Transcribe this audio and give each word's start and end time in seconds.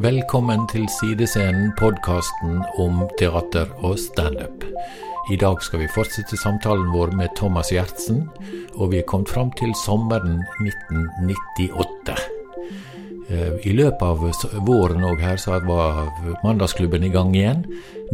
Velkommen 0.00 0.62
til 0.70 0.86
Sidescenen, 0.88 1.74
podkasten 1.76 2.62
om 2.80 3.02
teater 3.20 3.68
og 3.84 3.98
standup. 4.00 4.64
I 5.32 5.36
dag 5.36 5.60
skal 5.60 5.82
vi 5.82 5.90
fortsette 5.92 6.38
samtalen 6.40 6.88
vår 6.94 7.12
med 7.18 7.34
Thomas 7.36 7.74
Gjertsen, 7.74 8.22
og 8.78 8.94
vi 8.94 9.02
er 9.02 9.06
kommet 9.10 9.28
fram 9.28 9.52
til 9.60 9.74
sommeren 9.82 10.40
1998. 10.64 12.16
Eh, 13.28 13.52
I 13.68 13.76
løpet 13.76 14.02
av 14.02 14.24
våren 14.64 15.04
òg 15.12 15.20
her 15.28 15.36
så 15.36 15.60
var 15.68 16.08
Mandagsklubben 16.40 17.04
i 17.04 17.12
gang 17.12 17.36
igjen. 17.36 17.66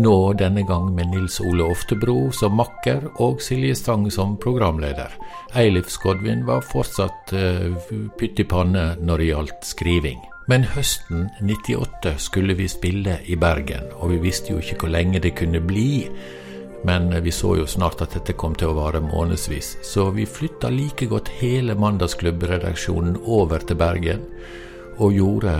Nå 0.03 0.17
denne 0.35 0.67
gang 0.67 0.91
med 0.98 1.14
Nils 1.14 1.39
Ole 1.41 1.71
Oftebro 1.71 2.33
som 2.35 2.59
makker 2.59 3.12
og 3.23 3.39
Silje 3.39 3.79
Stang 3.79 4.11
som 4.11 4.35
programleder. 4.37 5.14
Eilif 5.55 5.95
Skodvin 5.95 6.42
var 6.48 6.67
fortsatt 6.67 7.37
uh, 7.39 7.92
pytt 8.19 8.42
i 8.42 8.51
panne 8.51 8.97
når 8.98 9.23
det 9.23 9.30
gjaldt 9.30 9.70
skriving. 9.77 10.25
Men 10.46 10.62
høsten 10.62 11.24
98 11.42 12.12
skulle 12.23 12.55
vi 12.55 12.68
spille 12.70 13.16
i 13.27 13.34
Bergen, 13.34 13.88
og 13.98 14.12
vi 14.12 14.20
visste 14.28 14.52
jo 14.52 14.60
ikke 14.62 14.84
hvor 14.84 14.92
lenge 14.95 15.19
det 15.22 15.34
kunne 15.41 15.59
bli. 15.59 16.06
Men 16.86 17.09
vi 17.24 17.32
så 17.34 17.56
jo 17.59 17.64
snart 17.66 18.05
at 18.05 18.12
dette 18.14 18.36
kom 18.38 18.55
til 18.55 18.70
å 18.70 18.77
vare 18.77 19.00
månedsvis, 19.02 19.72
så 19.82 20.06
vi 20.14 20.22
flytta 20.22 20.70
like 20.70 21.09
godt 21.10 21.32
hele 21.41 21.74
Mandagsklubbredaksjonen 21.74 23.16
over 23.24 23.64
til 23.66 23.78
Bergen, 23.80 24.22
og 25.02 25.16
gjorde 25.16 25.55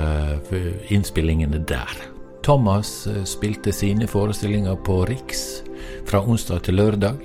eh, 0.55 0.69
innspillingene 0.95 1.59
der. 1.67 2.05
Thomas 2.47 3.09
eh, 3.11 3.25
spilte 3.27 3.75
sine 3.75 4.07
forestillinger 4.07 4.79
på 4.87 5.01
Riks 5.11 5.43
fra 6.07 6.23
onsdag 6.23 6.63
til 6.69 6.79
lørdag. 6.79 7.19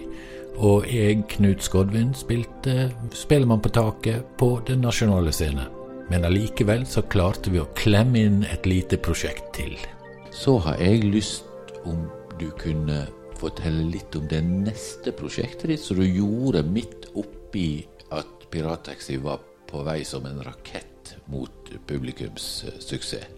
Og 0.62 0.90
jeg, 0.90 1.22
Knut 1.38 1.62
Skodvin, 1.64 2.10
spilte 2.18 2.90
Spellemann 3.16 3.62
på 3.62 3.72
taket 3.74 4.34
på 4.42 4.50
Den 4.68 4.84
nasjonale 4.84 5.32
scene 5.34 5.70
men 6.12 6.26
allikevel 6.28 6.82
så 6.90 7.06
klarte 7.08 7.54
vi 7.54 7.62
å 7.62 7.70
klemme 7.78 8.20
inn 8.20 8.42
et 8.44 8.66
lite 8.68 8.98
prosjekt 9.00 9.54
til. 9.56 9.78
Så 10.36 10.58
har 10.66 10.82
jeg 10.84 11.06
lyst 11.08 11.72
om 11.88 12.02
du 12.36 12.50
kunne 12.60 13.06
fortelle 13.40 13.86
litt 13.94 14.18
om 14.20 14.28
det 14.28 14.42
neste 14.44 15.14
prosjektet 15.16 15.72
ditt 15.72 15.84
som 15.86 16.02
du 16.02 16.04
gjorde 16.04 16.66
midt 16.68 17.08
oppi 17.16 17.86
at 18.12 18.44
Pirattaxi 18.52 19.22
var 19.24 19.40
på 19.70 19.86
vei 19.88 20.02
som 20.04 20.28
en 20.28 20.44
rakett 20.44 21.16
mot 21.32 21.72
publikums 21.88 22.50
uh, 22.68 22.76
suksess. 22.84 23.32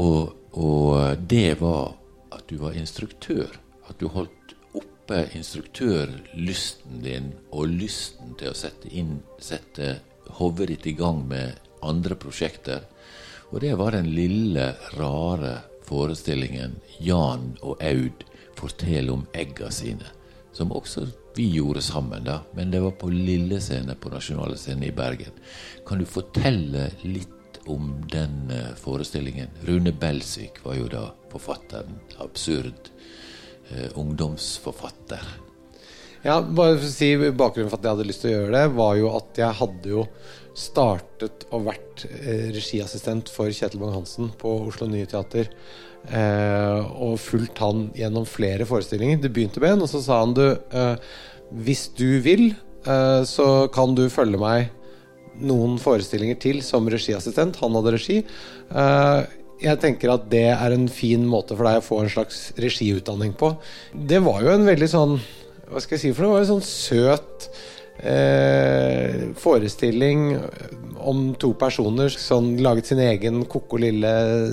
Og, 0.00 0.32
og, 0.56 1.20
det 1.28 1.60
var 1.60 1.94
at 2.32 2.48
du 2.48 2.56
var 2.60 2.76
instruktør. 2.76 3.52
At 3.88 4.00
du 4.00 4.08
holdt 4.12 4.56
oppe 4.76 5.22
instruktørlysten 5.36 7.00
din 7.04 7.30
og 7.52 7.76
lysten 7.76 8.34
til 8.40 8.52
å 8.52 8.56
sette 8.56 8.88
inn 8.92 9.18
sette 9.40 9.98
ditt 10.66 10.86
i 10.86 10.92
gang 10.92 11.28
med 11.28 11.52
andre 11.82 12.14
prosjekter. 12.14 12.82
Og 13.50 13.60
det 13.60 13.74
var 13.78 13.92
den 13.92 14.10
lille, 14.10 14.74
rare 14.96 15.62
forestillingen 15.86 16.80
Jan 16.98 17.56
og 17.62 17.82
Aud 17.82 18.24
forteller 18.56 19.12
om 19.12 19.26
egga 19.32 19.70
sine. 19.70 20.06
Som 20.52 20.72
også 20.72 21.06
vi 21.36 21.50
gjorde 21.52 21.82
sammen, 21.82 22.24
da, 22.24 22.40
men 22.56 22.70
det 22.70 22.80
var 22.80 22.96
på 22.96 23.10
lille 23.12 23.60
scene 23.60 23.94
på 23.94 24.08
Nasjonale 24.08 24.56
Scene 24.56 24.88
i 24.88 24.92
Bergen. 24.92 25.34
Kan 25.86 26.00
du 26.00 26.06
fortelle 26.08 26.88
litt 27.04 27.60
om 27.68 27.90
den 28.08 28.50
eh, 28.50 28.72
forestillingen? 28.80 29.52
Rune 29.68 29.92
Belsvik 29.92 30.62
var 30.64 30.78
jo 30.78 30.88
da 30.88 31.02
forfatteren. 31.32 32.00
Absurd 32.24 32.88
eh, 33.68 33.90
ungdomsforfatter. 34.00 35.45
Ja, 36.26 36.40
bare 36.42 36.74
for 36.74 36.88
å 36.88 36.90
si 36.90 37.12
Bakgrunnen 37.14 37.70
for 37.70 37.78
at 37.78 37.84
jeg 37.86 37.94
hadde 37.94 38.06
lyst 38.08 38.24
til 38.24 38.32
å 38.32 38.38
gjøre 38.40 38.54
det, 38.56 38.62
var 38.74 38.94
jo 38.98 39.10
at 39.14 39.38
jeg 39.38 39.58
hadde 39.60 39.90
jo 39.92 40.00
startet 40.58 41.44
og 41.54 41.68
vært 41.68 42.02
eh, 42.08 42.48
regiassistent 42.56 43.30
for 43.30 43.52
Kjetil 43.54 43.78
Bang-Hansen 43.78 44.32
på 44.40 44.56
Oslo 44.66 44.88
Nye 44.90 45.06
Teater. 45.06 45.52
Eh, 46.10 46.80
og 46.98 47.20
fulgt 47.22 47.62
han 47.62 47.86
gjennom 47.94 48.26
flere 48.26 48.66
forestillinger. 48.66 49.20
Det 49.22 49.30
begynte 49.36 49.62
med 49.62 49.76
en, 49.76 49.86
og 49.86 49.92
så 49.92 50.02
sa 50.02 50.18
han 50.24 50.34
du 50.34 50.42
eh, 50.48 51.14
Hvis 51.62 51.86
du 51.94 52.18
vil, 52.26 52.48
eh, 52.88 53.22
så 53.28 53.48
kan 53.70 53.94
du 53.94 54.08
følge 54.10 54.42
meg 54.42 54.74
noen 55.46 55.78
forestillinger 55.78 56.42
til 56.42 56.62
som 56.66 56.90
regiassistent. 56.90 57.62
Han 57.62 57.78
hadde 57.78 57.94
regi. 58.00 58.20
Eh, 58.74 59.32
jeg 59.62 59.84
tenker 59.84 60.16
at 60.18 60.26
det 60.32 60.48
er 60.50 60.74
en 60.74 60.90
fin 60.90 61.22
måte 61.22 61.54
for 61.54 61.70
deg 61.70 61.78
å 61.78 61.86
få 61.86 62.02
en 62.02 62.14
slags 62.18 62.48
regiutdanning 62.58 63.38
på. 63.38 63.54
Det 63.94 64.24
var 64.26 64.42
jo 64.42 64.56
en 64.58 64.66
veldig 64.74 64.94
sånn 64.98 65.20
hva 65.70 65.82
skal 65.82 65.96
jeg 65.96 66.04
si 66.04 66.12
for 66.14 66.26
noe? 66.26 66.36
Det 66.36 66.36
var 66.36 66.44
en 66.44 66.52
sånn 66.54 66.66
søt 66.66 67.48
eh, 67.98 69.26
forestilling 69.40 70.36
om 71.06 71.30
to 71.40 71.52
personer 71.58 72.12
som 72.12 72.54
laget 72.62 72.90
sin 72.90 73.02
egen 73.02 73.44
koko 73.50 73.80
lille 73.80 74.12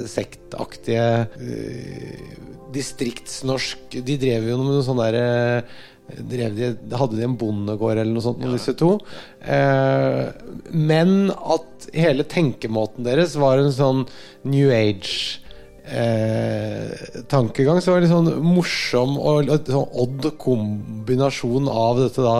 sektaktige 0.09 1.07
eh, 1.39 2.37
distriktsnorsk 2.73 3.99
De 4.01 4.17
drev 4.17 4.47
jo 4.49 4.59
med 4.59 4.71
noe 4.71 4.85
sånn 4.85 5.01
derre 5.01 5.27
eh, 5.61 5.81
de, 6.17 6.73
Hadde 6.97 7.19
de 7.19 7.27
en 7.27 7.37
bondegård 7.39 7.99
eller 7.99 8.11
noe 8.13 8.25
sånt 8.25 8.43
ja. 8.43 8.51
disse 8.53 8.75
to? 8.79 8.95
Eh, 9.39 10.25
men 10.73 11.31
at 11.31 11.87
hele 11.93 12.25
tenkemåten 12.27 13.05
deres 13.07 13.37
var 13.39 13.61
en 13.61 13.73
sånn 13.73 14.05
New 14.49 14.73
Age 14.73 15.42
eh, 15.85 17.23
tankegang. 17.31 17.81
Så 17.81 17.93
var 17.93 18.01
det 18.01 18.07
litt 18.07 18.15
sånn 18.15 18.45
morsom 18.45 19.17
og 19.19 19.51
sånn 19.67 19.97
odd 20.05 20.29
kombinasjon 20.41 21.69
av 21.71 22.03
dette 22.05 22.25
da 22.25 22.35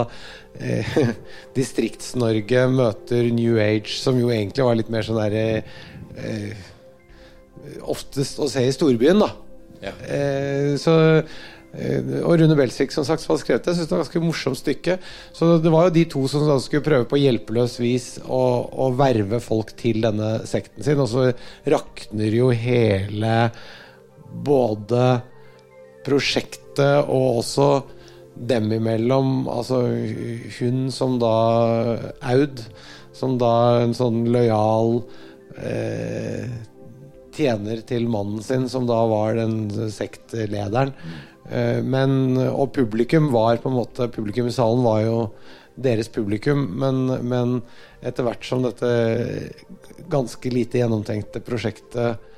eh, 0.60 0.98
Distrikts-Norge 1.58 2.66
møter 2.72 3.30
New 3.34 3.58
Age, 3.62 3.96
som 4.00 4.20
jo 4.20 4.32
egentlig 4.34 4.66
var 4.66 4.78
litt 4.80 4.92
mer 4.92 5.06
sånn 5.06 5.20
derre 5.22 5.64
eh, 6.18 6.70
Oftest 7.88 8.36
å 8.44 8.46
se 8.52 8.60
i 8.60 8.72
storbyen, 8.76 9.22
da. 9.22 9.30
Ja. 9.80 9.92
Eh, 10.04 10.74
så 10.80 10.92
Eh, 10.94 11.24
og 11.74 12.36
Rune 12.38 12.54
Belsvik 12.58 12.92
som 12.94 13.06
sagt 13.06 13.24
som 13.24 13.32
hadde 13.32 13.42
skrevet 13.42 13.64
det, 13.64 13.72
jeg 13.72 13.80
synes 13.80 13.88
det 13.90 13.96
var 13.96 14.02
et 14.02 14.06
ganske 14.06 14.22
morsomt 14.22 14.60
stykke. 14.60 14.96
Så 15.34 15.48
det 15.62 15.72
var 15.74 15.88
jo 15.88 15.94
de 15.96 16.04
to 16.12 16.24
som 16.30 16.46
skulle 16.62 16.86
prøve 16.86 17.08
på 17.10 17.18
hjelpeløst 17.18 17.80
vis 17.82 18.08
å, 18.22 18.42
å 18.70 18.90
verve 18.94 19.40
folk 19.42 19.74
til 19.80 20.04
denne 20.04 20.36
sekten 20.48 20.86
sin. 20.86 21.02
Og 21.02 21.10
så 21.10 21.26
rakner 21.74 22.38
jo 22.38 22.52
hele 22.54 23.34
både 24.44 25.08
prosjektet 26.06 27.08
og 27.08 27.40
også 27.40 27.68
dem 28.34 28.70
imellom. 28.74 29.48
Altså 29.50 29.82
hun 30.58 30.88
som 30.94 31.18
da 31.22 31.34
Aud, 32.34 32.62
som 33.14 33.38
da 33.40 33.54
en 33.82 33.94
sånn 33.96 34.24
lojal 34.34 35.00
eh, 35.58 36.50
tjener 37.36 37.82
til 37.86 38.08
mannen 38.10 38.42
sin, 38.44 38.68
som 38.70 38.88
da 38.88 38.98
var 39.10 39.38
den 39.38 39.90
sektlederen. 39.92 40.94
Eh, 41.50 41.80
men, 41.84 42.36
og 42.48 42.72
publikum 42.76 43.30
var 43.34 43.60
på 43.60 43.68
en 43.68 43.78
måte 43.78 44.08
Publikum 44.12 44.48
i 44.48 44.54
salen 44.54 44.84
var 44.86 45.02
jo 45.04 45.18
deres 45.74 46.08
publikum, 46.12 46.68
men, 46.78 47.08
men 47.26 47.58
etter 48.04 48.26
hvert 48.26 48.46
som 48.46 48.62
dette 48.62 48.90
ganske 50.12 50.52
lite 50.52 50.78
gjennomtenkte 50.78 51.42
prosjektet 51.42 52.30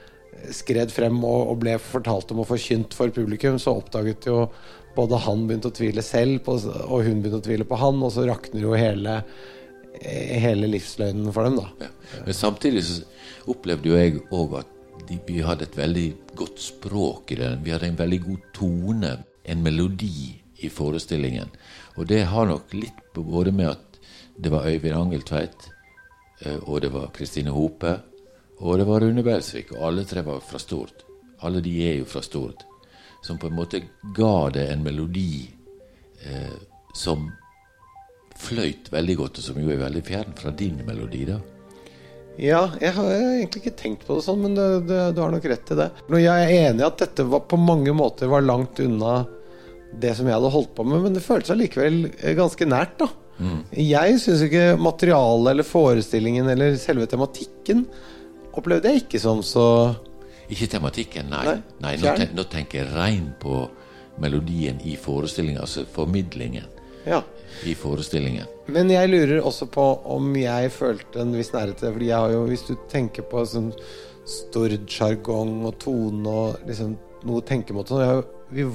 skred 0.55 0.93
frem 0.93 1.19
og, 1.25 1.51
og 1.53 1.61
ble 1.61 1.77
fortalt 1.81 2.33
om 2.33 2.43
og 2.43 2.49
forkynt 2.51 2.97
for 2.97 3.13
publikum, 3.15 3.59
så 3.61 3.77
oppdaget 3.77 4.29
jo 4.31 4.47
både 4.97 5.21
han 5.27 5.45
begynte 5.49 5.71
å 5.71 5.77
tvile 5.77 6.05
selv, 6.05 6.41
på, 6.47 6.57
og 6.87 7.05
hun 7.05 7.21
begynte 7.21 7.43
å 7.43 7.45
tvile 7.45 7.67
på 7.69 7.79
han, 7.81 8.01
og 8.05 8.15
så 8.15 8.25
rakner 8.29 8.65
jo 8.65 8.73
hele, 8.79 9.19
hele 10.01 10.71
livsløgnen 10.73 11.29
for 11.35 11.49
dem, 11.49 11.59
da. 11.61 11.89
Ja. 11.89 12.23
Men 12.25 12.39
samtidig 12.39 12.85
så 12.87 13.03
opplevde 13.53 13.93
jo 13.93 14.01
jeg 14.01 14.23
òg 14.35 14.57
at 14.63 14.73
vi 15.27 15.41
hadde 15.43 15.67
et 15.67 15.79
veldig 15.79 16.07
godt 16.37 16.61
språk 16.61 17.33
i 17.33 17.39
den. 17.41 17.63
Vi 17.65 17.73
hadde 17.75 17.91
en 17.91 17.99
veldig 17.99 18.21
god 18.25 18.51
tone, 18.55 19.13
en 19.45 19.63
melodi 19.63 20.43
i 20.65 20.69
forestillingen. 20.73 21.51
Og 21.97 22.07
det 22.11 22.25
har 22.31 22.47
nok 22.49 22.75
litt 22.75 23.01
på 23.15 23.25
både 23.27 23.53
med 23.53 23.71
at 23.75 24.01
det 24.37 24.53
var 24.53 24.69
Øyvind 24.69 24.97
Angeltveit, 24.97 25.71
eh, 26.41 26.59
og 26.63 26.81
det 26.83 26.93
var 26.93 27.13
Kristine 27.15 27.51
Hope, 27.51 27.99
og 28.59 28.79
det 28.79 28.87
var 28.89 29.01
Rune 29.01 29.23
Belsvik. 29.23 29.73
Og 29.73 29.87
alle 29.89 30.05
tre 30.05 30.25
var 30.25 30.41
fra 30.41 30.59
Stord. 30.59 31.05
Alle 31.45 31.61
de 31.61 31.75
er 31.89 31.99
jo 32.01 32.09
fra 32.09 32.23
Stord. 32.23 32.65
Som 33.23 33.39
på 33.39 33.51
en 33.51 33.57
måte 33.57 33.83
ga 34.17 34.51
det 34.55 34.69
en 34.73 34.85
melodi 34.85 35.49
eh, 36.25 36.57
som 36.95 37.29
fløyt 38.37 38.93
veldig 38.93 39.17
godt, 39.17 39.39
og 39.39 39.45
som 39.45 39.61
jo 39.61 39.73
er 39.73 39.81
veldig 39.81 40.05
fjern 40.05 40.37
fra 40.37 40.53
din 40.53 40.83
melodi. 40.87 41.25
da. 41.25 41.41
Ja, 42.37 42.67
jeg 42.81 42.93
har 42.97 43.11
egentlig 43.15 43.63
ikke 43.63 43.79
tenkt 43.79 44.05
på 44.07 44.19
det 44.19 44.27
sånn, 44.27 44.43
men 44.45 44.57
det, 44.57 44.67
det, 44.91 45.01
du 45.17 45.23
har 45.23 45.33
nok 45.33 45.47
rett 45.49 45.73
i 45.73 45.79
det. 45.79 45.89
Jeg 46.21 46.47
er 46.47 46.55
enig 46.69 46.85
i 46.85 46.89
at 46.89 46.99
dette 47.01 47.25
var, 47.29 47.47
på 47.49 47.59
mange 47.61 47.95
måter 47.97 48.29
var 48.31 48.45
langt 48.45 48.81
unna 48.85 49.23
det 49.97 50.13
som 50.19 50.29
jeg 50.29 50.37
hadde 50.37 50.53
holdt 50.53 50.75
på 50.77 50.85
med, 50.85 51.01
men 51.07 51.17
det 51.17 51.25
føltes 51.25 51.55
allikevel 51.55 52.03
eh, 52.11 52.35
ganske 52.37 52.69
nært, 52.69 52.99
da. 53.01 53.09
Mm. 53.37 53.61
Jeg 53.77 54.21
syns 54.21 54.43
ikke 54.47 54.67
materialet 54.81 55.51
eller 55.53 55.67
forestillingen 55.69 56.49
eller 56.49 56.77
selve 56.81 57.05
tematikken 57.11 57.83
opplevde 58.57 58.89
jeg 58.89 59.03
ikke 59.05 59.21
som 59.21 59.43
så 59.45 59.67
Ikke 60.49 60.69
tematikken, 60.73 61.29
nei. 61.29 61.43
nei, 61.45 61.59
nei 61.83 61.95
nå, 62.01 62.15
ten, 62.17 62.33
nå, 62.37 62.47
tenker 62.49 62.81
jeg 62.81 62.95
rein 62.95 63.33
på 63.41 63.67
melodien 64.23 64.79
i 64.89 64.95
forestillinga, 64.97 65.65
altså 65.67 65.85
formidlingen. 65.93 66.73
Ja. 67.07 67.21
i 67.63 67.77
forestillingen. 67.79 68.49
Men 68.73 68.91
jeg 68.91 69.11
lurer 69.13 69.45
også 69.47 69.69
på 69.71 69.85
om 70.11 70.33
jeg 70.39 70.73
følte 70.75 71.23
en 71.23 71.35
viss 71.37 71.53
nærhet 71.55 71.79
til 71.79 71.89
det. 71.89 71.95
Fordi 71.97 72.11
jeg 72.11 72.19
har 72.19 72.35
jo, 72.35 72.45
hvis 72.51 72.67
du 72.67 72.75
tenker 72.91 73.27
på 73.31 73.45
sånn 73.47 73.73
Stord-sjargong 74.27 75.61
og 75.69 75.77
tone 75.83 76.31
og 76.31 76.65
liksom 76.67 76.97
noe 77.27 77.45
tenkemåte 77.47 77.95
sånn, 77.95 78.25
vi, 78.55 78.67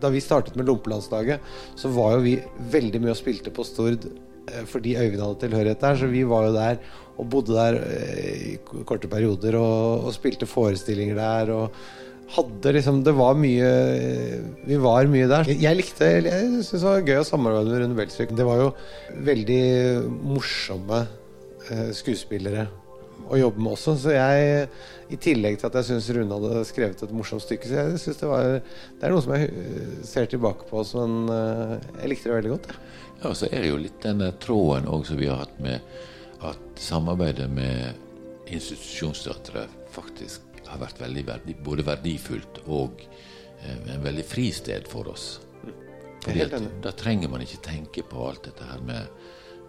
Da 0.00 0.08
vi 0.12 0.20
startet 0.24 0.56
med 0.56 0.68
Lompelandslaget, 0.68 1.40
så 1.76 1.90
var 1.92 2.14
jo 2.16 2.24
vi 2.24 2.34
veldig 2.72 3.00
mye 3.04 3.14
og 3.14 3.20
spilte 3.20 3.52
på 3.52 3.64
Stord 3.68 4.06
eh, 4.08 4.62
fordi 4.68 4.96
Øyvind 4.96 5.24
hadde 5.24 5.40
tilhørighet 5.44 5.86
der. 5.86 5.96
Så 6.00 6.12
vi 6.12 6.22
var 6.28 6.48
jo 6.48 6.54
der 6.56 6.78
og 7.20 7.28
bodde 7.32 7.56
der 7.56 7.80
eh, 7.80 8.44
i 8.52 8.84
korte 8.88 9.08
perioder 9.12 9.56
og, 9.60 10.06
og 10.08 10.14
spilte 10.16 10.48
forestillinger 10.48 11.20
der. 11.20 11.52
og 11.56 11.82
hadde 12.36 12.72
liksom 12.76 13.02
Det 13.06 13.14
var 13.16 13.38
mye 13.38 13.70
Vi 14.66 14.78
var 14.80 15.08
mye 15.10 15.28
der. 15.30 15.50
Jeg, 15.50 15.78
likte 15.78 16.10
Jeg 16.18 16.50
syntes 16.50 16.74
det 16.76 16.84
var 16.84 17.08
gøy 17.08 17.22
å 17.22 17.26
samarbeide 17.26 17.72
med 17.72 17.82
Rune 17.84 17.98
Belsvik. 17.98 18.34
Det 18.36 18.46
var 18.46 18.60
jo 18.62 18.68
veldig 19.30 19.64
morsomme 20.30 21.00
eh, 21.70 21.90
skuespillere 21.96 22.68
å 23.30 23.38
jobbe 23.38 23.62
med 23.62 23.74
også. 23.74 23.94
Så 24.00 24.14
jeg, 24.14 24.68
i 25.12 25.18
tillegg 25.20 25.58
til 25.60 25.68
at 25.70 25.78
jeg 25.80 25.88
syns 25.90 26.10
Rune 26.16 26.38
hadde 26.38 26.64
skrevet 26.68 27.02
et 27.04 27.14
morsomt 27.14 27.44
stykke, 27.44 27.68
så 27.68 27.80
jeg 27.80 28.02
synes 28.04 28.22
det 28.22 28.30
var 28.30 28.46
Det 28.60 29.06
er 29.06 29.14
noe 29.14 29.24
som 29.24 29.34
jeg 29.36 29.50
eh, 29.50 29.96
ser 30.06 30.30
tilbake 30.30 30.68
på 30.70 30.84
som 30.86 31.24
eh, 31.34 31.76
Jeg 32.02 32.14
likte 32.14 32.30
det 32.30 32.38
veldig 32.38 32.54
godt. 32.56 32.70
Ja, 33.20 33.32
og 33.32 33.36
så 33.36 33.50
er 33.50 33.64
det 33.64 33.72
jo 33.72 33.82
litt 33.82 33.98
den 34.04 34.22
der 34.22 34.36
tråden 34.40 34.88
også 34.88 35.18
vi 35.20 35.28
har 35.30 35.42
hatt 35.44 35.58
med 35.62 35.82
at 36.46 36.80
samarbeidet 36.80 37.50
med 37.52 38.48
institusjonsteatret 38.50 39.74
faktisk 39.92 40.49
har 40.70 40.80
vært 40.80 41.00
veldig 41.02 41.26
verdi, 41.26 41.54
både 41.64 41.86
verdifullt 41.86 42.62
og 42.68 43.04
eh, 43.04 43.94
en 43.94 44.04
veldig 44.04 44.26
fristed 44.26 44.88
for 44.90 45.10
oss. 45.12 45.32
Fordi 46.24 46.42
at. 46.44 46.56
Da 46.82 46.92
trenger 46.92 47.30
man 47.32 47.44
ikke 47.44 47.62
tenke 47.64 48.04
på 48.06 48.24
alt 48.28 48.44
dette 48.48 48.66
her 48.68 48.82
med, 48.84 49.08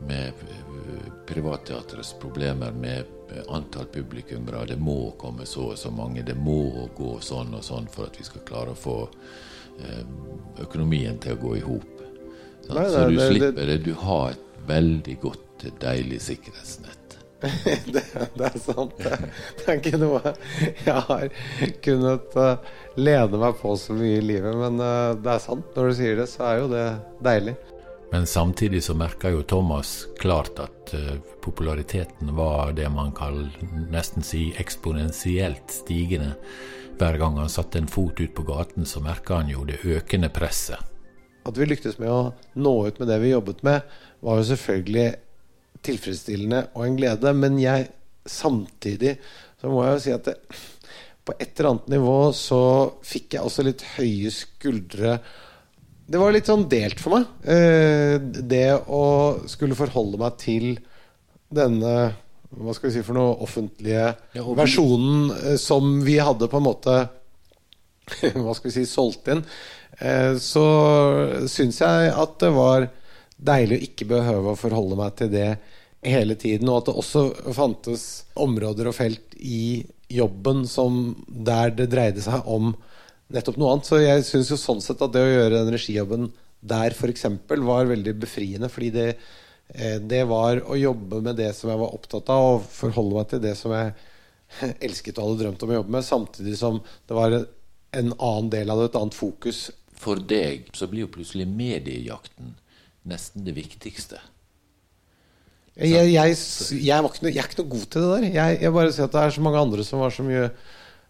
med 0.07 0.43
eh, 0.51 1.07
privatteatrets 1.29 2.13
problemer 2.21 2.75
med 2.75 3.05
eh, 3.31 3.43
antall 3.55 3.87
publikummere. 3.93 4.65
Det 4.73 4.79
må 4.79 5.13
komme 5.21 5.47
så 5.47 5.71
og 5.71 5.79
så 5.79 5.91
mange. 5.95 6.25
Det 6.27 6.35
må 6.35 6.89
gå 6.97 7.17
sånn 7.23 7.55
og 7.57 7.65
sånn 7.65 7.89
for 7.91 8.11
at 8.11 8.19
vi 8.19 8.27
skal 8.27 8.45
klare 8.47 8.75
å 8.75 8.79
få 8.79 8.97
eh, 9.79 10.03
økonomien 10.65 11.19
til 11.23 11.37
å 11.37 11.41
gå 11.45 11.57
i 11.59 11.65
hop. 11.65 12.07
Så 12.67 13.07
du 13.09 13.17
slipper 13.19 13.67
det. 13.67 13.81
Du 13.87 13.93
har 14.03 14.35
et 14.35 14.65
veldig 14.67 15.15
godt, 15.23 15.69
deilig 15.81 16.21
sikkerhetsnett. 16.21 17.00
det, 17.93 18.03
det 18.37 18.47
er 18.47 18.57
sant. 18.61 18.95
Det, 18.97 19.17
det 19.57 19.67
er 19.67 19.79
ikke 19.79 19.99
noe 20.01 20.33
jeg 20.85 21.03
har 21.07 21.27
kunnet 21.85 22.37
eh, 22.37 22.71
lene 23.01 23.41
meg 23.41 23.59
på 23.61 23.75
så 23.79 23.95
mye 23.97 24.19
i 24.19 24.25
livet, 24.25 24.57
men 24.57 24.81
eh, 24.83 25.13
det 25.21 25.35
er 25.35 25.43
sant. 25.43 25.71
Når 25.75 25.89
du 25.89 25.97
sier 25.97 26.19
det, 26.21 26.27
så 26.29 26.45
er 26.49 26.59
jo 26.61 26.71
det 26.71 26.87
deilig. 27.25 27.55
Men 28.11 28.27
samtidig 28.27 28.83
så 28.83 28.93
merka 28.93 29.31
jo 29.31 29.41
Thomas 29.47 30.07
klart 30.19 30.59
at 30.59 30.93
eh, 30.97 31.17
populariteten 31.41 32.35
var 32.35 32.75
det 32.77 32.89
man 32.91 33.13
kan 33.15 33.45
nesten 33.89 34.25
si 34.25 34.49
eksponentielt 34.59 35.71
stigende. 35.71 36.35
Hver 36.99 37.17
gang 37.17 37.39
han 37.39 37.49
satte 37.49 37.79
en 37.79 37.89
fot 37.89 38.19
ut 38.19 38.33
på 38.35 38.45
gaten, 38.45 38.85
så 38.85 39.01
merka 39.01 39.39
han 39.39 39.49
jo 39.49 39.63
det 39.65 39.79
økende 39.87 40.29
presset. 40.29 40.77
At 41.47 41.57
vi 41.57 41.65
lyktes 41.65 41.97
med 41.97 42.11
å 42.11 42.33
nå 42.53 42.73
ut 42.85 42.99
med 43.01 43.09
det 43.09 43.17
vi 43.23 43.31
jobbet 43.31 43.63
med, 43.65 43.87
var 44.21 44.37
jo 44.37 44.49
selvfølgelig 44.51 45.07
tilfredsstillende 45.85 46.65
og 46.75 46.85
en 46.85 46.97
glede. 46.99 47.33
Men 47.37 47.59
jeg 47.61 47.89
samtidig 48.27 49.17
så 49.61 49.69
må 49.69 49.83
jeg 49.85 49.93
jo 49.95 50.03
si 50.03 50.13
at 50.15 50.27
det, 50.29 50.35
på 51.25 51.35
et 51.37 51.51
eller 51.53 51.75
annet 51.75 51.93
nivå 51.93 52.17
så 52.33 52.63
fikk 53.05 53.37
jeg 53.37 53.45
også 53.45 53.65
litt 53.65 53.83
høye 53.95 54.31
skuldre. 54.33 55.19
Det 56.11 56.19
var 56.19 56.33
litt 56.33 56.49
sånn 56.49 56.65
delt 56.71 57.01
for 57.01 57.17
meg. 57.17 57.27
Eh, 57.45 58.17
det 58.21 58.67
å 58.89 59.03
skulle 59.49 59.77
forholde 59.77 60.19
meg 60.21 60.39
til 60.41 60.73
denne 61.51 61.95
hva 62.51 62.73
skal 62.75 62.89
vi 62.89 62.95
si 62.97 63.03
for 63.05 63.15
noe 63.15 63.35
offentlige 63.45 64.09
Ja, 64.35 64.43
versjonen 64.57 65.29
eh, 65.37 65.57
som 65.61 66.01
vi 66.03 66.17
hadde 66.19 66.49
på 66.51 66.59
en 66.59 66.67
måte 66.67 66.95
hva 68.41 68.55
skal 68.57 68.67
vi 68.67 68.73
si, 68.75 68.87
solgt 68.89 69.29
inn, 69.31 69.43
eh, 70.01 70.33
så 70.41 70.65
syns 71.51 71.79
jeg 71.79 72.09
at 72.11 72.33
det 72.43 72.49
var 72.55 72.89
deilig 73.41 73.77
å 73.77 73.85
ikke 73.87 74.09
behøve 74.11 74.53
å 74.53 74.59
forholde 74.59 74.97
meg 74.99 75.15
til 75.19 75.31
det 75.33 75.49
hele 76.05 76.35
tiden, 76.39 76.69
og 76.69 76.81
at 76.81 76.89
det 76.89 76.97
også 77.01 77.53
fantes 77.55 78.05
områder 78.39 78.89
og 78.89 78.97
felt 78.97 79.35
i 79.37 79.83
jobben 80.11 80.65
som 80.67 81.13
der 81.27 81.73
det 81.75 81.91
dreide 81.91 82.23
seg 82.23 82.47
om 82.49 82.73
nettopp 83.31 83.59
noe 83.61 83.75
annet. 83.75 83.89
Så 83.89 84.01
jeg 84.01 84.25
syns 84.27 84.51
jo 84.51 84.59
sånn 84.59 84.81
sett 84.83 85.01
at 85.01 85.13
det 85.13 85.23
å 85.23 85.31
gjøre 85.31 85.61
den 85.61 85.75
regijobben 85.75 86.31
der 86.61 86.93
f.eks. 86.93 87.25
var 87.65 87.89
veldig 87.89 88.15
befriende, 88.21 88.69
fordi 88.69 88.91
det, 88.93 89.07
eh, 89.73 89.97
det 89.97 90.23
var 90.29 90.61
å 90.61 90.77
jobbe 90.77 91.21
med 91.25 91.39
det 91.39 91.51
som 91.57 91.71
jeg 91.71 91.81
var 91.81 91.95
opptatt 91.97 92.29
av, 92.33 92.47
og 92.57 92.67
forholde 92.69 93.17
meg 93.17 93.29
til 93.31 93.43
det 93.45 93.55
som 93.57 93.73
jeg 93.73 93.93
elsket 94.85 95.17
og 95.17 95.31
hadde 95.31 95.43
drømt 95.45 95.65
om 95.65 95.73
å 95.73 95.77
jobbe 95.79 95.95
med, 95.97 96.05
samtidig 96.05 96.57
som 96.59 96.81
det 97.09 97.17
var 97.17 97.37
en 97.41 98.13
annen 98.17 98.51
del 98.53 98.73
av 98.73 98.81
det, 98.81 98.91
et 98.91 98.99
annet 99.01 99.17
fokus. 99.17 99.69
For 100.01 100.17
deg 100.17 100.69
så 100.77 100.89
blir 100.89 101.05
jo 101.05 101.13
plutselig 101.13 101.47
mediejakten 101.49 102.55
nesten 103.07 103.45
det 103.45 103.55
viktigste. 103.57 104.19
Jeg, 105.71 106.11
jeg, 106.11 106.11
jeg, 106.11 106.35
ikke 106.35 107.29
jeg 107.31 107.39
er 107.39 107.47
ikke 107.47 107.61
noe 107.61 107.71
god 107.71 107.85
til 107.87 108.03
det 108.03 108.09
der. 108.11 108.25
Jeg, 108.35 108.73
bare 108.75 108.91
ser 108.91 109.07
at 109.07 109.13
det 109.15 109.21
er 109.23 109.35
så 109.37 109.43
mange 109.45 109.61
andre 109.61 109.85
som 109.87 110.03
var 110.03 110.11
så 110.13 110.25
mye 110.25 110.49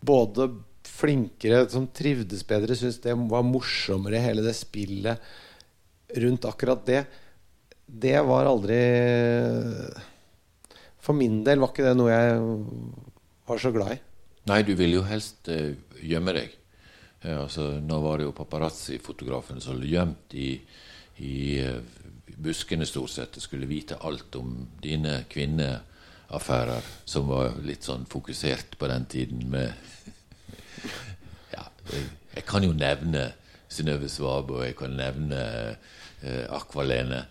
både 0.05 0.47
flinkere, 1.01 1.63
som 1.69 1.87
trivdes 1.89 2.45
bedre, 2.47 2.77
syntes 2.77 3.01
det 3.01 3.15
var 3.31 3.45
morsommere, 3.45 4.21
hele 4.21 4.45
det 4.45 4.53
spillet 4.57 5.21
rundt 6.21 6.45
akkurat 6.45 6.85
det. 6.85 7.01
Det 7.91 8.15
var 8.23 8.47
aldri 8.47 8.77
For 11.01 11.17
min 11.17 11.41
del 11.43 11.59
var 11.59 11.73
ikke 11.73 11.89
det 11.89 11.97
noe 11.97 12.13
jeg 12.13 12.39
var 13.49 13.61
så 13.61 13.71
glad 13.73 13.97
i. 13.97 14.01
Nei, 14.51 14.61
du 14.65 14.73
ville 14.77 14.99
jo 14.99 15.05
helst 15.05 15.49
eh, 15.51 15.73
gjemme 16.01 16.33
deg. 16.37 16.53
Eh, 17.21 17.37
altså, 17.37 17.67
nå 17.81 17.97
var 18.01 18.19
det 18.19 18.27
jo 18.29 18.37
paparazzi-fotografen 18.37 19.61
som 19.61 19.81
gjemt 19.85 20.33
i, 20.37 20.53
i 21.21 21.59
eh, 21.61 21.79
buskene 22.41 22.87
stort 22.89 23.13
sett 23.13 23.37
og 23.37 23.43
skulle 23.43 23.69
vite 23.69 23.99
alt 24.01 24.35
om 24.39 24.53
dine 24.81 25.21
kvinneaffærer, 25.29 26.87
som 27.05 27.29
var 27.29 27.59
litt 27.65 27.85
sånn 27.85 28.07
fokusert 28.09 28.77
på 28.81 28.89
den 28.91 29.05
tiden 29.11 29.45
med 29.53 29.73
Ja, 31.53 31.67
jeg, 31.93 32.45
kan 32.47 32.65
jo 32.65 32.73
nevne 32.73 33.31
Synnøve 33.71 34.09
og 34.27 34.63
jeg 34.65 34.75
kan 34.75 34.97
nevne 34.97 35.41
eh, 36.21 36.45
Akvalene. 36.51 37.25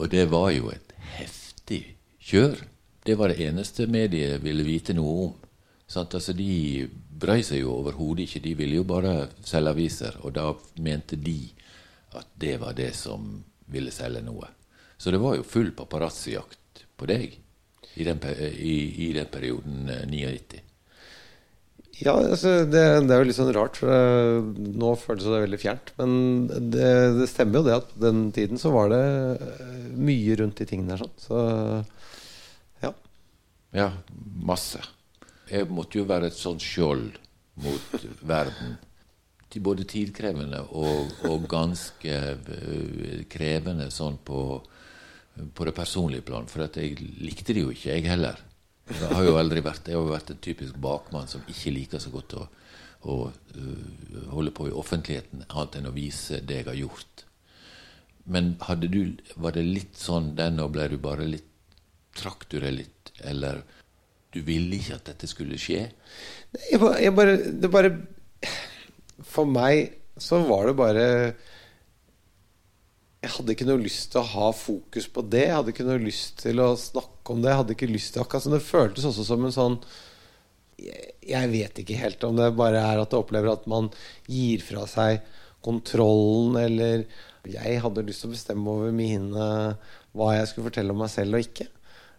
Og 0.00 0.08
det 0.10 0.30
var 0.30 0.50
jo 0.54 0.70
et 0.72 0.94
heftig 1.18 1.82
kjør. 2.30 2.62
Det 3.04 3.16
var 3.18 3.28
det 3.28 3.44
eneste 3.44 3.86
mediet 3.90 4.40
ville 4.44 4.64
vite 4.64 4.94
noe 4.96 5.26
om. 5.26 5.34
Sant? 5.90 6.14
Altså, 6.14 6.32
de 6.32 6.86
brøy 7.20 7.42
seg 7.44 7.60
jo 7.64 7.74
overhodet 7.80 8.28
ikke. 8.28 8.44
De 8.44 8.54
ville 8.56 8.80
jo 8.80 8.86
bare 8.88 9.28
selge 9.44 9.74
aviser. 9.74 10.16
Og 10.24 10.34
da 10.36 10.46
mente 10.80 11.18
de 11.20 11.50
at 12.18 12.32
det 12.40 12.56
var 12.62 12.74
det 12.78 12.90
som 12.98 13.44
ville 13.70 13.92
selge 13.94 14.22
noe. 14.26 14.48
Så 15.00 15.12
det 15.14 15.20
var 15.22 15.36
jo 15.38 15.46
full 15.46 15.70
paparazzi-jakt 15.76 16.84
på 16.98 17.06
deg 17.08 17.38
i 17.94 18.04
den, 18.04 18.20
i, 18.50 18.74
i 19.08 19.12
den 19.16 19.30
perioden 19.32 19.88
eh, 19.88 20.04
99. 20.08 20.60
Ja, 22.00 22.14
altså, 22.16 22.62
det, 22.64 22.82
det 23.04 23.12
er 23.12 23.20
jo 23.20 23.28
litt 23.28 23.36
sånn 23.36 23.52
rart, 23.52 23.76
for 23.76 23.92
det, 23.92 24.68
nå 24.80 24.92
føles 24.96 25.26
det 25.26 25.42
veldig 25.42 25.60
fjernt. 25.60 25.92
Men 26.00 26.12
det, 26.72 26.92
det 27.18 27.28
stemmer 27.28 27.60
jo 27.60 27.66
det 27.66 27.74
at 27.76 27.90
på 27.92 28.04
den 28.06 28.22
tiden 28.36 28.60
så 28.60 28.72
var 28.72 28.92
det 28.92 29.02
eh, 29.36 29.90
mye 30.00 30.38
rundt 30.40 30.62
de 30.62 30.68
tingene 30.70 30.94
der. 30.94 31.04
Sånn. 31.04 31.16
Så 31.20 31.40
ja. 32.86 32.94
Ja, 33.76 33.90
masse. 34.50 34.80
Jeg 35.50 35.68
måtte 35.68 36.00
jo 36.00 36.06
være 36.08 36.30
et 36.30 36.38
sånt 36.38 36.64
skjold 36.64 37.18
mot 37.60 38.06
verden. 38.32 38.78
Både 39.58 39.82
tidkrevende 39.88 40.60
og, 40.78 41.10
og 41.26 41.48
ganske 41.50 42.12
eh, 42.14 43.24
krevende 43.30 43.88
sånn 43.90 44.20
på, 44.22 44.42
på 45.54 45.66
det 45.66 45.74
personlige 45.74 46.22
plan. 46.28 46.46
For 46.46 46.68
jeg 46.68 47.00
likte 47.18 47.56
det 47.56 47.64
jo 47.64 47.72
ikke, 47.74 47.96
jeg 47.96 48.06
heller. 48.06 48.38
Jeg 48.90 49.10
har 49.10 49.26
jo 49.26 49.38
aldri 49.38 49.62
vært, 49.62 49.90
jeg 49.90 49.98
har 49.98 50.06
vært 50.06 50.30
en 50.34 50.42
typisk 50.42 50.78
bakmann 50.82 51.28
som 51.30 51.42
ikke 51.50 51.74
liker 51.74 52.02
så 52.02 52.10
godt 52.14 52.36
å, 52.38 52.46
å 53.10 53.16
øh, 53.30 54.22
holde 54.30 54.54
på 54.54 54.66
i 54.70 54.74
offentligheten, 54.74 55.44
annet 55.48 55.78
enn 55.78 55.90
å 55.90 55.94
vise 55.94 56.40
det 56.46 56.62
jeg 56.62 56.68
har 56.70 56.78
gjort. 56.78 57.24
Men 58.30 58.54
hadde 58.66 58.90
du, 58.90 59.00
var 59.40 59.54
det 59.56 59.66
litt 59.66 59.98
sånn 59.98 60.34
den, 60.38 60.58
og 60.62 60.74
ble 60.74 60.88
du 60.92 60.98
bare 61.02 61.28
litt 61.28 61.46
Trakk 62.10 62.48
du 62.50 62.56
deg 62.58 62.72
litt, 62.74 63.12
eller 63.22 63.60
du 64.34 64.40
ville 64.42 64.74
ikke 64.80 64.96
at 64.96 65.12
dette 65.12 65.28
skulle 65.30 65.54
skje? 65.62 65.84
Jeg 66.66 66.80
bare, 66.82 66.96
jeg 67.04 67.14
bare, 67.14 67.36
det 67.62 67.70
bare 67.70 67.92
For 69.26 69.48
meg 69.48 69.96
så 70.20 70.40
var 70.44 70.68
det 70.68 70.76
bare 70.78 71.06
Jeg 73.20 73.32
hadde 73.34 73.54
ikke 73.54 73.68
noe 73.68 73.82
lyst 73.82 74.12
til 74.12 74.22
å 74.22 74.30
ha 74.34 74.50
fokus 74.56 75.08
på 75.12 75.24
det. 75.28 75.46
Jeg 75.48 75.56
hadde 75.58 75.74
ikke 75.74 75.88
noe 75.88 76.00
lyst 76.02 76.40
til 76.44 76.62
å 76.64 76.70
snakke 76.80 77.34
om 77.34 77.42
det. 77.42 77.50
Jeg 77.52 77.60
hadde 77.62 77.76
ikke 77.76 77.90
lyst 77.90 78.14
til 78.14 78.24
akkurat 78.24 78.46
så 78.46 78.54
Det 78.54 78.62
føltes 78.64 79.08
også 79.10 79.26
som 79.28 79.44
en 79.44 79.56
sånn 79.56 79.80
jeg, 80.80 81.48
vet 81.52 81.82
ikke 81.82 81.98
helt 82.00 82.22
om 82.24 82.38
det 82.38 82.46
bare 82.56 82.80
er 82.80 83.02
at 83.02 83.12
jeg 83.12 83.20
opplever 83.20 83.52
at 83.52 83.66
man 83.68 83.90
gir 84.30 84.62
fra 84.64 84.86
seg 84.88 85.20
kontrollen, 85.60 86.56
eller 86.56 87.04
Jeg 87.44 87.80
hadde 87.84 88.04
lyst 88.04 88.24
til 88.24 88.30
å 88.30 88.34
bestemme 88.34 88.72
over 88.72 88.92
mine 88.92 89.44
hva 90.16 90.32
jeg 90.36 90.48
skulle 90.48 90.68
fortelle 90.68 90.92
om 90.92 91.00
meg 91.00 91.12
selv 91.12 91.36
og 91.38 91.44
ikke. 91.44 91.66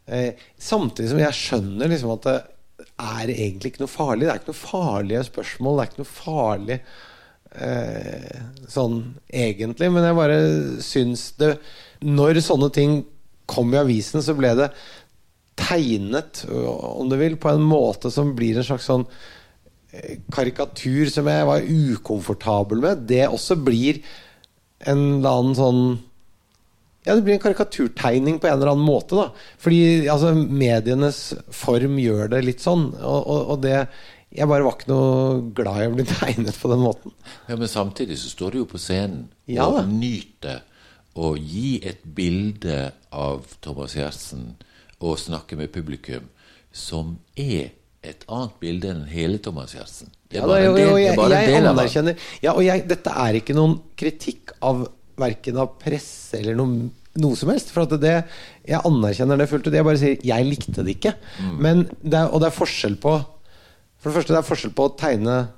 Eh, 0.09 0.39
samtidig 0.57 1.11
som 1.11 1.21
jeg 1.21 1.37
skjønner 1.37 1.91
liksom 1.91 2.13
at 2.15 2.25
det 2.25 2.37
er 2.81 3.31
egentlig 3.31 3.73
ikke 3.73 3.85
noe 3.85 3.91
farlig. 3.91 4.27
Det 4.27 4.33
er 4.33 4.41
ikke 4.41 4.53
noe 4.53 4.61
farlige 4.61 5.23
spørsmål. 5.27 5.77
Det 5.77 5.83
er 5.83 5.91
ikke 5.91 6.01
noe 6.01 6.11
farlig 6.11 6.77
eh, 7.67 8.41
sånn 8.71 8.97
egentlig. 9.27 9.91
Men 9.93 10.07
jeg 10.07 10.19
bare 10.19 10.39
syns 10.85 11.27
det 11.41 11.55
Når 12.01 12.41
sånne 12.45 12.71
ting 12.73 13.01
kom 13.51 13.73
i 13.73 13.81
avisen, 13.81 14.23
så 14.23 14.33
ble 14.37 14.53
det 14.57 14.71
tegnet, 15.59 16.45
om 16.49 17.09
du 17.11 17.17
vil, 17.19 17.35
på 17.37 17.51
en 17.51 17.61
måte 17.61 18.09
som 18.13 18.31
blir 18.37 18.57
en 18.57 18.65
slags 18.65 18.87
sånn 18.89 19.03
eh, 19.91 20.21
karikatur 20.33 21.11
som 21.11 21.27
jeg 21.29 21.47
var 21.49 21.67
ukomfortabel 21.67 22.81
med. 22.81 23.03
Det 23.11 23.27
også 23.27 23.59
blir 23.59 24.01
en 24.87 25.03
eller 25.19 25.29
annen 25.29 25.57
sånn 25.57 25.83
ja, 27.03 27.15
det 27.15 27.21
blir 27.25 27.33
en 27.33 27.41
karikaturtegning 27.41 28.39
på 28.39 28.47
en 28.47 28.59
eller 28.59 28.73
annen 28.73 28.85
måte. 28.85 29.15
da 29.17 29.29
Fordi 29.61 30.07
altså, 30.11 30.33
medienes 30.35 31.21
form 31.49 31.97
gjør 32.01 32.29
det 32.35 32.43
litt 32.45 32.61
sånn. 32.61 32.91
Og, 32.99 33.21
og, 33.21 33.39
og, 33.55 33.61
det 33.65 33.87
Jeg 34.31 34.47
bare 34.47 34.63
var 34.63 34.77
ikke 34.77 34.91
noe 34.93 35.39
glad 35.57 35.81
i 35.81 35.87
å 35.89 35.95
bli 35.95 36.05
tegnet 36.11 36.59
på 36.61 36.71
den 36.71 36.83
måten. 36.83 37.15
Ja, 37.49 37.57
Men 37.57 37.67
samtidig 37.67 38.19
så 38.21 38.29
står 38.31 38.51
du 38.51 38.61
jo 38.61 38.69
på 38.69 38.81
scenen 38.81 39.25
ja, 39.49 39.65
og 39.65 39.89
nyter 39.89 40.61
å 41.19 41.33
gi 41.35 41.81
et 41.83 42.05
bilde 42.05 42.93
av 43.11 43.49
Thomas 43.65 43.97
Giertsen 43.97 44.53
og 45.01 45.19
snakke 45.19 45.57
med 45.59 45.73
publikum 45.73 46.29
som 46.71 47.17
er 47.35 47.73
et 48.01 48.23
annet 48.31 48.53
bilde 48.61 48.93
enn 48.93 49.03
hele 49.09 49.41
Thomas 49.43 49.73
Giertsen. 49.75 50.13
Det 50.31 50.39
er 50.39 50.47
bare 50.47 50.69
en 50.69 50.77
del, 50.77 51.35
en 51.57 51.67
av 51.73 51.81
det. 52.07 52.15
Ja, 52.41 52.53
og 52.53 52.63
jeg, 52.63 52.85
dette 52.87 53.11
er 53.25 53.37
ikke 53.41 53.57
noen 53.57 53.75
kritikk 53.99 54.53
av 54.63 54.85
verken 55.19 55.59
av 55.61 55.75
presse 55.81 56.39
eller 56.39 56.57
noe, 56.59 56.89
noe 57.21 57.39
som 57.39 57.51
helst. 57.51 57.73
For 57.73 57.89
det, 57.99 58.15
jeg 58.67 58.83
anerkjenner 58.87 59.39
det 59.39 59.49
fullt 59.51 59.67
ut. 59.67 59.75
Jeg 59.75 59.87
bare 59.87 60.01
sier 60.01 60.17
'jeg 60.21 60.47
likte 60.47 60.83
det 60.83 60.97
ikke'. 60.99 61.15
Mm. 61.39 61.57
Men 61.59 61.83
det 62.03 62.21
og 62.29 62.39
det 62.41 62.47
er 62.51 62.59
forskjell 62.59 62.97
på 63.01 63.25
For 64.01 64.09
det 64.09 64.17
første 64.17 64.33
det 64.33 64.39
er 64.39 64.49
forskjell 64.49 64.73
på 64.73 64.85
å 64.87 64.97
tegne 64.97 65.49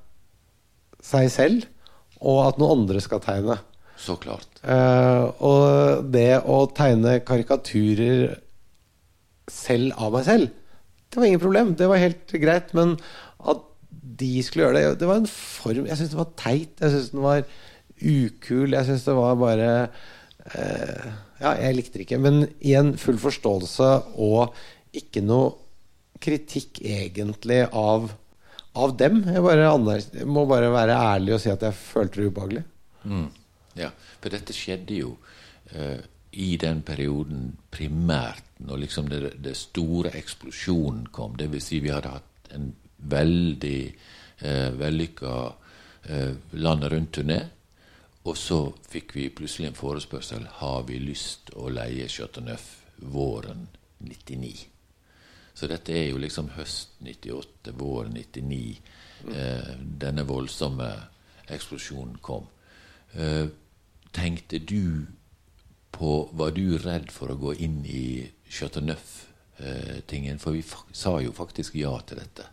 seg 1.00 1.32
selv 1.32 1.64
og 2.24 2.40
at 2.48 2.60
noen 2.60 2.84
andre 2.84 3.02
skal 3.04 3.22
tegne. 3.24 3.58
Så 4.00 4.16
klart. 4.20 4.48
Uh, 4.64 5.32
og 5.44 6.10
det 6.12 6.42
å 6.44 6.64
tegne 6.76 7.22
karikaturer 7.24 8.40
selv 9.52 9.96
av 10.00 10.16
meg 10.16 10.26
selv, 10.28 10.50
det 11.12 11.20
var 11.20 11.30
ingen 11.30 11.44
problem. 11.44 11.76
Det 11.78 11.88
var 11.88 12.02
helt 12.02 12.36
greit. 12.42 12.74
Men 12.74 12.96
at 13.44 13.62
de 13.94 14.32
skulle 14.46 14.68
gjøre 14.68 14.80
det 14.80 15.00
Det 15.02 15.08
var 15.10 15.22
en 15.22 15.30
form 15.30 15.88
Jeg 15.88 15.98
syns 16.00 16.12
det 16.14 16.20
var 16.20 16.32
teit. 16.40 16.74
Jeg 16.82 16.94
syns 16.94 17.12
den 17.14 17.24
var 17.26 17.44
ukul. 18.04 18.76
Jeg 18.76 18.88
syns 18.88 19.08
det 19.08 19.18
var 19.18 19.40
bare 19.40 19.70
eh, 20.54 21.12
Ja, 21.44 21.56
jeg 21.60 21.76
likte 21.76 22.00
det 22.00 22.08
ikke. 22.08 22.22
Men 22.24 22.46
igjen 22.60 22.94
full 23.02 23.20
forståelse 23.22 23.90
og 24.24 24.54
ikke 24.96 25.24
noe 25.26 25.52
kritikk 26.24 26.80
egentlig 26.86 27.64
av, 27.68 28.12
av 28.80 28.96
dem. 29.00 29.24
Jeg, 29.28 29.44
bare 29.44 29.68
jeg, 29.68 30.28
må 30.30 30.46
bare 30.50 30.72
være 30.74 30.96
ærlig 30.96 31.36
og 31.36 31.44
si 31.44 31.52
at 31.52 31.66
jeg 31.68 31.78
følte 31.78 32.22
det 32.22 32.30
ubehagelig. 32.32 32.64
Mm. 33.04 33.28
Ja, 33.80 33.90
for 34.22 34.34
dette 34.34 34.56
skjedde 34.56 35.00
jo 35.02 35.16
uh, 35.74 36.00
i 36.32 36.54
den 36.62 36.82
perioden 36.86 37.52
primært 37.74 38.46
når 38.64 38.86
liksom 38.86 39.10
det, 39.12 39.34
det 39.44 39.58
store 39.60 40.14
eksplosjonen 40.18 41.10
kom. 41.12 41.36
Det 41.38 41.50
vil 41.52 41.64
si 41.64 41.82
vi 41.84 41.92
hadde 41.92 42.14
hatt 42.14 42.54
en 42.56 42.70
veldig 43.12 43.80
uh, 44.46 44.70
vellykka 44.80 45.34
uh, 45.50 46.32
landet 46.56 46.96
rundt-turné. 46.96 47.42
Og 48.24 48.38
så 48.39 48.60
fikk 48.88 49.15
vi 49.18 49.30
plutselig 49.36 49.68
en 49.70 49.75
forespørsel 49.77 50.46
har 50.62 50.86
vi 50.88 51.00
lyst 51.03 51.51
å 51.60 51.68
leie 51.74 52.08
Chateauneuf 52.08 52.70
våren 53.12 53.68
99. 54.00 54.53
Så 55.53 55.68
dette 55.70 55.94
er 55.94 56.08
jo 56.10 56.22
liksom 56.22 56.53
høst 56.56 56.96
98, 57.03 57.74
vår 57.77 58.08
99. 58.13 58.80
Eh, 59.36 59.74
denne 60.01 60.24
voldsomme 60.27 60.88
eksplosjonen 61.51 62.18
kom. 62.24 62.48
Eh, 63.13 63.48
tenkte 64.12 64.60
du 64.60 65.06
på 65.94 66.30
Var 66.34 66.51
du 66.51 66.77
redd 66.82 67.12
for 67.13 67.30
å 67.30 67.38
gå 67.38 67.53
inn 67.62 67.84
i 67.86 68.32
Chateauneuf-tingen? 68.50 70.36
Eh, 70.36 70.42
for 70.42 70.58
vi 70.58 70.63
sa 70.92 71.20
jo 71.22 71.32
faktisk 71.32 71.75
ja 71.77 71.94
til 72.01 72.18
dette. 72.24 72.48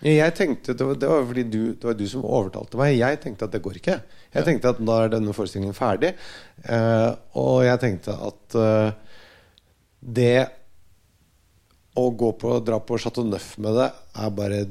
Jeg 0.00 0.32
tenkte, 0.32 0.72
det 0.72 0.84
var, 0.86 0.96
det 0.96 1.08
var 1.10 1.26
fordi 1.28 1.42
du, 1.44 1.60
det 1.76 1.84
var 1.84 1.96
du 1.98 2.06
som 2.08 2.24
overtalte 2.24 2.78
meg. 2.80 2.94
Jeg 2.96 3.20
tenkte 3.20 3.44
at 3.44 3.52
det 3.52 3.60
går 3.64 3.80
ikke. 3.80 3.98
Jeg 4.32 4.46
tenkte 4.46 4.72
at 4.72 4.80
da 4.80 4.96
er 5.04 5.12
denne 5.12 5.34
forestillingen 5.36 5.76
ferdig. 5.76 6.14
Uh, 6.64 7.12
og 7.36 7.66
jeg 7.66 7.82
tenkte 7.82 8.14
at 8.16 8.56
uh, 8.56 8.94
det 10.00 10.38
å 12.00 12.06
gå 12.16 12.30
på, 12.40 12.54
dra 12.64 12.78
på 12.80 12.96
Chateau 13.02 13.26
Neuf 13.28 13.52
med 13.60 13.76
det 13.76 13.90
er 13.90 14.32
bare 14.38 14.62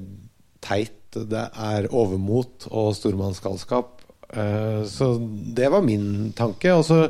teit. 0.66 0.96
Det 1.10 1.46
er 1.46 1.90
overmot 1.94 2.66
og 2.70 2.96
stormannsgalskap. 2.98 4.02
Uh, 4.34 4.82
så 4.90 5.14
det 5.54 5.70
var 5.70 5.86
min 5.86 6.32
tanke. 6.38 6.74
Også, 6.74 7.04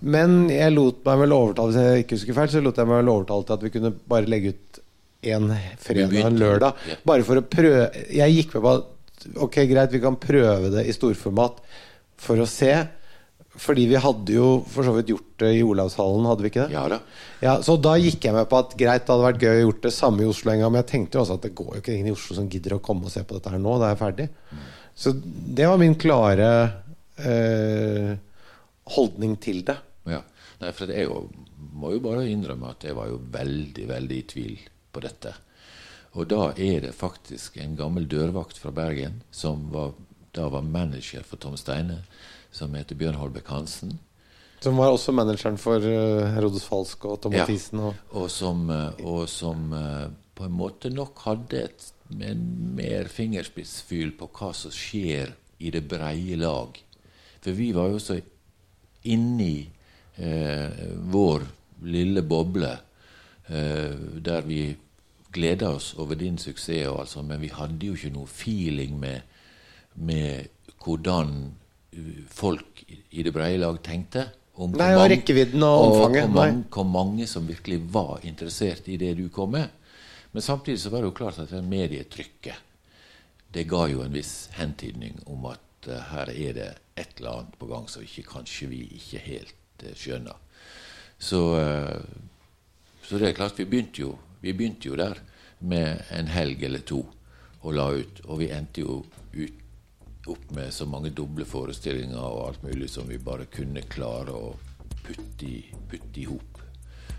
men 0.00 0.48
jeg 0.48 0.72
lot 0.72 1.04
meg 1.06 1.20
vel 1.20 1.36
overtale 1.36 1.70
Hvis 1.70 1.84
jeg 1.84 2.04
ikke 2.06 2.16
husker 2.16 2.36
feil, 2.40 2.50
så 2.54 2.64
lot 2.64 2.80
jeg 2.80 2.88
meg 2.88 3.02
vel 3.02 3.12
overtale 3.12 3.44
til 3.44 3.58
at 3.58 3.66
vi 3.68 3.74
kunne 3.76 3.92
bare 4.08 4.32
legge 4.32 4.56
ut 4.56 4.71
en 5.22 5.52
fredag 5.78 6.16
og 6.18 6.32
en 6.32 6.40
lørdag. 6.40 6.88
Bare 7.06 7.26
for 7.26 7.38
å 7.38 7.44
prøve 7.46 7.84
Jeg 8.10 8.34
gikk 8.36 8.56
med 8.56 8.64
på 8.64 8.72
at 8.78 9.28
ok, 9.46 9.60
greit, 9.70 9.92
vi 9.94 10.02
kan 10.02 10.18
prøve 10.18 10.72
det 10.72 10.88
i 10.88 10.94
storformat 10.96 11.60
for 12.22 12.42
å 12.42 12.48
se. 12.48 12.72
Fordi 13.62 13.84
vi 13.90 14.00
hadde 14.00 14.32
jo 14.32 14.46
for 14.72 14.86
så 14.86 14.94
vidt 14.96 15.12
gjort 15.12 15.42
det 15.42 15.50
i 15.58 15.62
Olavshallen, 15.66 16.24
hadde 16.24 16.44
vi 16.44 16.50
ikke 16.50 16.64
det? 16.64 16.72
Ja 16.72 16.86
da. 16.88 16.98
Ja, 17.44 17.54
så 17.64 17.76
da 17.76 17.92
gikk 18.00 18.24
jeg 18.24 18.34
med 18.34 18.48
på 18.48 18.58
at 18.62 18.72
greit, 18.80 19.04
det 19.04 19.12
hadde 19.12 19.26
vært 19.26 19.44
gøy 19.44 19.58
å 19.58 19.64
gjort 19.66 19.86
det 19.86 19.92
samme 19.94 20.24
i 20.24 20.30
Oslo 20.30 20.54
en 20.54 20.62
gang. 20.64 20.72
Men 20.72 20.82
jeg 20.82 20.90
tenkte 20.94 21.18
jo 21.18 21.24
også 21.26 21.36
at 21.36 21.46
det 21.46 21.52
går 21.60 21.70
jo 21.74 21.82
ikke 21.84 21.94
ingen 21.94 22.10
i 22.10 22.16
Oslo 22.16 22.38
som 22.38 22.48
gidder 22.50 22.78
å 22.78 22.82
komme 22.84 23.10
og 23.10 23.14
se 23.14 23.24
på 23.26 23.36
dette 23.36 23.52
her 23.52 23.62
nå. 23.62 23.76
Da 23.78 23.90
er 23.90 23.94
jeg 23.94 24.02
ferdig. 24.02 24.28
Så 25.04 25.14
det 25.60 25.68
var 25.68 25.80
min 25.80 25.98
klare 26.00 26.50
eh, 27.20 28.12
holdning 28.96 29.36
til 29.44 29.62
det. 29.68 29.76
Ja. 30.08 30.22
Nei, 30.62 30.72
for 30.74 30.88
det 30.88 31.04
jo 31.04 31.26
må 31.72 31.92
jo 31.94 32.02
bare 32.04 32.24
innrømme 32.30 32.72
at 32.72 32.84
jeg 32.88 32.96
var 32.96 33.10
jo 33.10 33.20
veldig, 33.32 33.84
veldig 33.90 34.16
i 34.18 34.28
tvil 34.32 34.56
på 34.92 35.02
dette. 35.04 35.34
Og 36.12 36.28
da 36.28 36.50
er 36.60 36.82
det 36.84 36.94
faktisk 36.96 37.56
en 37.60 37.76
gammel 37.78 38.06
dørvakt 38.08 38.58
fra 38.60 38.72
Bergen, 38.74 39.22
som 39.32 39.70
var, 39.72 39.94
da 40.36 40.48
var 40.52 40.64
manager 40.66 41.24
for 41.24 41.40
Tom 41.40 41.56
Steine, 41.56 42.02
som 42.52 42.74
heter 42.76 42.98
Bjørn 43.00 43.16
Holbæk 43.20 43.48
Hansen. 43.48 43.96
Som 44.62 44.76
var 44.78 44.92
også 44.92 45.14
manageren 45.16 45.56
for 45.58 45.82
Herodes 45.82 46.66
Falsk 46.68 47.06
og 47.08 47.22
Tom 47.22 47.32
Mathisen. 47.34 47.80
Og, 47.82 47.96
og, 48.12 48.28
som, 48.30 48.68
uh, 48.70 48.92
og 49.00 49.24
som 49.30 49.72
uh, 49.74 50.12
på 50.36 50.46
en 50.46 50.54
måte 50.54 50.92
nok 50.92 51.24
hadde 51.26 51.64
et 51.64 51.90
en 52.12 52.40
mer 52.76 53.08
fingerspissfyl 53.08 54.10
på 54.18 54.26
hva 54.36 54.50
som 54.52 54.72
skjer 54.74 55.30
i 55.64 55.70
det 55.72 55.80
breie 55.88 56.36
lag. 56.36 56.76
For 57.40 57.56
vi 57.56 57.70
var 57.72 57.88
jo 57.88 58.02
så 58.04 58.18
inni 59.08 59.64
vår 60.12 61.46
lille 61.88 62.20
boble 62.28 62.74
Eh, 63.52 63.94
der 64.22 64.40
vi 64.46 64.76
gleda 65.32 65.70
oss 65.76 65.92
over 65.98 66.18
din 66.18 66.38
suksess, 66.38 66.88
altså, 66.88 67.22
men 67.22 67.40
vi 67.40 67.50
hadde 67.52 67.88
jo 67.88 67.96
ikke 67.96 68.12
noe 68.14 68.28
feeling 68.30 68.98
med, 69.00 69.20
med 69.94 70.48
hvordan 70.84 71.32
eh, 71.92 72.24
folk 72.28 72.82
i 72.88 73.24
det 73.24 73.32
brede 73.34 73.60
lag 73.62 73.78
tenkte. 73.84 74.28
Om 74.52 74.74
Nei, 74.76 74.90
og 74.98 75.06
rekkevidden 75.08 75.62
og 75.64 75.86
omfanget. 75.86 76.26
Og 76.26 76.34
hvor 76.34 76.36
mange, 76.36 76.64
hvor 76.74 76.88
mange 76.88 77.26
som 77.26 77.46
virkelig 77.48 77.80
var 77.94 78.20
interessert 78.28 78.88
i 78.92 78.98
det 79.00 79.14
du 79.16 79.28
kom 79.32 79.54
med. 79.56 79.70
Men 80.32 80.44
samtidig 80.44 80.80
så 80.80 80.92
var 80.92 81.00
det 81.00 81.10
jo 81.10 81.16
klart 81.16 81.40
at 81.40 81.50
det 81.52 81.64
medietrykket 81.64 82.68
det 83.52 83.66
ga 83.68 83.84
jo 83.90 84.00
en 84.00 84.14
viss 84.16 84.48
hentydning 84.56 85.18
om 85.28 85.44
at 85.50 85.88
uh, 85.88 85.98
her 86.08 86.30
er 86.32 86.54
det 86.56 86.68
et 86.96 87.18
eller 87.18 87.42
annet 87.42 87.58
på 87.60 87.66
gang 87.68 87.84
som 87.90 88.04
ikke, 88.04 88.24
kanskje 88.30 88.68
vi 88.70 88.78
ikke 88.96 89.20
helt 89.26 89.84
uh, 89.84 89.90
skjønner. 89.92 90.38
Så 91.20 91.40
uh, 91.60 92.22
så 93.02 93.18
det 93.18 93.28
er 93.28 93.36
klart, 93.36 93.58
vi 93.58 93.66
begynte 93.68 94.00
jo, 94.00 94.14
vi 94.42 94.52
begynte 94.52 94.90
jo 94.90 94.98
der 94.98 95.20
med 95.62 96.02
en 96.10 96.30
helg 96.30 96.64
eller 96.66 96.82
to 96.86 97.04
og 97.62 97.74
la 97.76 97.88
ut. 97.94 98.22
Og 98.26 98.40
vi 98.42 98.50
endte 98.54 98.82
jo 98.82 99.02
ut, 99.34 99.58
opp 100.30 100.50
med 100.54 100.70
så 100.74 100.86
mange 100.86 101.10
doble 101.14 101.46
forestillinger 101.46 102.18
og 102.18 102.44
alt 102.48 102.66
mulig 102.66 102.88
som 102.90 103.08
vi 103.10 103.18
bare 103.22 103.48
kunne 103.50 103.82
klare 103.90 104.34
å 104.34 104.52
putte 105.02 105.46
i, 105.48 105.56
putte 105.90 106.22
i 106.22 106.26
hop 106.28 106.60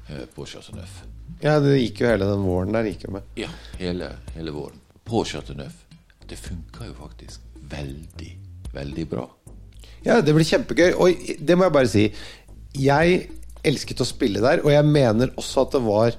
eh, 0.08 0.24
på 0.36 0.46
Chateau 0.48 0.78
Neuf. 0.78 1.02
Ja, 1.44 1.58
det 1.64 1.78
gikk 1.82 2.04
jo 2.04 2.12
hele 2.12 2.28
den 2.30 2.46
våren 2.48 2.76
der. 2.76 2.88
gikk 2.88 3.08
jo 3.08 3.16
med. 3.18 3.28
Ja, 3.40 3.50
hele, 3.80 4.14
hele 4.38 4.56
våren. 4.56 4.80
På 5.04 5.24
Chateau 5.28 5.58
Neuf. 5.60 5.82
Det 6.28 6.40
funka 6.40 6.88
jo 6.88 6.96
faktisk 6.96 7.44
veldig, 7.72 8.32
veldig 8.72 9.08
bra. 9.12 9.28
Ja, 10.04 10.20
det 10.24 10.36
blir 10.36 10.48
kjempegøy. 10.48 10.94
Og 11.00 11.28
det 11.40 11.58
må 11.58 11.68
jeg 11.68 11.76
bare 11.76 11.92
si. 11.92 12.06
Jeg 12.80 13.26
elsket 13.64 14.04
å 14.04 14.08
spille 14.08 14.44
der, 14.44 14.64
og 14.64 14.72
jeg 14.72 14.88
mener 14.88 15.32
også 15.40 15.68
at 15.68 15.76
det 15.76 15.84
var 15.86 16.16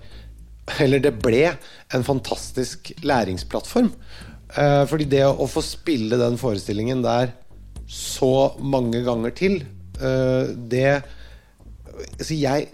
Eller 0.81 1.03
det 1.05 1.17
ble 1.21 1.47
en 1.95 2.07
fantastisk 2.07 2.93
læringsplattform. 3.05 3.93
Eh, 4.55 4.83
fordi 4.89 5.09
det 5.13 5.25
å 5.29 5.49
få 5.51 5.63
spille 5.65 6.19
den 6.21 6.39
forestillingen 6.41 7.03
der 7.05 7.35
så 7.91 8.55
mange 8.65 9.03
ganger 9.05 9.35
til, 9.37 9.59
Eh, 10.01 10.47
det 10.57 11.03
Så 12.19 12.35
jeg 12.35 12.69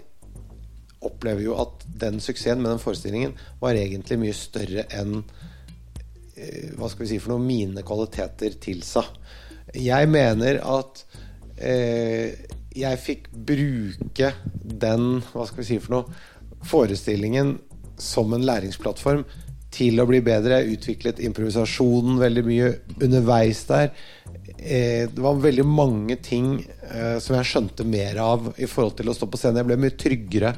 opplever 1.01 1.43
jo 1.45 1.57
at 1.61 1.83
den 1.85 2.19
suksessen 2.21 2.61
med 2.61 2.71
den 2.73 2.81
forestillingen 2.81 3.33
var 3.61 3.77
egentlig 3.77 4.19
mye 4.21 4.37
større 4.37 4.85
enn 4.93 5.21
eh, 6.35 6.73
hva 6.77 6.89
skal 6.89 7.05
vi 7.05 7.11
si 7.13 7.19
for 7.21 7.33
noe 7.33 7.41
mine 7.45 7.81
kvaliteter 7.85 8.57
tilsa. 8.61 9.03
Jeg 9.77 10.09
mener 10.13 10.59
at 10.61 11.03
eh, 11.57 12.37
jeg 12.77 13.01
fikk 13.01 13.29
bruke 13.33 14.33
den 14.61 15.07
hva 15.31 15.47
skal 15.49 15.63
vi 15.63 15.69
si 15.71 15.79
for 15.81 15.97
noe 15.97 16.65
forestillingen 16.69 17.55
som 18.01 18.33
en 18.33 18.45
læringsplattform 18.47 19.23
til 19.71 20.01
å 20.01 20.07
bli 20.09 20.19
bedre. 20.25 20.59
Jeg 20.61 20.77
utviklet 20.77 21.21
improvisasjonen 21.23 22.19
veldig 22.21 22.43
mye 22.47 22.71
underveis 22.99 23.63
der. 23.69 23.93
Eh, 24.57 25.07
det 25.09 25.21
var 25.23 25.39
veldig 25.41 25.65
mange 25.67 26.17
ting 26.23 26.57
eh, 26.61 27.17
som 27.23 27.37
jeg 27.37 27.49
skjønte 27.49 27.87
mer 27.87 28.19
av 28.21 28.51
i 28.57 28.67
forhold 28.69 28.99
til 28.99 29.11
å 29.11 29.15
stå 29.15 29.29
på 29.31 29.39
scenen. 29.39 29.61
Jeg 29.61 29.69
ble 29.71 29.79
mye 29.81 29.99
tryggere 29.99 30.55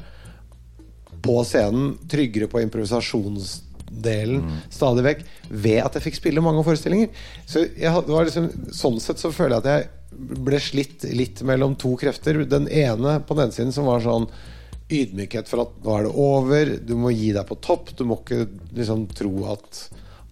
på 1.24 1.38
scenen, 1.46 1.94
tryggere 2.10 2.50
på 2.52 2.60
improvisasjonsdelen 2.64 4.42
mm. 4.42 4.56
stadig 4.74 5.06
vekk, 5.06 5.22
ved 5.48 5.80
at 5.84 5.96
jeg 5.96 6.08
fikk 6.08 6.18
spille 6.18 6.44
mange 6.44 6.64
forestillinger. 6.66 7.14
Så 7.48 7.64
jeg, 7.64 8.04
liksom, 8.10 8.50
sånn 8.74 8.98
sett 9.00 9.22
så 9.22 9.32
føler 9.32 9.56
jeg 9.56 9.64
at 9.64 9.70
jeg 9.70 10.42
ble 10.44 10.60
slitt 10.62 11.06
litt 11.14 11.40
mellom 11.46 11.78
to 11.80 11.94
krefter. 12.00 12.42
Den 12.50 12.68
ene 12.68 13.16
på 13.24 13.38
den 13.38 13.54
siden 13.54 13.72
som 13.74 13.88
var 13.88 14.04
sånn 14.04 14.28
ydmykhet 15.00 15.50
for 15.50 15.64
at 15.64 15.74
nå 15.84 15.96
er 15.96 16.06
det 16.06 16.14
over, 16.24 16.72
du 16.88 16.94
må 17.00 17.12
gi 17.14 17.32
deg 17.36 17.46
på 17.48 17.58
topp. 17.64 17.94
Du 17.98 18.04
må 18.08 18.20
ikke 18.20 18.46
liksom 18.76 19.06
tro 19.16 19.32
at 19.54 19.82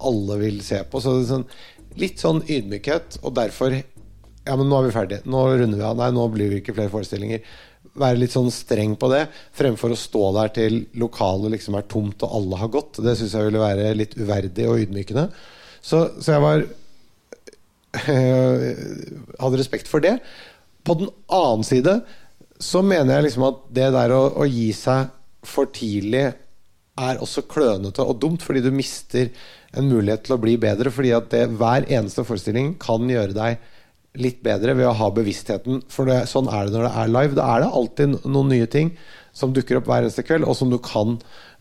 alle 0.02 0.38
vil 0.40 0.62
se 0.66 0.82
på. 0.88 1.02
Så 1.02 1.18
det 1.18 1.28
sånn, 1.30 1.48
litt 2.00 2.22
sånn 2.22 2.44
ydmykhet, 2.46 3.22
og 3.22 3.36
derfor 3.40 3.82
Ja, 4.42 4.56
men 4.58 4.66
nå 4.66 4.74
er 4.80 4.88
vi 4.88 4.94
ferdige. 4.96 5.22
Nå 5.30 5.40
runder 5.54 5.78
vi 5.78 5.84
av. 5.86 6.00
Nei, 6.00 6.08
nå 6.10 6.24
blir 6.32 6.48
vi 6.50 6.56
ikke 6.58 6.74
flere 6.74 6.90
forestillinger 6.90 7.44
være 7.98 8.20
litt 8.22 8.32
sånn 8.32 8.50
streng 8.52 8.94
på 9.00 9.08
det, 9.12 9.26
fremfor 9.56 9.92
å 9.92 9.98
stå 9.98 10.22
der 10.38 10.52
til 10.56 10.78
lokalet 10.98 11.56
liksom 11.56 11.76
er 11.76 11.88
tomt 11.90 12.24
og 12.24 12.36
alle 12.38 12.60
har 12.62 12.70
gått. 12.72 13.02
Det 13.04 13.16
syns 13.18 13.34
jeg 13.36 13.48
ville 13.48 13.62
være 13.62 13.90
litt 13.98 14.16
uverdig 14.16 14.68
og 14.70 14.80
ydmykende. 14.84 15.26
Så, 15.82 16.06
så 16.22 16.36
jeg 16.36 16.44
var 16.44 16.64
hadde 19.42 19.60
respekt 19.60 19.90
for 19.90 20.04
det. 20.04 20.16
På 20.86 20.96
den 20.98 21.12
annen 21.28 21.66
side 21.66 22.00
så 22.62 22.82
mener 22.86 23.16
jeg 23.16 23.28
liksom 23.28 23.48
at 23.48 23.60
det 23.74 23.90
der 23.94 24.14
å, 24.14 24.22
å 24.42 24.46
gi 24.48 24.70
seg 24.76 25.10
for 25.46 25.70
tidlig 25.74 26.28
er 27.02 27.20
også 27.24 27.46
klønete 27.50 28.04
og 28.04 28.18
dumt, 28.22 28.42
fordi 28.44 28.62
du 28.64 28.70
mister 28.74 29.30
en 29.76 29.88
mulighet 29.88 30.26
til 30.26 30.36
å 30.36 30.40
bli 30.42 30.58
bedre. 30.60 30.92
Fordi 30.92 31.14
at 31.16 31.30
det, 31.32 31.46
hver 31.58 31.88
eneste 31.88 32.24
forestilling 32.28 32.74
kan 32.82 33.08
gjøre 33.10 33.34
deg 33.36 33.70
litt 34.20 34.42
bedre 34.44 34.74
ved 34.76 34.90
å 34.90 34.96
ha 34.98 35.08
bevisstheten. 35.14 35.80
For 35.92 36.08
det, 36.08 36.26
sånn 36.30 36.50
er 36.52 36.68
det 36.68 36.76
når 36.76 36.86
det 36.88 36.92
er 37.02 37.14
live. 37.14 37.38
Da 37.38 37.48
er 37.54 37.64
det 37.64 37.72
alltid 37.80 38.18
noen 38.26 38.52
nye 38.52 38.68
ting 38.70 38.92
som 39.32 39.54
dukker 39.56 39.80
opp 39.80 39.88
hver 39.88 40.04
eneste 40.04 40.24
kveld, 40.26 40.44
og 40.44 40.56
som 40.58 40.72
du 40.72 40.76
kan 40.84 41.16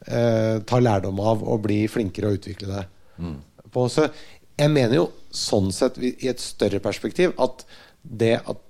eh, 0.07 0.59
ta 0.67 0.81
lærdom 0.81 1.21
av 1.23 1.45
og 1.47 1.63
bli 1.63 1.85
flinkere 1.91 2.27
og 2.27 2.41
utvikle 2.41 2.67
deg 2.73 2.91
mm. 3.23 3.37
på. 3.71 3.87
Så 3.91 4.09
jeg 4.59 4.73
mener 4.73 4.99
jo 4.99 5.07
sånn 5.31 5.71
sett, 5.73 5.95
i 6.03 6.27
et 6.27 6.43
større 6.43 6.81
perspektiv, 6.83 7.31
at 7.39 7.63
det 8.01 8.35
at 8.43 8.67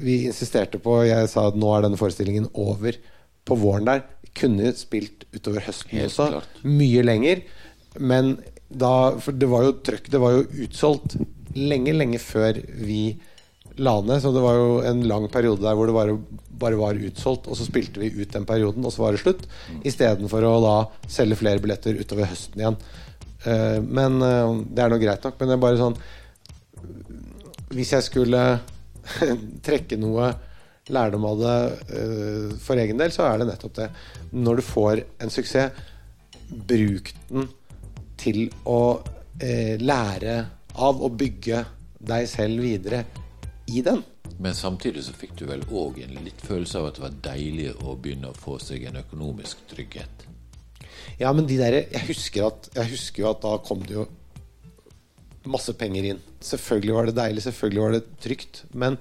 vi 0.00 0.24
insisterte 0.28 0.80
på 0.82 0.98
Jeg 1.06 1.28
sa 1.32 1.48
at 1.48 1.58
nå 1.58 1.70
er 1.74 1.86
denne 1.86 2.00
forestillingen 2.00 2.48
over 2.52 2.98
på 3.44 3.58
våren 3.60 3.88
der. 3.88 4.02
Kunne 4.34 4.72
spilt 4.76 5.26
utover 5.34 5.64
høsten 5.68 5.98
Helt 5.98 6.10
også. 6.10 6.30
Klart. 6.32 6.58
Mye 6.66 7.04
lenger. 7.04 7.44
Men 8.00 8.36
da 8.74 9.14
For 9.22 9.36
det 9.36 9.50
var 9.50 9.68
jo 9.68 9.76
trøkk. 9.86 10.10
Det 10.10 10.20
var 10.22 10.34
jo 10.34 10.48
utsolgt 10.66 11.16
lenge, 11.54 11.94
lenge 11.94 12.18
før 12.22 12.58
vi 12.58 13.16
la 13.78 13.94
ned. 14.00 14.22
Så 14.22 14.32
det 14.34 14.42
var 14.42 14.58
jo 14.58 14.74
en 14.86 15.04
lang 15.10 15.28
periode 15.32 15.62
der 15.62 15.78
hvor 15.78 15.90
det 15.90 15.96
bare, 15.96 16.18
bare 16.64 16.80
var 16.80 16.98
utsolgt. 16.98 17.48
Og 17.48 17.58
så 17.58 17.68
spilte 17.68 18.02
vi 18.02 18.12
ut 18.16 18.34
den 18.34 18.48
perioden, 18.48 18.84
og 18.84 18.94
så 18.94 19.04
var 19.04 19.14
det 19.14 19.22
slutt. 19.22 19.46
Mm. 19.70 19.80
Istedenfor 19.92 20.48
å 20.48 20.58
da 20.64 20.76
selge 21.10 21.38
flere 21.40 21.62
billetter 21.62 21.98
utover 22.00 22.30
høsten 22.32 22.64
igjen. 22.64 22.78
Uh, 23.44 23.78
men 23.84 24.20
uh, 24.24 24.60
det 24.64 24.84
er 24.84 24.92
nå 24.92 25.00
greit 25.02 25.24
nok. 25.24 25.38
Men 25.38 25.50
det 25.50 25.58
er 25.58 25.66
bare 25.66 25.80
sånn 25.80 25.98
Hvis 27.74 27.90
jeg 27.92 28.06
skulle 28.06 28.40
trekke 29.66 29.98
noe 30.00 30.30
lærdom 30.92 31.24
av 31.24 31.40
det 31.40 31.58
uh, 31.96 32.54
for 32.60 32.80
egen 32.80 33.00
del, 33.00 33.12
så 33.14 33.26
er 33.28 33.40
det 33.40 33.48
nettopp 33.50 33.76
det. 33.80 33.90
Når 34.36 34.60
du 34.60 34.64
får 34.68 35.04
en 35.24 35.32
suksess, 35.32 35.84
bruk 36.44 37.10
den 37.30 37.48
til 38.20 38.46
å 38.70 39.00
lære 39.34 40.34
av 40.78 41.00
å 41.02 41.08
bygge 41.10 41.64
deg 42.06 42.28
selv 42.30 42.62
videre 42.62 43.00
i 43.66 43.80
den. 43.82 44.04
Men 44.38 44.54
samtidig 44.54 45.04
så 45.06 45.14
fikk 45.16 45.36
du 45.38 45.46
vel 45.48 45.62
òg 45.70 46.00
en 46.04 46.16
litt 46.24 46.40
følelse 46.42 46.80
av 46.80 46.88
at 46.88 46.98
det 46.98 47.04
var 47.04 47.18
deilig 47.28 47.68
å 47.84 47.94
begynne 47.94 48.32
å 48.32 48.38
få 48.38 48.58
seg 48.62 48.86
en 48.88 48.98
økonomisk 49.00 49.62
trygghet? 49.70 50.26
Ja, 51.20 51.30
men 51.32 51.46
de 51.46 51.58
der, 51.60 51.76
jeg 51.92 52.06
husker, 52.08 52.48
at, 52.48 52.68
jeg 52.74 52.94
husker 52.96 53.22
jo 53.22 53.30
at 53.30 53.42
da 53.44 53.54
kom 53.62 53.84
det 53.86 53.94
jo 53.94 54.06
masse 55.50 55.74
penger 55.78 56.10
inn. 56.12 56.24
Selvfølgelig 56.44 56.96
var 56.96 57.08
det 57.08 57.16
deilig, 57.18 57.44
selvfølgelig 57.46 57.84
var 57.84 57.96
det 57.96 58.02
trygt. 58.24 58.64
Men 58.72 58.98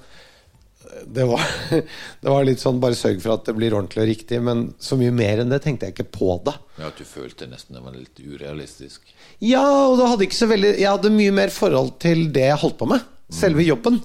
det 1.05 1.25
var, 1.25 1.41
det 2.21 2.29
var, 2.29 2.43
litt 2.45 2.61
sånn 2.61 2.81
bare 2.83 2.97
sørg 2.97 3.21
for 3.23 3.35
at 3.35 3.47
det 3.47 3.55
blir 3.57 3.75
ordentlig 3.75 4.03
og 4.03 4.09
riktig. 4.09 4.39
Men 4.43 4.65
så 4.83 4.97
mye 4.99 5.13
mer 5.15 5.43
enn 5.43 5.53
det 5.53 5.61
tenkte 5.63 5.89
jeg 5.89 5.95
ikke 5.95 6.09
på 6.19 6.37
det. 6.45 6.55
Ja, 6.79 6.89
At 6.89 6.99
du 6.99 7.07
følte 7.07 7.49
nesten 7.49 7.77
det 7.77 7.83
var 7.85 7.95
litt 7.95 8.19
urealistisk? 8.19 9.13
Ja, 9.43 9.65
og 9.87 9.97
det 9.99 10.09
hadde 10.11 10.27
ikke 10.27 10.41
så 10.41 10.49
veldig 10.51 10.73
Jeg 10.77 10.89
hadde 10.89 11.13
mye 11.13 11.35
mer 11.35 11.53
forhold 11.53 11.95
til 12.03 12.27
det 12.35 12.47
jeg 12.49 12.61
holdt 12.63 12.79
på 12.81 12.89
med. 12.93 13.05
Selve 13.33 13.63
mm. 13.63 13.67
jobben. 13.71 14.01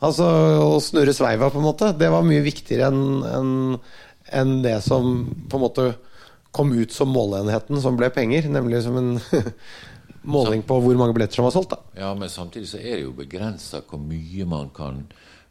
Altså 0.00 0.26
å 0.64 0.76
snurre 0.82 1.14
sveiva, 1.16 1.50
på 1.52 1.60
en 1.60 1.66
måte. 1.66 1.90
Det 1.98 2.08
var 2.12 2.24
mye 2.26 2.44
viktigere 2.44 2.88
enn 2.88 3.26
en, 3.28 3.50
en 4.40 4.54
det 4.64 4.78
som 4.86 5.26
på 5.50 5.58
en 5.58 5.66
måte 5.66 5.90
kom 6.56 6.72
ut 6.74 6.90
som 6.90 7.12
måleenheten, 7.14 7.78
som 7.82 7.98
ble 7.98 8.08
penger. 8.14 8.48
Nemlig 8.50 8.82
som 8.86 8.96
en 8.98 9.12
måling 10.22 10.62
på 10.66 10.78
hvor 10.82 10.98
mange 10.98 11.14
billetter 11.16 11.40
som 11.40 11.46
var 11.48 11.54
solgt. 11.54 11.74
Da. 11.74 12.00
Ja, 12.00 12.14
men 12.14 12.28
samtidig 12.28 12.68
så 12.68 12.80
er 12.80 12.98
det 12.98 13.04
jo 13.06 13.16
begrensa 13.16 13.82
hvor 13.86 14.02
mye 14.02 14.46
man 14.48 14.72
kan 14.76 15.04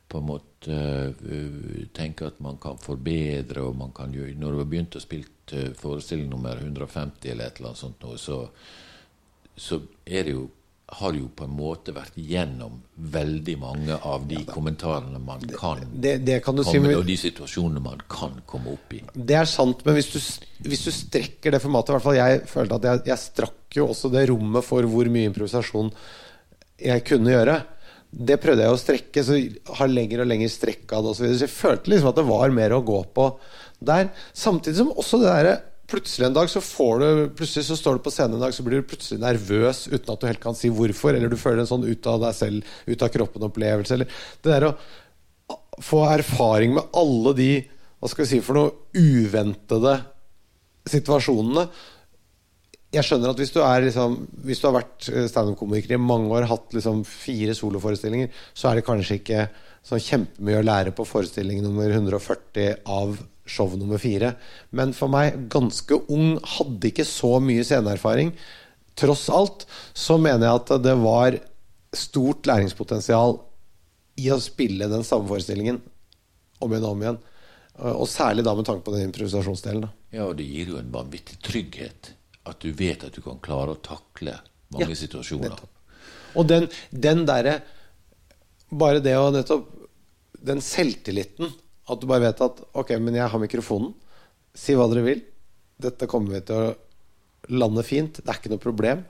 på 0.09 0.17
en 0.17 0.25
måte 0.25 0.77
uh, 1.21 1.81
tenke 1.93 2.25
at 2.25 2.39
man 2.41 2.57
kan 2.61 2.79
forbedre, 2.81 3.61
og 3.61 3.75
man 3.77 3.91
kan 3.93 4.13
gjøre 4.13 4.33
Når 4.39 4.51
du 4.51 4.57
har 4.57 4.69
begynt 4.69 4.97
å 4.97 5.03
spille 5.03 5.29
uh, 5.53 5.73
forestilling 5.77 6.29
nummer 6.31 6.57
150 6.57 7.29
eller 7.29 7.45
et 7.45 7.59
eller 7.59 7.69
annet 7.69 7.83
sånt, 7.83 8.07
så, 8.17 8.39
så 9.55 9.81
er 10.05 10.25
det 10.25 10.33
jo 10.33 10.47
har 10.91 11.13
jo 11.13 11.27
på 11.35 11.45
en 11.45 11.53
måte 11.53 11.93
vært 11.93 12.15
gjennom 12.17 12.79
veldig 13.13 13.55
mange 13.61 13.97
av 14.09 14.25
de 14.29 14.39
ja, 14.39 14.45
kommentarene 14.49 15.21
man 15.21 15.43
kan, 15.53 15.83
det, 15.93 16.17
det 16.25 16.39
kan 16.45 16.57
komme, 16.57 16.65
si, 16.65 16.95
og 16.97 17.05
de 17.05 17.17
situasjonene 17.21 17.83
man 17.83 18.01
kan 18.09 18.39
komme 18.49 18.73
opp 18.73 18.95
i. 18.97 19.03
Det 19.13 19.37
er 19.37 19.49
sant, 19.49 19.83
men 19.85 19.97
hvis 19.97 20.09
du, 20.15 20.19
hvis 20.65 20.85
du 20.87 20.91
strekker 20.95 21.53
det 21.53 21.61
formatet 21.63 21.95
hvert 21.95 22.07
fall 22.07 22.17
jeg 22.17 22.41
følte 22.49 22.79
at 22.79 22.89
jeg, 22.89 23.03
jeg 23.11 23.23
strakk 23.25 23.79
jo 23.79 23.89
også 23.93 24.11
det 24.13 24.25
rommet 24.31 24.65
for 24.65 24.87
hvor 24.89 25.11
mye 25.13 25.29
improvisasjon 25.29 25.93
jeg 26.79 27.05
kunne 27.05 27.35
gjøre 27.35 27.59
det 28.09 28.39
prøvde 28.41 28.65
jeg 28.65 28.73
å 28.73 28.79
strekke, 28.81 29.21
så 29.21 29.35
har 29.77 29.91
lenger 29.91 30.23
og 30.23 30.29
lenger 30.31 30.49
strekka 30.49 31.01
det 31.03 31.11
osv. 31.11 31.27
Så, 31.27 31.33
så 31.37 31.45
jeg 31.45 31.53
følte 31.53 31.91
liksom 31.93 32.09
at 32.09 32.17
det 32.17 32.25
var 32.25 32.53
mer 32.55 32.73
å 32.73 32.81
gå 32.85 33.03
på 33.13 33.25
der. 33.85 34.09
Samtidig 34.33 34.79
som 34.79 34.89
også 34.95 35.19
det 35.21 35.29
derre 35.29 35.57
Plutselig 35.89 36.27
en 36.27 36.35
dag 36.37 36.49
så 36.51 36.61
får 36.61 37.01
du 37.01 37.07
Plutselig 37.37 37.65
så 37.65 37.77
står 37.79 37.97
du 37.97 38.03
på 38.05 38.13
scenen 38.13 38.37
en 38.37 38.45
dag, 38.45 38.53
så 38.53 38.65
blir 38.65 38.81
du 38.81 38.89
plutselig 38.89 39.21
nervøs 39.23 39.87
uten 39.89 40.13
at 40.13 40.21
du 40.21 40.27
helt 40.29 40.43
kan 40.43 40.57
si 40.57 40.69
hvorfor, 40.73 41.15
eller 41.15 41.31
du 41.31 41.39
føler 41.39 41.63
en 41.63 41.69
sånn 41.69 41.87
ut 41.87 42.09
av 42.09 42.21
deg 42.27 42.37
selv, 42.37 42.73
ut 42.85 43.05
av 43.05 43.11
kroppen-opplevelse, 43.15 43.97
eller 43.97 44.21
Det 44.43 44.53
der 44.53 44.69
å 44.69 44.75
få 45.83 46.03
erfaring 46.11 46.75
med 46.75 46.97
alle 46.99 47.33
de 47.37 47.51
hva 47.99 48.07
skal 48.07 48.23
vi 48.23 48.31
si 48.31 48.41
for 48.43 48.55
noe 48.55 48.71
uventede 48.95 49.95
situasjonene. 50.89 51.65
Jeg 52.95 53.05
skjønner 53.05 53.33
at 53.33 53.41
hvis 53.41 53.51
du, 53.53 53.59
er, 53.61 53.83
liksom, 53.85 54.15
hvis 54.47 54.61
du 54.61 54.67
har 54.69 54.77
vært 54.79 55.09
eh, 55.11 55.27
standup-komiker 55.29 55.93
i 55.93 56.01
mange 56.01 56.31
år, 56.33 56.47
hatt 56.49 56.73
liksom 56.73 57.03
fire 57.05 57.53
soloforestillinger, 57.57 58.31
så 58.57 58.69
er 58.69 58.79
det 58.79 58.85
kanskje 58.87 59.19
ikke 59.19 59.43
sånn 59.85 60.03
kjempemye 60.03 60.61
å 60.61 60.65
lære 60.65 60.93
på 60.95 61.07
forestilling 61.07 61.61
nummer 61.63 61.91
140 61.91 62.81
av 62.89 63.19
show 63.49 63.73
nummer 63.77 64.01
4. 64.01 64.33
Men 64.77 64.93
for 64.93 65.11
meg, 65.11 65.47
ganske 65.51 66.01
ung, 66.11 66.37
hadde 66.57 66.91
ikke 66.91 67.07
så 67.07 67.37
mye 67.43 67.65
sceneerfaring. 67.65 68.33
Tross 68.99 69.27
alt 69.33 69.65
så 69.97 70.19
mener 70.21 70.45
jeg 70.45 70.61
at 70.61 70.73
det 70.85 70.95
var 71.01 71.39
stort 71.95 72.49
læringspotensial 72.49 73.39
i 74.19 74.27
å 74.33 74.37
spille 74.43 74.89
den 74.91 75.05
samme 75.07 75.29
forestillingen 75.29 75.79
om 76.59 76.73
igjen 76.73 76.85
og 76.85 76.93
om 76.93 77.03
igjen. 77.05 77.19
Og 77.95 78.05
særlig 78.11 78.43
da 78.45 78.53
med 78.57 78.67
tanke 78.67 78.83
på 78.85 78.93
den 78.93 79.07
improvisasjonsdelen. 79.07 79.87
Ja, 80.11 80.27
og 80.27 80.37
det 80.37 80.47
gir 80.49 80.73
jo 80.73 80.79
en 80.81 80.91
vanvittig 80.93 81.39
trygghet 81.45 82.13
at 82.49 82.61
du 82.63 82.73
vet 82.75 83.05
at 83.07 83.15
du 83.15 83.23
kan 83.23 83.39
klare 83.43 83.75
å 83.75 83.83
takle 83.83 84.35
mange 84.73 84.91
ja, 84.91 84.99
situasjoner. 84.99 85.53
Nettopp. 85.53 85.75
Og 86.37 86.47
den, 86.49 86.67
den 86.91 87.23
derre 87.29 87.59
Bare 88.69 89.01
det 89.01 89.15
å 89.17 89.31
nettopp 89.33 89.67
Den 90.45 90.61
selvtilliten. 90.63 91.49
At 91.89 92.01
du 92.01 92.05
bare 92.09 92.29
vet 92.29 92.43
at 92.45 92.61
Ok, 92.77 92.93
men 93.01 93.17
jeg 93.17 93.29
har 93.31 93.41
mikrofonen. 93.41 93.95
Si 94.55 94.75
hva 94.77 94.87
dere 94.91 95.05
vil. 95.05 95.23
Dette 95.79 96.07
kommer 96.11 96.37
vi 96.37 96.45
til 96.47 96.59
å 96.59 96.75
lande 97.55 97.83
fint. 97.87 98.21
Det 98.21 98.29
er 98.29 98.39
ikke 98.39 98.51
noe 98.53 98.63
problem. 98.63 99.03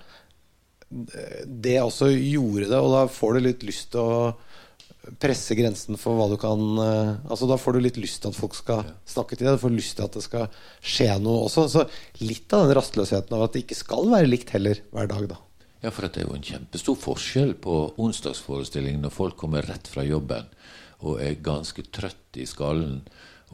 Det 0.90 1.76
også 1.82 2.10
gjorde 2.14 2.70
det, 2.70 2.78
og 2.80 2.94
da 2.96 3.02
får 3.14 3.36
du 3.36 3.46
litt 3.46 3.66
lyst 3.68 3.92
til 3.94 4.02
å 4.02 4.32
presse 5.22 5.56
grensen 5.58 5.98
for 5.98 6.18
hva 6.18 6.28
du 6.30 6.36
kan 6.42 6.60
eh, 6.84 7.12
Altså 7.32 7.48
Da 7.50 7.56
får 7.58 7.78
du 7.78 7.80
litt 7.82 7.98
lyst 8.02 8.20
til 8.22 8.34
at 8.34 8.38
folk 8.38 8.58
skal 8.58 8.84
snakke 9.10 9.38
til 9.38 9.48
deg. 9.48 9.58
Du 9.58 9.64
får 9.64 9.76
lyst 9.76 9.96
til 9.98 10.06
at 10.06 10.18
det 10.18 10.26
skal 10.26 10.48
skje 10.82 11.12
noe 11.24 11.46
også. 11.48 11.68
Så 11.72 11.86
litt 12.22 12.52
av 12.54 12.68
den 12.68 12.78
rastløsheten 12.78 13.38
av 13.38 13.48
at 13.48 13.56
det 13.56 13.64
ikke 13.66 13.80
skal 13.80 14.10
være 14.12 14.30
likt 14.30 14.54
heller 14.56 14.82
hver 14.94 15.10
dag, 15.10 15.30
da. 15.34 15.40
Ja, 15.80 15.92
for 15.96 16.04
det 16.08 16.22
er 16.22 16.28
jo 16.28 16.36
en 16.36 16.44
kjempestor 16.44 16.98
forskjell 17.00 17.54
på 17.64 17.76
onsdagsforestillingen 18.04 19.06
når 19.06 19.16
folk 19.16 19.38
kommer 19.40 19.64
rett 19.64 19.88
fra 19.88 20.04
jobben 20.04 20.50
og 21.08 21.22
er 21.24 21.38
ganske 21.44 21.86
trøtt 21.96 22.40
i 22.40 22.48
skallen 22.50 23.00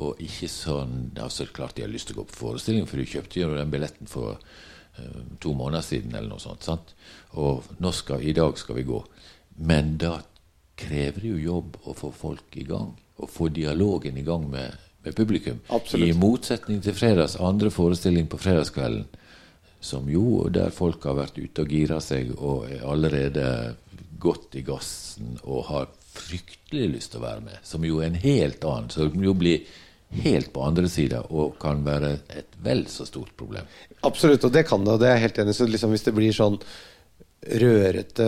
og 0.01 0.19
ikke 0.23 0.49
sånn 0.51 0.95
altså 1.21 1.47
Klart 1.53 1.77
de 1.77 1.85
har 1.85 1.91
lyst 1.91 2.09
til 2.09 2.17
å 2.17 2.23
gå 2.23 2.29
på 2.31 2.39
forestilling, 2.41 2.87
for 2.89 2.99
du 2.99 3.07
kjøpte 3.07 3.39
jo 3.39 3.53
den 3.55 3.71
billetten 3.71 4.09
for 4.11 4.35
uh, 4.35 5.21
to 5.39 5.53
måneder 5.55 5.85
siden 5.85 6.15
eller 6.15 6.33
noe 6.33 6.43
sånt. 6.43 6.65
sant? 6.65 6.95
Og 7.39 7.63
skal, 7.95 8.23
i 8.25 8.35
dag 8.35 8.57
skal 8.59 8.81
vi 8.81 8.87
gå. 8.89 8.99
Men 9.63 9.95
da 10.01 10.17
krever 10.75 11.23
det 11.23 11.31
jo 11.31 11.43
jobb 11.45 11.77
å 11.85 11.95
få 11.95 12.11
folk 12.11 12.57
i 12.59 12.65
gang. 12.67 12.91
Og 13.23 13.31
få 13.31 13.47
dialogen 13.55 14.17
i 14.19 14.25
gang 14.27 14.49
med, 14.51 14.75
med 15.05 15.15
publikum. 15.15 15.61
Absolutt. 15.69 16.09
I 16.09 16.17
motsetning 16.19 16.81
til 16.83 16.97
fredags 16.97 17.37
andre 17.39 17.71
forestilling 17.71 18.27
på 18.27 18.41
fredagskvelden 18.41 19.07
som 19.85 20.09
jo 20.09 20.47
der 20.53 20.73
folk 20.73 21.05
har 21.05 21.19
vært 21.19 21.37
ute 21.37 21.63
og 21.63 21.71
gira 21.71 22.01
seg 22.03 22.33
og 22.35 22.65
er 22.71 22.85
allerede 22.89 23.47
godt 24.19 24.57
i 24.57 24.63
gassen 24.65 25.35
og 25.43 25.67
har 25.69 25.89
fryktelig 26.15 26.95
lyst 26.95 27.13
til 27.13 27.21
å 27.21 27.27
være 27.27 27.43
med. 27.45 27.59
Som 27.67 27.85
jo 27.87 27.99
er 28.01 28.09
en 28.09 28.21
helt 28.23 28.63
annen. 28.65 28.89
Som 28.93 29.23
jo 29.23 29.35
blir 29.37 29.65
helt 30.15 30.51
på 30.53 30.63
andre 30.63 30.89
sida 30.91 31.21
og 31.29 31.57
kan 31.61 31.83
være 31.85 32.11
et 32.33 32.57
vel 32.63 32.85
så 32.91 33.07
stort 33.07 33.33
problem. 33.37 33.67
Absolutt, 34.07 34.45
og 34.47 34.53
det 34.55 34.65
kan 34.67 34.85
det. 34.85 34.95
Og 34.95 35.01
det 35.01 35.09
er 35.09 35.17
jeg 35.17 35.25
helt 35.27 35.41
enig 35.43 35.55
i. 35.55 35.71
Liksom 35.75 35.95
hvis 35.95 36.05
det 36.07 36.15
blir 36.15 36.35
sånn 36.35 36.59
rørete 37.45 38.27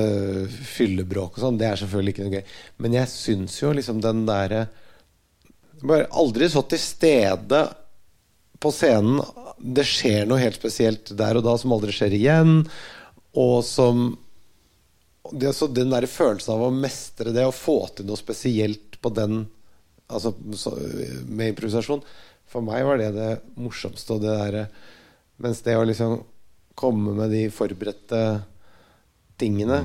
fyllebråk 0.76 1.38
og 1.38 1.42
sånn, 1.42 1.58
det 1.58 1.72
er 1.72 1.80
selvfølgelig 1.82 2.14
ikke 2.14 2.28
noe 2.28 2.38
gøy. 2.38 2.52
Men 2.84 3.00
jeg 3.00 3.14
syns 3.14 3.58
jo 3.64 3.74
liksom 3.78 4.04
den 4.04 4.28
derre 4.30 4.68
Bare 5.78 6.08
aldri 6.18 6.48
så 6.50 6.64
til 6.66 6.80
stede 6.82 7.60
på 8.60 8.72
scenen 8.74 9.22
det 9.58 9.86
skjer 9.88 10.28
noe 10.28 10.42
helt 10.42 10.58
spesielt 10.58 11.12
der 11.18 11.40
og 11.40 11.46
da 11.46 11.56
som 11.60 11.74
aldri 11.76 11.94
skjer 11.96 12.16
igjen, 12.18 12.62
og 13.38 13.60
som 13.66 14.10
det, 15.32 15.52
så 15.54 15.68
Den 15.68 15.92
der 15.92 16.06
følelsen 16.08 16.54
av 16.54 16.62
å 16.64 16.72
mestre 16.72 17.34
det, 17.36 17.44
og 17.44 17.56
få 17.56 17.82
til 17.96 18.08
noe 18.08 18.20
spesielt 18.20 18.96
på 19.04 19.12
den 19.12 19.46
Altså 20.08 20.32
så, 20.56 20.72
med 21.28 21.50
improvisasjon 21.52 22.00
For 22.48 22.64
meg 22.64 22.86
var 22.88 23.02
det 23.02 23.10
det 23.12 23.32
morsomste. 23.60 24.16
Og 24.16 24.22
det 24.24 24.38
der, 24.40 24.70
mens 25.44 25.60
det 25.66 25.76
å 25.76 25.84
liksom 25.84 26.22
komme 26.80 27.12
med 27.18 27.34
de 27.36 27.42
forberedte 27.52 28.22
tingene 29.42 29.82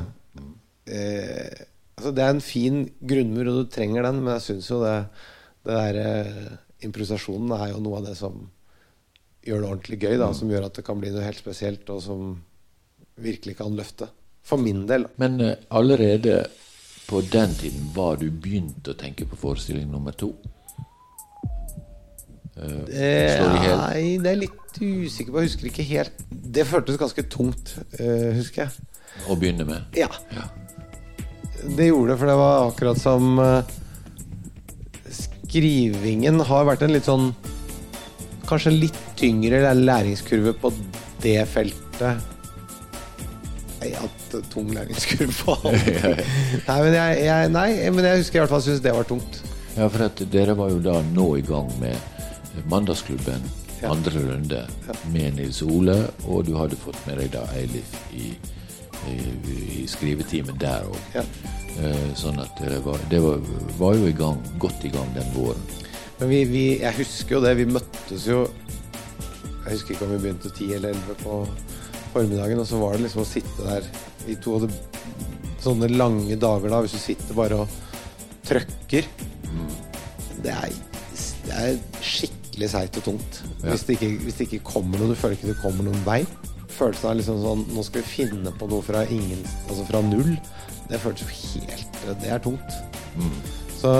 eh, 0.86 1.66
altså 1.96 2.12
Det 2.14 2.22
er 2.22 2.36
en 2.36 2.44
fin 2.44 2.84
grunnmur, 3.00 3.50
og 3.50 3.64
du 3.64 3.72
trenger 3.72 4.06
den, 4.06 4.22
men 4.22 4.36
jeg 4.36 4.46
syns 4.46 4.70
jo 4.70 4.78
det, 4.84 4.96
det 5.66 5.78
der 5.80 6.00
eh, 6.04 6.50
improvisasjonen 6.86 7.54
er 7.58 7.72
jo 7.72 7.82
noe 7.82 8.00
av 8.00 8.10
det 8.10 8.16
som 8.18 8.44
gjør 9.42 9.62
det 9.62 9.68
ordentlig 9.68 9.98
gøy, 10.02 10.16
da, 10.20 10.30
som 10.36 10.50
gjør 10.50 10.68
at 10.68 10.78
det 10.78 10.84
kan 10.86 11.00
bli 11.02 11.12
noe 11.12 11.24
helt 11.26 11.40
spesielt, 11.40 11.88
og 11.90 12.02
som 12.04 12.34
virkelig 13.22 13.56
kan 13.58 13.74
løfte. 13.76 14.08
For 14.46 14.58
min 14.58 14.84
del. 14.88 15.06
Men 15.22 15.38
uh, 15.42 15.52
allerede 15.74 16.44
på 17.08 17.20
den 17.32 17.54
tiden 17.58 17.90
var 17.94 18.18
du 18.18 18.28
begynt 18.30 18.88
å 18.88 18.96
tenke 18.98 19.26
på 19.28 19.38
forestilling 19.38 19.90
nummer 19.90 20.14
to? 20.18 20.32
Uh, 22.52 22.86
nei, 22.86 24.18
det 24.22 24.32
er 24.32 24.40
litt 24.44 24.78
usikker 24.78 25.32
på. 25.32 25.42
Jeg 25.42 25.50
husker 25.50 25.70
ikke 25.70 25.88
helt. 25.90 26.24
Det 26.30 26.66
føltes 26.68 27.00
ganske 27.00 27.26
tungt, 27.30 27.76
uh, 27.98 28.32
husker 28.38 28.66
jeg. 28.66 28.90
Å 29.28 29.36
begynne 29.38 29.66
med? 29.68 29.98
Ja. 29.98 30.08
ja. 30.34 30.48
Det 31.62 31.90
gjorde 31.90 32.14
det, 32.14 32.18
for 32.18 32.30
det 32.30 32.36
var 32.38 32.68
akkurat 32.70 32.98
som 32.98 33.36
Skrivingen 35.12 36.40
har 36.48 36.64
vært 36.64 36.82
en 36.86 36.94
litt 36.94 37.04
sånn 37.04 37.26
Kanskje 38.48 38.74
litt 38.74 38.98
tyngre 39.18 39.74
læringskurve 39.78 40.54
på 40.58 40.72
det 41.22 41.38
feltet. 41.50 42.28
Jeg 43.82 43.96
har 43.96 44.06
hatt 44.06 44.36
tung 44.52 44.70
læringskurve 44.74 45.32
på 45.40 45.56
alt. 45.56 45.88
nei, 46.68 46.78
men 46.84 46.94
jeg, 46.96 47.24
jeg, 47.26 47.52
nei, 47.54 47.68
men 47.90 48.10
jeg 48.10 48.22
husker 48.22 48.40
i 48.40 48.44
hvert 48.44 48.54
fall 48.54 48.64
syntes 48.66 48.84
det 48.84 48.94
var 48.94 49.08
tungt. 49.08 49.42
Ja, 49.76 49.88
for 49.88 50.04
at 50.06 50.20
dere 50.32 50.56
var 50.58 50.70
jo 50.72 50.82
da 50.84 50.98
nå 51.14 51.28
i 51.40 51.44
gang 51.46 51.70
med 51.80 51.96
Mandagsklubben, 52.68 53.46
ja. 53.80 53.90
andre 53.90 54.24
runde, 54.28 54.64
ja. 54.86 54.96
med 55.14 55.38
Nils 55.38 55.62
Ole, 55.64 55.96
og 56.26 56.44
du 56.46 56.54
hadde 56.58 56.76
fått 56.76 57.00
med 57.08 57.22
deg 57.22 57.32
da 57.32 57.46
Eilif 57.56 57.94
i, 58.12 58.34
i, 59.08 59.16
i 59.80 59.86
skrivetimen 59.88 60.60
der 60.60 60.84
òg. 60.90 60.98
Ja. 61.16 61.24
Eh, 61.80 62.10
sånn 62.18 62.40
at 62.42 62.52
dere 62.60 62.82
var, 62.84 63.00
det 63.08 63.22
var, 63.24 63.40
var, 63.78 63.96
jo 63.96 64.10
i 64.10 64.16
gang, 64.16 64.40
godt 64.60 64.84
i 64.84 64.92
gang 64.92 65.08
den 65.16 65.30
våren. 65.32 65.62
Men 66.22 66.30
vi, 66.30 66.44
vi, 66.46 66.66
jeg 66.78 66.94
husker 67.00 67.34
jo 67.34 67.42
det. 67.42 67.56
Vi 67.58 67.64
møttes 67.66 68.28
jo 68.30 68.44
Jeg 69.64 69.72
husker 69.72 69.96
ikke 69.96 70.06
om 70.06 70.12
vi 70.12 70.20
begynte 70.22 70.52
ti 70.54 70.68
eller 70.70 70.92
elleve 70.94 71.16
på 71.18 71.38
formiddagen. 72.12 72.60
Og 72.62 72.68
så 72.68 72.78
var 72.78 72.94
det 72.94 73.08
liksom 73.08 73.24
å 73.24 73.26
sitte 73.26 73.64
der 73.66 73.88
i 74.30 74.36
to 74.38 74.54
hadde 74.54 74.68
sånne 75.62 75.88
lange 75.90 76.36
dager 76.38 76.70
da, 76.70 76.78
hvis 76.84 76.94
du 76.94 77.02
sitter 77.02 77.34
bare 77.34 77.58
og 77.64 77.74
trøkker. 78.46 79.08
Det 80.42 80.52
er, 80.54 80.76
det 81.48 81.56
er 81.58 81.80
skikkelig 82.06 82.68
seigt 82.70 83.00
og 83.00 83.08
tungt. 83.08 83.40
Ja. 83.64 83.72
Hvis, 83.72 83.82
det 83.88 83.96
ikke, 83.98 84.10
hvis, 84.22 84.38
det 84.38 84.46
ikke, 84.46 84.60
kommer 84.68 85.02
noe, 85.02 85.10
du 85.10 85.18
føler 85.18 85.34
ikke 85.34 85.50
det 85.50 85.58
kommer 85.62 85.88
noen 85.88 86.06
vei. 86.06 86.20
Følelsen 86.72 87.10
er 87.10 87.18
liksom 87.18 87.42
sånn 87.42 87.66
Nå 87.74 87.82
skal 87.84 88.00
vi 88.00 88.08
finne 88.14 88.52
på 88.56 88.64
noe 88.70 88.80
fra 88.86 89.02
ingen 89.12 89.42
Altså 89.66 89.82
fra 89.90 90.00
null. 90.06 90.30
Det 90.88 91.02
føles 91.02 91.20
jo 91.20 91.34
helt 91.34 91.98
Det 92.22 92.30
er 92.30 92.40
tungt. 92.46 92.78
Mm. 93.18 93.34
Så 93.76 93.90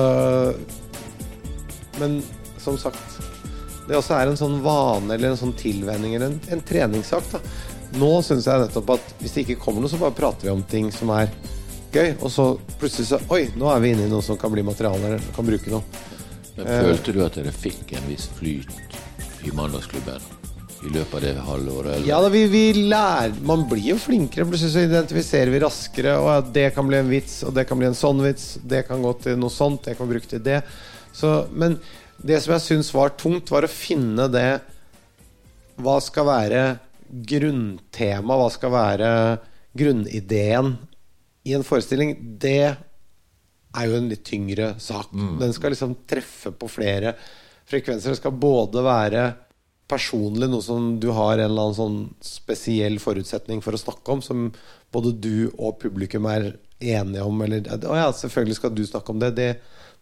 Men 2.03 2.19
som 2.63 2.77
sagt 2.79 3.21
Det 3.89 3.97
også 3.99 4.15
er 4.19 4.31
en 4.31 4.39
sånn 4.39 4.61
vane 4.63 5.15
eller 5.15 5.33
en 5.33 5.41
sånn 5.41 5.55
tilvenning 5.59 6.15
eller 6.17 6.31
en, 6.31 6.41
en 6.55 6.63
treningssak. 6.67 7.33
da 7.33 7.41
Nå 7.99 8.13
syns 8.25 8.47
jeg 8.49 8.63
nettopp 8.63 8.95
at 8.95 9.11
hvis 9.21 9.35
det 9.35 9.47
ikke 9.47 9.61
kommer 9.67 9.83
noe, 9.85 9.91
så 9.93 10.01
bare 10.01 10.17
prater 10.17 10.49
vi 10.49 10.53
om 10.55 10.63
ting 10.65 10.89
som 10.95 11.11
er 11.13 11.29
gøy. 11.93 12.15
Og 12.23 12.31
så 12.33 12.47
plutselig 12.81 13.11
så 13.11 13.21
Oi, 13.35 13.47
nå 13.59 13.69
er 13.73 13.83
vi 13.85 13.93
inne 13.93 14.07
i 14.07 14.13
noe 14.13 14.25
som 14.25 14.39
kan 14.41 14.53
bli 14.55 14.65
materiale 14.65 15.11
eller 15.11 15.33
kan 15.37 15.49
bruke 15.49 15.73
noe. 15.73 15.83
Men 16.57 16.69
Følte 16.69 17.17
du 17.17 17.21
at 17.25 17.37
dere 17.39 17.53
fikk 17.53 17.95
en 17.97 18.07
viss 18.11 18.29
flyt 18.39 18.97
i 19.49 19.53
Mandagsklubben? 19.57 20.31
I 20.83 20.91
løpet 20.91 21.15
av 21.15 21.23
det 21.23 21.35
halvåret? 21.47 21.93
Eller? 21.97 22.09
Ja, 22.09 22.19
da, 22.25 22.31
vi, 22.33 22.43
vi 22.51 22.63
lærer 22.91 23.37
Man 23.47 23.69
blir 23.71 23.93
jo 23.93 23.99
flinkere. 24.03 24.49
Plutselig 24.51 24.73
så 24.73 24.83
identifiserer 24.83 25.53
vi 25.55 25.61
raskere. 25.63 26.17
Og 26.19 26.49
det 26.55 26.73
kan 26.75 26.89
bli 26.89 26.99
en 26.99 27.13
vits, 27.13 27.43
og 27.47 27.55
det 27.55 27.69
kan 27.69 27.79
bli 27.79 27.87
en 27.91 27.99
sånn 27.99 28.23
vits. 28.25 28.57
Det 28.67 28.83
kan 28.89 29.05
gå 29.05 29.13
til 29.23 29.39
noe 29.39 29.53
sånt. 29.53 29.85
Det 29.87 29.95
kan 29.99 30.11
bruke 30.11 30.27
til 30.29 30.43
det. 30.43 30.59
Så, 31.13 31.33
men 31.53 31.79
det 32.23 32.41
som 32.43 32.55
jeg 32.55 32.65
syns 32.67 32.93
var 32.95 33.15
tungt, 33.21 33.51
var 33.53 33.67
å 33.67 33.71
finne 33.71 34.29
det 34.33 34.63
Hva 35.83 35.99
skal 36.05 36.29
være 36.29 36.63
grunntema, 37.13 38.39
hva 38.39 38.49
skal 38.53 38.73
være 38.73 39.11
grunnideen 39.77 40.75
i 41.49 41.55
en 41.57 41.67
forestilling? 41.67 42.15
Det 42.41 42.73
er 43.73 43.89
jo 43.89 43.97
en 43.99 44.09
litt 44.09 44.25
tyngre 44.25 44.75
sak. 44.81 45.13
Mm. 45.13 45.39
Den 45.41 45.55
skal 45.57 45.75
liksom 45.75 45.97
treffe 46.09 46.53
på 46.57 46.69
flere 46.71 47.15
frekvenser. 47.69 48.13
Det 48.13 48.21
skal 48.21 48.37
både 48.37 48.85
være 48.85 49.27
personlig, 49.93 50.49
noe 50.49 50.65
som 50.65 50.95
du 51.01 51.11
har 51.13 51.37
en 51.37 51.51
eller 51.51 51.69
annen 51.69 51.77
sånn 51.77 51.99
spesiell 52.25 52.97
forutsetning 53.03 53.61
for 53.65 53.77
å 53.77 53.81
snakke 53.81 54.15
om, 54.15 54.23
som 54.25 54.47
både 54.93 55.13
du 55.21 55.51
og 55.59 55.81
publikum 55.83 56.29
er 56.31 56.55
enige 56.83 57.25
om, 57.25 57.43
eller 57.45 57.69
Å 57.69 57.99
ja, 57.99 58.07
selvfølgelig 58.17 58.59
skal 58.59 58.75
du 58.77 58.85
snakke 58.87 59.13
om 59.13 59.21
det. 59.23 59.35
Det, 59.37 59.51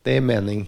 det 0.06 0.16
gir 0.16 0.26
mening. 0.26 0.66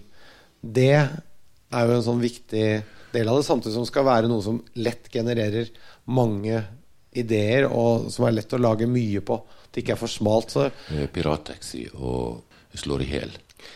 Det 0.63 0.95
er 0.95 1.89
jo 1.89 1.97
en 1.97 2.07
sånn 2.07 2.23
viktig 2.23 2.67
del 3.13 3.29
av 3.29 3.39
det, 3.39 3.47
samtidig 3.47 3.75
som 3.75 3.89
skal 3.89 4.07
være 4.09 4.31
noe 4.31 4.45
som 4.45 4.63
lett 4.79 5.11
genererer 5.13 5.69
mange 6.09 6.63
ideer, 7.13 7.67
og 7.69 8.09
som 8.13 8.25
er 8.25 8.39
lett 8.39 8.55
å 8.57 8.61
lage 8.63 8.89
mye 8.89 9.21
på. 9.27 9.37
Det 9.73 9.83
ikke 9.83 9.97
er 9.97 10.01
for 10.01 10.13
smalt. 10.13 10.55
Så. 10.55 10.69
Pirattaxi 11.13 11.87
og 11.99 12.49
Slår 12.73 13.03
i 13.05 13.09
hjel 13.11 13.33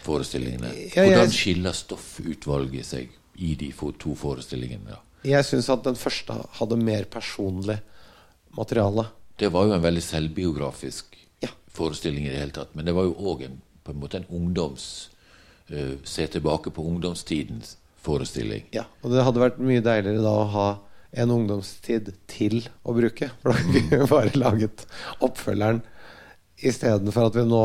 forestillingene. 0.06 0.70
Hvordan 0.94 1.32
skiller 1.34 1.76
stoffutvalget 1.76 2.88
seg 2.88 3.10
i 3.44 3.52
de 3.58 3.68
to 4.00 4.14
forestillingene? 4.16 4.96
Jeg 5.26 5.44
syns 5.44 5.68
at 5.72 5.84
den 5.84 5.98
første 5.98 6.36
hadde 6.58 6.78
mer 6.80 7.04
personlig 7.10 7.76
materiale. 8.56 9.08
Det 9.36 9.50
var 9.52 9.66
jo 9.68 9.76
en 9.76 9.84
veldig 9.84 10.04
selvbiografisk 10.04 11.18
ja. 11.44 11.50
forestilling 11.68 12.24
i 12.24 12.32
det 12.32 12.40
hele 12.40 12.56
tatt. 12.56 12.72
Men 12.74 12.88
det 12.88 12.94
var 12.96 13.08
jo 13.08 13.16
òg 13.20 13.44
på 13.84 13.92
en 13.92 14.00
måte 14.00 14.22
en 14.22 14.30
ungdoms 14.32 15.10
uh, 15.72 15.96
Se 16.04 16.26
tilbake 16.30 16.72
på 16.74 16.84
ungdomstidens 16.86 17.76
forestilling. 18.06 18.66
Ja, 18.74 18.86
og 19.02 19.14
det 19.14 19.24
hadde 19.26 19.42
vært 19.42 19.62
mye 19.62 19.82
deiligere 19.84 20.22
da 20.24 20.34
å 20.42 20.50
ha 20.52 20.68
en 21.16 21.32
ungdomstid 21.32 22.12
til 22.30 22.60
å 22.86 22.94
bruke. 22.96 23.30
For 23.42 23.52
da 23.52 23.64
kunne 23.64 24.00
vi 24.02 24.10
bare 24.10 24.38
laget 24.38 24.86
oppfølgeren 25.24 25.82
istedenfor 26.56 27.28
at 27.28 27.36
vi 27.36 27.44
nå 27.44 27.64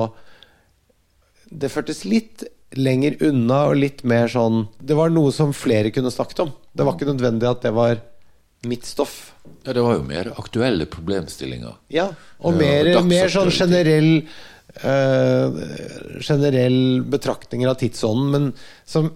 Det 1.52 1.70
føltes 1.72 2.04
litt 2.08 2.44
lenger 2.76 3.18
unna 3.28 3.66
og 3.70 3.78
litt 3.80 4.04
mer 4.08 4.28
sånn 4.32 4.66
Det 4.80 4.96
var 4.96 5.12
noe 5.12 5.32
som 5.36 5.54
flere 5.56 5.92
kunne 5.96 6.12
snakket 6.12 6.46
om. 6.46 6.54
Det 6.72 6.88
var 6.88 6.96
ikke 6.96 7.12
nødvendig 7.12 7.50
at 7.50 7.64
det 7.66 7.74
var 7.76 8.00
mitt 8.68 8.86
stoff. 8.86 9.34
Ja, 9.66 9.74
det 9.74 9.82
var 9.82 9.96
jo 9.98 10.04
mer 10.06 10.30
aktuelle 10.38 10.86
problemstillinger. 10.86 11.80
Ja, 11.92 12.12
og 12.46 12.60
mer, 12.60 12.92
mer 13.08 13.32
sånn 13.34 13.50
generell 13.50 14.12
eh, 14.20 14.28
generell 16.22 17.02
betraktninger 17.12 17.70
av 17.70 17.76
tidsånden, 17.82 18.32
men 18.32 18.54
som 18.86 19.12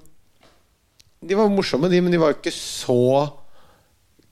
De 1.25 1.35
var 1.35 1.49
morsomme, 1.49 1.89
de, 1.89 2.01
men 2.01 2.11
de 2.13 2.19
var 2.21 2.35
ikke 2.35 2.51
så 2.53 3.31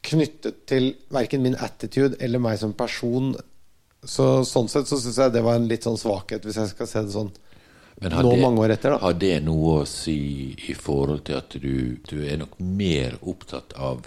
knyttet 0.04 0.66
til 0.70 0.92
verken 1.10 1.42
min 1.42 1.56
attitude 1.56 2.20
eller 2.22 2.42
meg 2.44 2.60
som 2.60 2.74
person. 2.78 3.32
Så 4.04 4.44
Sånn 4.46 4.68
sett 4.70 4.90
så 4.92 5.00
syns 5.00 5.18
jeg 5.18 5.34
det 5.34 5.42
var 5.46 5.56
en 5.58 5.70
litt 5.70 5.88
sånn 5.88 5.98
svakhet, 5.98 6.44
hvis 6.46 6.60
jeg 6.60 6.74
skal 6.74 6.90
se 6.92 7.04
det 7.08 7.16
sånn 7.16 7.32
Men 8.04 8.12
har 8.12 8.24
nå 8.26 8.36
det, 8.36 8.42
mange 8.44 8.62
år 8.66 8.76
etter. 8.76 8.94
da 8.94 9.00
har 9.06 9.16
det 9.18 9.38
noe 9.46 9.80
å 9.82 9.88
si 9.90 10.54
i 10.68 10.76
forhold 10.76 11.24
til 11.30 11.40
at 11.40 11.56
du, 11.56 11.98
du 12.04 12.18
er 12.28 12.38
nok 12.44 12.60
mer 12.60 13.16
opptatt 13.22 13.74
av 13.80 14.06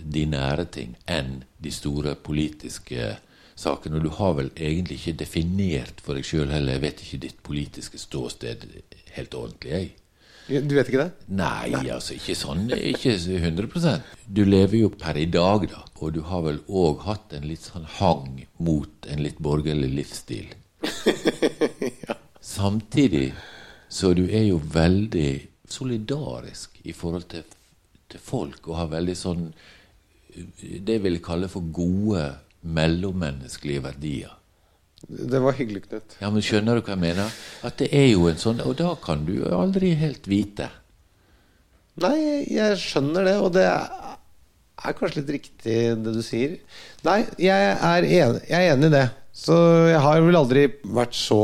de 0.00 0.24
nære 0.26 0.64
ting 0.72 0.94
enn 1.10 1.42
de 1.60 1.70
store 1.74 2.14
politiske 2.16 3.18
sakene? 3.60 4.00
Og 4.00 4.08
du 4.08 4.12
har 4.16 4.36
vel 4.38 4.50
egentlig 4.56 5.00
ikke 5.00 5.18
definert 5.24 6.02
for 6.04 6.18
deg 6.18 6.26
sjøl 6.26 6.52
heller, 6.52 6.76
jeg 6.76 6.84
vet 6.86 7.02
ikke 7.04 7.24
ditt 7.26 7.42
politiske 7.46 8.00
ståsted 8.00 8.66
helt 9.16 9.36
ordentlig, 9.36 9.70
jeg. 9.70 9.90
Du 10.50 10.72
vet 10.74 10.88
ikke 10.90 11.04
det? 11.04 11.28
Nei, 11.38 11.68
altså 11.92 12.16
ikke 12.16 12.34
sånn, 12.34 12.64
ikke 12.74 13.12
100% 13.14 14.16
Du 14.26 14.40
lever 14.48 14.80
jo 14.80 14.88
per 14.90 15.20
i 15.20 15.28
dag, 15.30 15.68
da, 15.70 15.84
og 16.00 16.16
du 16.16 16.24
har 16.26 16.42
vel 16.42 16.58
òg 16.66 17.04
hatt 17.06 17.36
en 17.36 17.46
litt 17.46 17.62
sånn 17.68 17.86
hang 18.00 18.40
mot 18.58 19.06
en 19.06 19.22
litt 19.22 19.38
borgerlig 19.38 19.92
livsstil. 20.00 20.50
ja. 22.08 22.16
Samtidig 22.42 23.28
så 23.90 24.12
du 24.14 24.24
er 24.26 24.48
jo 24.48 24.58
veldig 24.72 25.30
solidarisk 25.70 26.80
i 26.86 26.94
forhold 26.96 27.28
til, 27.30 27.44
til 28.10 28.22
folk, 28.22 28.62
og 28.68 28.78
har 28.78 28.94
veldig 28.96 29.16
sånn 29.18 29.50
det 30.30 30.96
jeg 30.96 31.02
vil 31.02 31.18
kalle 31.22 31.50
for 31.50 31.66
gode 31.74 32.22
mellommenneskelige 32.62 33.84
verdier. 33.84 34.36
Det 35.08 35.40
var 35.40 35.56
hyggelig, 35.56 35.86
Knut. 35.88 36.16
Ja, 36.20 36.28
men 36.28 36.44
Skjønner 36.44 36.76
du 36.76 36.84
hva 36.84 36.92
jeg 36.92 37.00
mener? 37.00 37.38
At 37.64 37.78
det 37.80 37.88
er 37.96 38.10
jo 38.10 38.26
en 38.28 38.36
sånn 38.40 38.60
Og 38.66 38.74
da 38.76 38.90
kan 39.00 39.22
du 39.24 39.38
aldri 39.48 39.94
helt 39.96 40.28
vite. 40.28 40.68
Nei, 42.00 42.44
jeg 42.52 42.76
skjønner 42.80 43.24
det, 43.26 43.36
og 43.40 43.54
det 43.56 43.64
er 43.66 44.96
kanskje 44.96 45.22
litt 45.22 45.32
riktig 45.38 45.78
det 46.04 46.12
du 46.14 46.20
sier. 46.24 46.58
Nei, 47.04 47.22
jeg 47.40 47.72
er 47.74 48.06
enig, 48.06 48.44
jeg 48.48 48.60
er 48.60 48.74
enig 48.76 48.90
i 48.90 48.94
det. 48.94 49.06
Så 49.40 49.56
jeg 49.88 50.00
har 50.04 50.20
vel 50.24 50.36
aldri 50.36 50.64
vært 50.96 51.16
så 51.16 51.40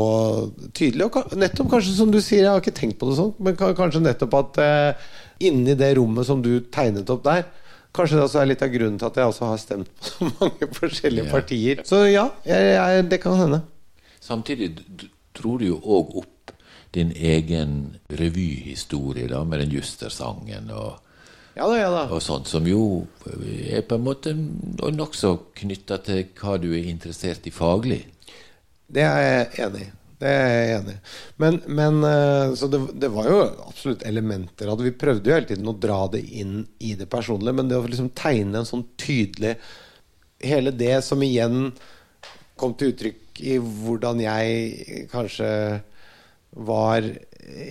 tydelig. 0.77 1.07
Og 1.07 1.37
nettopp 1.39 1.69
kanskje 1.71 1.95
som 1.97 2.11
du 2.13 2.19
sier, 2.21 2.43
jeg 2.45 2.51
har 2.51 2.61
ikke 2.61 2.75
tenkt 2.77 2.99
på 3.01 3.09
det 3.09 3.17
sånn, 3.19 3.33
men 3.41 3.57
kanskje 3.57 4.03
nettopp 4.03 4.37
at 4.37 4.59
eh, 4.63 5.07
inni 5.49 5.75
det 5.77 5.93
rommet 5.97 6.27
som 6.27 6.41
du 6.45 6.59
tegnet 6.73 7.09
opp 7.13 7.23
der, 7.25 7.47
kanskje 7.95 8.17
det 8.19 8.23
også 8.27 8.41
er 8.41 8.49
litt 8.51 8.61
av 8.65 8.69
grunnen 8.73 8.97
til 8.99 9.07
at 9.09 9.15
jeg 9.21 9.25
også 9.31 9.45
har 9.51 9.57
stemt 9.61 9.89
på 9.97 10.09
så 10.11 10.29
mange 10.41 10.67
forskjellige 10.79 11.25
Ja. 11.25 11.31
partier. 11.31 11.81
Så 11.87 12.03
ja, 12.11 12.27
jeg, 12.45 12.71
jeg, 12.75 13.05
det 13.11 13.21
kan 13.23 13.37
hende. 13.39 13.61
Samtidig 14.21 14.71
tror 15.37 15.59
du 15.61 15.65
jo 15.69 15.79
òg 15.83 16.15
opp 16.23 16.53
din 16.95 17.11
egen 17.15 17.97
revyhistorie 18.09 19.27
da, 19.29 19.43
med 19.43 19.59
den 19.63 19.71
Juster-sangen 19.75 20.71
og, 20.73 20.97
Ja 21.57 21.65
da, 21.67 21.77
ja 21.79 21.89
da. 21.89 22.03
og 22.13 22.21
sånt, 22.21 22.47
som 22.47 22.67
jo 22.69 23.07
er 23.25 23.81
på 23.87 23.97
en 23.97 24.03
måte 24.05 24.33
nokså 24.93 25.31
knytta 25.57 25.97
til 26.05 26.25
hva 26.37 26.57
du 26.61 26.67
er 26.77 26.85
interessert 26.89 27.47
i 27.49 27.53
faglig. 27.53 28.03
Det 28.87 29.01
er 29.03 29.23
jeg 29.25 29.47
enig 29.65 29.87
i. 29.87 29.91
Det 30.17 30.29
er 30.29 30.47
jeg 30.49 30.77
enig 30.79 30.93
i. 30.95 31.01
Men, 31.43 31.59
men 31.79 31.99
eh, 32.07 32.53
Så 32.57 32.69
det, 32.73 32.79
det 32.97 33.09
var 33.13 33.27
jo 33.29 33.41
absolutt 33.67 34.05
elementer 34.07 34.69
av 34.71 34.79
det. 34.79 34.89
Vi 34.89 35.01
prøvde 35.03 35.29
jo 35.29 35.35
hele 35.35 35.49
tiden 35.49 35.69
å 35.69 35.75
dra 35.77 35.99
det 36.13 36.23
inn 36.39 36.63
i 36.81 36.95
det 36.97 37.09
personlige, 37.11 37.53
men 37.59 37.69
det 37.69 37.77
å 37.77 37.85
liksom 37.85 38.09
tegne 38.17 38.61
en 38.61 38.69
sånn 38.69 38.87
tydelig 38.99 39.57
Hele 40.37 40.69
det 40.69 40.99
som 41.01 41.21
igjen 41.25 41.71
kom 42.61 42.75
til 42.77 42.91
uttrykk 42.91 43.39
i 43.41 43.55
hvordan 43.57 44.19
jeg 44.21 45.07
kanskje 45.09 45.47
var 46.67 47.05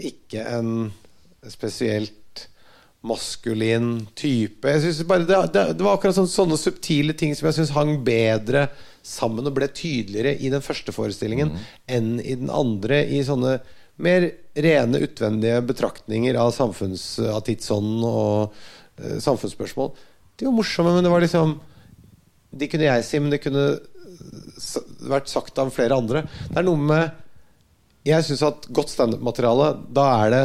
ikke 0.02 0.42
en 0.50 0.72
spesielt 1.46 2.42
maskulin 3.06 4.06
type. 4.18 4.66
Jeg 4.66 5.06
bare 5.06 5.26
det, 5.28 5.38
det, 5.54 5.64
det 5.78 5.86
var 5.86 5.94
akkurat 5.94 6.16
sånn, 6.18 6.30
sånne 6.30 6.58
subtile 6.58 7.14
ting 7.14 7.34
som 7.38 7.46
jeg 7.48 7.60
syns 7.60 7.74
hang 7.76 7.94
bedre 8.06 8.66
sammen 9.06 9.46
og 9.46 9.54
ble 9.56 9.68
tydeligere 9.70 10.34
i 10.42 10.50
den 10.52 10.62
første 10.64 10.92
forestillingen 10.94 11.52
enn 11.88 12.16
i 12.20 12.34
den 12.40 12.50
andre. 12.50 13.04
I 13.06 13.20
sånne 13.26 13.56
mer 14.02 14.26
rene, 14.60 15.00
utvendige 15.06 15.62
betraktninger 15.64 16.36
av, 16.42 16.50
samfunns, 16.52 17.04
av 17.32 17.40
tidsånden 17.46 18.02
og 18.04 18.50
uh, 19.00 19.16
samfunnsspørsmål. 19.22 19.94
De 20.36 20.48
var 20.50 20.56
morsomme, 20.58 20.92
men 20.98 21.06
det 21.06 21.12
var 21.14 21.22
liksom 21.24 21.54
De 22.56 22.66
kunne 22.72 22.86
jeg 22.88 23.04
si, 23.04 23.18
men 23.20 23.32
det 23.32 23.40
kunne 23.44 23.64
s- 24.56 24.82
vært 25.08 25.28
sagt 25.32 25.58
av 25.60 25.70
flere 25.74 25.96
andre. 25.96 26.22
Det 26.50 26.60
er 26.60 26.66
noe 26.68 26.76
med 26.80 27.10
Jeg 28.06 28.22
syns 28.28 28.42
at 28.46 28.68
godt 28.72 28.92
standup-materiale, 28.92 29.70
da 29.92 30.04
er 30.26 30.30
det 30.34 30.44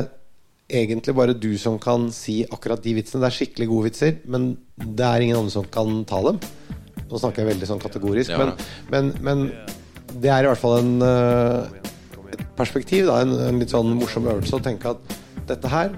egentlig 0.82 1.14
bare 1.16 1.36
du 1.38 1.52
som 1.60 1.76
kan 1.84 2.08
si 2.16 2.40
akkurat 2.48 2.82
de 2.84 2.94
vitsene. 2.98 3.20
Det 3.22 3.28
er 3.30 3.36
skikkelig 3.38 3.68
gode 3.70 3.90
vitser, 3.90 4.16
men 4.32 4.54
det 4.80 5.06
er 5.06 5.22
ingen 5.28 5.38
andre 5.44 5.52
som 5.54 5.68
kan 5.68 6.02
ta 6.10 6.22
dem. 6.26 6.40
Nå 7.12 7.20
snakker 7.20 7.44
jeg 7.44 7.52
veldig 7.54 7.68
sånn 7.68 7.82
kategorisk, 7.84 8.32
Ja. 8.32 8.38
men, 8.40 8.54
men, 8.90 9.14
men 9.22 9.52
det 10.22 10.32
er 10.32 10.46
i 10.46 10.52
hvert 10.52 10.62
fall 10.62 10.78
en, 10.80 10.94
eh, 11.02 11.82
et 12.34 12.46
perspektiv, 12.56 13.06
da, 13.12 13.22
en, 13.26 13.36
en 13.50 13.60
litt 13.60 13.74
sånn 13.74 13.92
morsom 14.00 14.28
øvelse 14.32 14.56
å 14.60 14.64
tenke 14.64 14.96
at 14.96 15.18
dette 15.52 15.68
her 15.68 15.92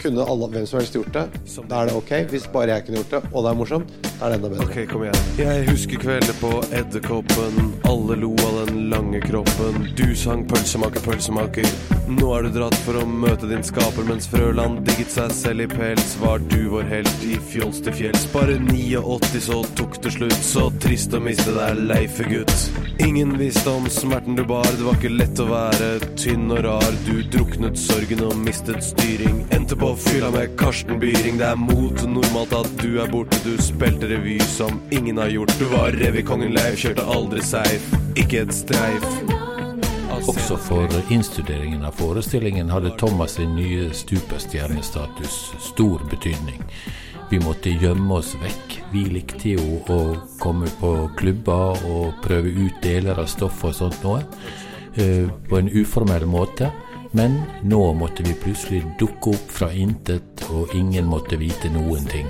kunne 0.00 0.24
alle, 0.26 0.48
hvem 0.52 0.66
som 0.68 0.78
helst 0.80 0.94
gjort 0.96 1.12
det. 1.14 1.22
Da 1.68 1.82
er 1.82 1.88
det 1.88 1.94
ok. 1.96 2.10
Hvis 2.32 2.46
bare 2.52 2.74
jeg 2.74 2.84
kunne 2.86 3.00
gjort 3.00 3.12
det, 3.14 3.20
og 3.32 3.44
det 3.44 3.50
er 3.50 3.58
morsomt, 3.58 3.92
da 4.04 4.26
er 4.26 4.32
det 4.32 4.36
enda 4.38 4.50
bedre. 4.52 4.66
Ok, 4.66 4.78
kom 4.90 5.04
igjen. 5.06 5.20
Jeg 5.38 5.66
husker 5.68 6.02
kvelder 6.02 6.36
på 6.40 6.50
Edderkoppen. 6.76 7.60
Alle 7.88 8.16
lo 8.20 8.32
av 8.48 8.58
den 8.66 8.90
lange 8.92 9.20
kroppen. 9.24 9.88
Du 9.96 10.04
sang 10.18 10.44
pølsemaker, 10.50 11.04
pølsemaker. 11.06 11.68
Nå 12.04 12.26
er 12.36 12.44
du 12.44 12.50
dratt 12.52 12.76
for 12.84 12.98
å 13.00 13.06
møte 13.08 13.48
din 13.48 13.62
skaper, 13.64 14.04
mens 14.04 14.26
Frøland 14.28 14.82
digget 14.84 15.12
seg 15.14 15.30
selv 15.32 15.64
i 15.64 15.68
pels. 15.70 16.14
Var 16.20 16.42
du 16.52 16.66
vår 16.74 16.84
helt 16.90 17.22
i 17.24 17.38
fjols 17.48 17.78
til 17.84 17.96
fjells? 17.96 18.26
Bare 18.32 18.58
89, 18.60 19.40
så 19.46 19.62
tok 19.78 19.96
det 20.04 20.12
slutt. 20.12 20.36
Så 20.44 20.66
trist 20.84 21.16
å 21.16 21.22
miste 21.24 21.54
deg, 21.56 21.80
Leife 21.88 22.26
gutt. 22.28 22.52
Ingen 23.00 23.32
visste 23.40 23.72
om 23.72 23.88
smerten 23.88 24.36
du 24.36 24.44
bar. 24.44 24.68
Det 24.76 24.84
var 24.84 24.98
ikke 24.98 25.14
lett 25.14 25.40
å 25.40 25.48
være 25.48 25.88
tynn 26.20 26.52
og 26.52 26.60
rar. 26.66 26.98
Du 27.08 27.22
druknet 27.32 27.80
sorgen 27.80 28.20
og 28.28 28.36
mistet 28.44 28.84
styring. 28.84 29.40
Endte 29.56 29.78
på 29.80 29.94
fylla 30.04 30.28
med 30.34 30.58
Karsten 30.60 31.00
Byring. 31.00 31.40
Det 31.40 31.48
er 31.54 31.62
mot 31.62 32.04
normalt 32.04 32.52
at 32.60 32.68
du 32.82 32.98
er 33.00 33.08
borte. 33.12 33.40
Du 33.48 33.56
spilte 33.64 34.12
revy 34.12 34.36
som 34.52 34.76
ingen 34.92 35.22
har 35.24 35.32
gjort. 35.32 35.56
Du 35.56 35.64
var 35.72 35.96
revykongen 36.04 36.52
Leif, 36.52 36.76
kjørte 36.84 37.08
aldri 37.16 37.48
seif. 37.48 37.88
Ikke 38.20 38.44
et 38.44 38.54
streif. 38.54 39.33
Også 40.28 40.56
for 40.56 40.88
innstuderingen 41.12 41.84
av 41.84 41.98
forestillingen 41.98 42.70
hadde 42.72 42.94
Thomas 42.98 43.34
sin 43.36 43.56
nye 43.56 43.90
superstjernestatus 43.92 45.34
stor 45.60 46.00
betydning. 46.10 46.62
Vi 47.30 47.40
måtte 47.44 47.72
gjemme 47.72 48.20
oss 48.20 48.34
vekk. 48.40 48.78
Vi 48.92 49.04
likte 49.12 49.54
jo 49.56 49.80
å 49.90 49.98
komme 50.40 50.70
på 50.80 50.92
klubber 51.18 51.76
og 51.90 52.22
prøve 52.24 52.52
ut 52.52 52.80
deler 52.84 53.20
av 53.20 53.28
stoffet 53.28 53.70
og 53.72 53.76
sånt 53.78 54.04
noe, 54.04 54.22
eh, 54.96 55.28
på 55.48 55.58
en 55.58 55.68
uformell 55.68 56.26
måte. 56.26 56.72
Men 57.12 57.42
nå 57.62 57.92
måtte 57.94 58.22
vi 58.22 58.34
plutselig 58.34 58.82
dukke 58.98 59.34
opp 59.36 59.50
fra 59.50 59.70
intet, 59.72 60.44
og 60.50 60.74
ingen 60.74 61.04
måtte 61.06 61.36
vite 61.38 61.70
noen 61.70 62.06
ting. 62.06 62.26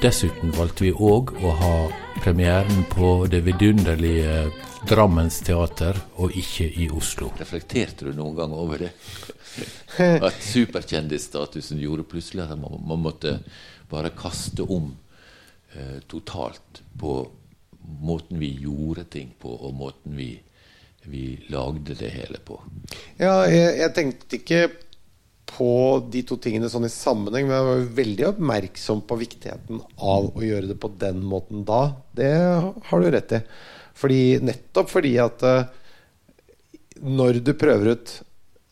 Dessuten 0.00 0.54
valgte 0.56 0.86
vi 0.86 0.92
òg 0.92 1.34
å 1.42 1.50
ha 1.58 1.74
premieren 2.18 2.84
på 2.90 3.26
det 3.30 3.40
vidunderlige 3.46 4.50
Drammens 4.88 5.40
teater, 5.44 5.96
og 6.16 6.32
ikke 6.36 6.66
i 6.66 6.88
Oslo. 6.90 7.30
Reflekterte 7.38 8.08
du 8.08 8.16
noen 8.16 8.36
gang 8.38 8.54
over 8.56 8.80
det? 8.80 8.90
At 10.28 10.38
superkjendisstatusen 10.44 11.80
gjorde 11.82 12.06
plutselig 12.08 12.46
at 12.46 12.58
man, 12.58 12.78
man 12.86 13.02
måtte 13.04 13.36
bare 13.90 14.12
kaste 14.16 14.64
om 14.64 14.92
eh, 15.74 15.98
totalt 16.08 16.82
på 17.00 17.16
måten 18.00 18.38
vi 18.40 18.52
gjorde 18.62 19.04
ting 19.10 19.32
på, 19.40 19.52
og 19.52 19.74
måten 19.74 20.16
vi, 20.16 20.30
vi 21.10 21.24
lagde 21.52 21.96
det 21.98 22.12
hele 22.14 22.40
på. 22.44 22.60
Ja, 23.18 23.42
jeg, 23.50 23.76
jeg 23.82 23.94
tenkte 23.96 24.40
ikke 24.40 24.62
på 25.50 25.72
de 26.12 26.22
to 26.26 26.38
tingene 26.40 26.70
sånn 26.70 26.86
i 26.86 26.92
sammenheng, 26.92 27.48
men 27.48 27.56
jeg 27.56 27.66
var 27.66 27.84
veldig 27.98 28.26
oppmerksom 28.30 29.02
på 29.08 29.18
viktigheten 29.20 29.82
av 29.96 30.30
å 30.30 30.44
gjøre 30.44 30.70
det 30.70 30.78
på 30.80 30.92
den 31.00 31.22
måten 31.26 31.64
da. 31.68 31.82
Det 32.16 32.32
har 32.90 33.02
du 33.02 33.10
rett 33.10 33.36
i. 33.36 33.40
Fordi, 34.00 34.20
nettopp 34.46 34.92
fordi 34.92 35.14
at 35.20 35.44
eh, 35.44 35.64
når 37.00 37.40
du 37.44 37.52
prøver 37.58 37.96
ut 37.96 38.12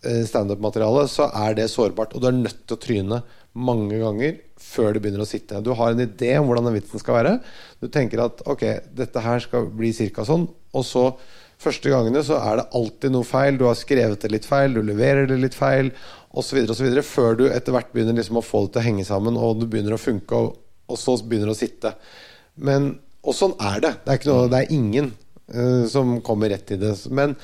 eh, 0.07 0.23
standup-materiale, 0.29 1.09
så 1.11 1.29
er 1.45 1.59
det 1.59 1.71
sårbart, 1.73 2.15
og 2.15 2.23
du 2.23 2.31
er 2.31 2.39
nødt 2.39 2.63
til 2.65 2.79
å 2.79 2.85
tryne 2.85 3.23
mange 3.59 3.99
ganger 3.99 4.39
før 4.63 4.95
det 4.95 5.03
begynner 5.03 5.25
å 5.25 5.29
sitte. 5.29 5.61
Du 5.65 5.73
har 5.77 5.93
en 5.93 6.05
idé 6.05 6.35
om 6.39 6.47
hvordan 6.49 6.69
den 6.69 6.79
vitsen 6.79 7.03
skal 7.03 7.19
være. 7.19 7.35
Du 7.83 7.89
tenker 7.93 8.23
at 8.23 8.43
ok, 8.47 8.65
dette 8.97 9.25
her 9.25 9.43
skal 9.43 9.69
bli 9.75 9.93
cirka 9.97 10.27
sånn, 10.29 10.49
og 10.77 10.87
så 10.87 11.11
Første 11.59 11.91
gangene 11.91 12.21
så 12.23 12.37
er 12.39 12.61
det 12.61 12.69
alltid 12.79 13.11
noe 13.11 13.27
feil. 13.27 13.57
Du 13.59 13.65
har 13.67 13.75
skrevet 13.75 14.23
det 14.23 14.29
litt 14.31 14.45
feil, 14.47 14.77
du 14.77 14.79
leverer 14.87 15.27
det 15.27 15.41
litt 15.43 15.57
feil 15.59 15.91
osv. 16.31 16.63
osv. 16.71 16.89
Før 17.07 17.39
du 17.39 17.47
etter 17.49 17.75
hvert 17.75 17.93
begynner 17.95 18.17
liksom 18.19 18.41
å 18.41 18.45
få 18.45 18.67
det 18.67 18.75
til 18.77 18.83
å 18.83 18.87
henge 18.89 19.07
sammen, 19.09 19.39
og 19.39 19.63
det 19.63 19.71
begynner 19.73 19.97
å 19.97 20.01
funke, 20.01 20.39
og, 20.39 20.59
og 20.89 21.01
så 21.01 21.17
begynner 21.23 21.51
det 21.51 21.57
å 21.57 21.61
sitte. 21.61 21.95
Men, 22.59 22.93
og 23.23 23.37
sånn 23.37 23.57
er 23.61 23.83
det. 23.85 23.95
Det 24.05 24.15
er, 24.15 24.29
noe, 24.31 24.49
det 24.53 24.63
er 24.63 24.75
ingen 24.75 25.13
uh, 25.55 25.85
som 25.91 26.19
kommer 26.27 26.53
rett 26.55 26.75
i 26.75 26.81
det. 26.81 26.95
Men 27.11 27.37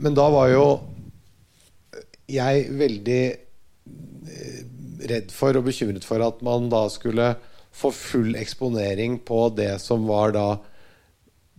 Men 0.00 0.14
da 0.14 0.28
var 0.30 0.48
jo 0.48 0.64
jeg 2.30 2.68
veldig 2.78 3.22
eh, 3.26 4.60
redd 5.10 5.32
for 5.34 5.56
og 5.58 5.66
bekymret 5.66 6.06
for 6.06 6.22
at 6.22 6.42
man 6.46 6.68
da 6.70 6.84
skulle 6.92 7.34
få 7.74 7.90
full 7.94 8.36
eksponering 8.38 9.18
på 9.26 9.48
det 9.56 9.72
som 9.82 10.06
var 10.08 10.34
da 10.36 10.46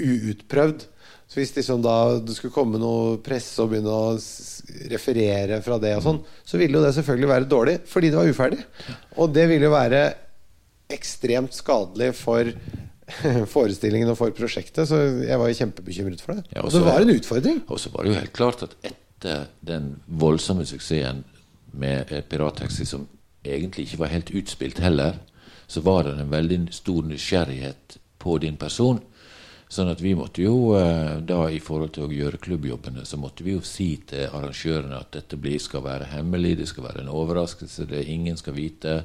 uutprøvd. 0.02 0.88
Så 1.32 1.40
hvis 1.40 1.54
liksom 1.56 1.80
da 1.80 1.96
det 2.20 2.34
skulle 2.36 2.52
komme 2.52 2.80
noe 2.82 3.16
presse 3.24 3.64
og 3.64 3.70
begynne 3.72 3.92
å 3.96 4.18
referere 4.92 5.62
fra 5.64 5.78
det, 5.80 5.94
og 5.96 6.04
sånn, 6.04 6.18
så 6.44 6.60
ville 6.60 6.76
jo 6.76 6.84
det 6.84 6.92
selvfølgelig 6.98 7.30
være 7.32 7.48
dårlig, 7.54 7.76
fordi 7.88 8.10
det 8.12 8.20
var 8.20 8.32
uferdig. 8.34 8.66
Og 9.16 9.32
det 9.32 9.46
ville 9.48 9.70
jo 9.70 9.72
være 9.72 10.02
ekstremt 10.92 11.56
skadelig 11.56 12.10
for 12.20 12.52
forestillingen 13.56 14.12
og 14.12 14.20
for 14.20 14.36
prosjektet. 14.36 14.84
Så 14.90 15.00
jeg 15.24 15.40
var 15.40 15.48
jo 15.48 15.60
kjempebekymret 15.62 16.24
for 16.24 16.36
det. 16.36 16.44
Ja, 16.52 16.66
og 16.66 16.76
det 16.76 16.84
var 16.84 17.06
en 17.06 17.14
utfordring. 17.16 17.64
Og 17.72 17.80
så 17.80 17.94
var 17.94 18.04
det 18.04 18.12
jo 18.12 18.20
helt 18.20 18.36
klart 18.36 18.66
at 18.68 18.76
etter 18.92 19.48
den 19.64 19.94
voldsomme 20.08 20.68
suksessen 20.68 21.24
med 21.72 22.12
Pirattaxi, 22.28 22.84
som 22.84 23.08
egentlig 23.48 23.88
ikke 23.88 24.02
var 24.04 24.12
helt 24.12 24.34
utspilt 24.36 24.84
heller, 24.84 25.22
så 25.72 25.80
var 25.86 26.04
det 26.10 26.18
en 26.20 26.36
veldig 26.36 26.66
stor 26.76 27.08
nysgjerrighet 27.08 27.96
på 28.20 28.36
din 28.44 28.60
person. 28.60 29.00
Sånn 29.72 29.88
at 29.88 30.02
vi 30.04 30.12
måtte 30.20 30.44
jo 30.44 30.74
eh, 30.76 31.22
da 31.24 31.46
i 31.48 31.62
forhold 31.64 31.94
til 31.96 32.10
å 32.10 32.12
gjøre 32.12 32.42
klubbjobbene, 32.44 33.06
så 33.08 33.20
måtte 33.20 33.46
vi 33.48 33.56
jo 33.56 33.62
si 33.64 33.94
til 34.08 34.28
arrangørene 34.28 34.98
at 35.00 35.14
dette 35.16 35.40
blir, 35.40 35.62
skal 35.64 35.86
være 35.86 36.10
hemmelig, 36.12 36.58
det 36.60 36.68
skal 36.74 36.90
være 36.90 37.06
en 37.06 37.14
overraskelse, 37.14 37.88
det 37.88 38.04
ingen 38.12 38.40
skal 38.40 38.58
vite. 38.58 38.98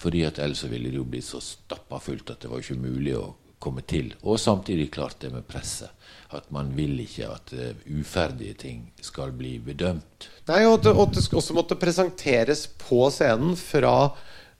Fordi 0.00 0.24
at 0.26 0.40
ellers 0.42 0.64
ville 0.66 0.90
det 0.90 0.98
jo 0.98 1.06
bli 1.06 1.22
så 1.22 1.38
stappa 1.44 2.00
fullt 2.02 2.34
at 2.34 2.42
det 2.42 2.50
var 2.50 2.64
ikke 2.64 2.80
mulig 2.80 3.14
å 3.20 3.28
komme 3.62 3.84
til. 3.86 4.10
Og 4.26 4.40
samtidig 4.40 4.90
klart 4.94 5.20
det 5.22 5.30
med 5.34 5.46
presset. 5.46 5.94
At 6.34 6.50
man 6.52 6.74
vil 6.76 6.98
ikke 7.00 7.28
at 7.30 7.54
uh, 7.56 7.70
uferdige 7.88 8.58
ting 8.60 8.80
skal 9.00 9.30
bli 9.36 9.54
bedømt. 9.64 10.28
Nei, 10.50 10.64
og 10.66 10.80
at 10.80 10.90
og 10.90 11.14
det 11.14 11.22
også 11.24 11.56
måtte 11.56 11.78
presenteres 11.80 12.66
på 12.82 13.06
scenen 13.14 13.54
fra 13.56 14.10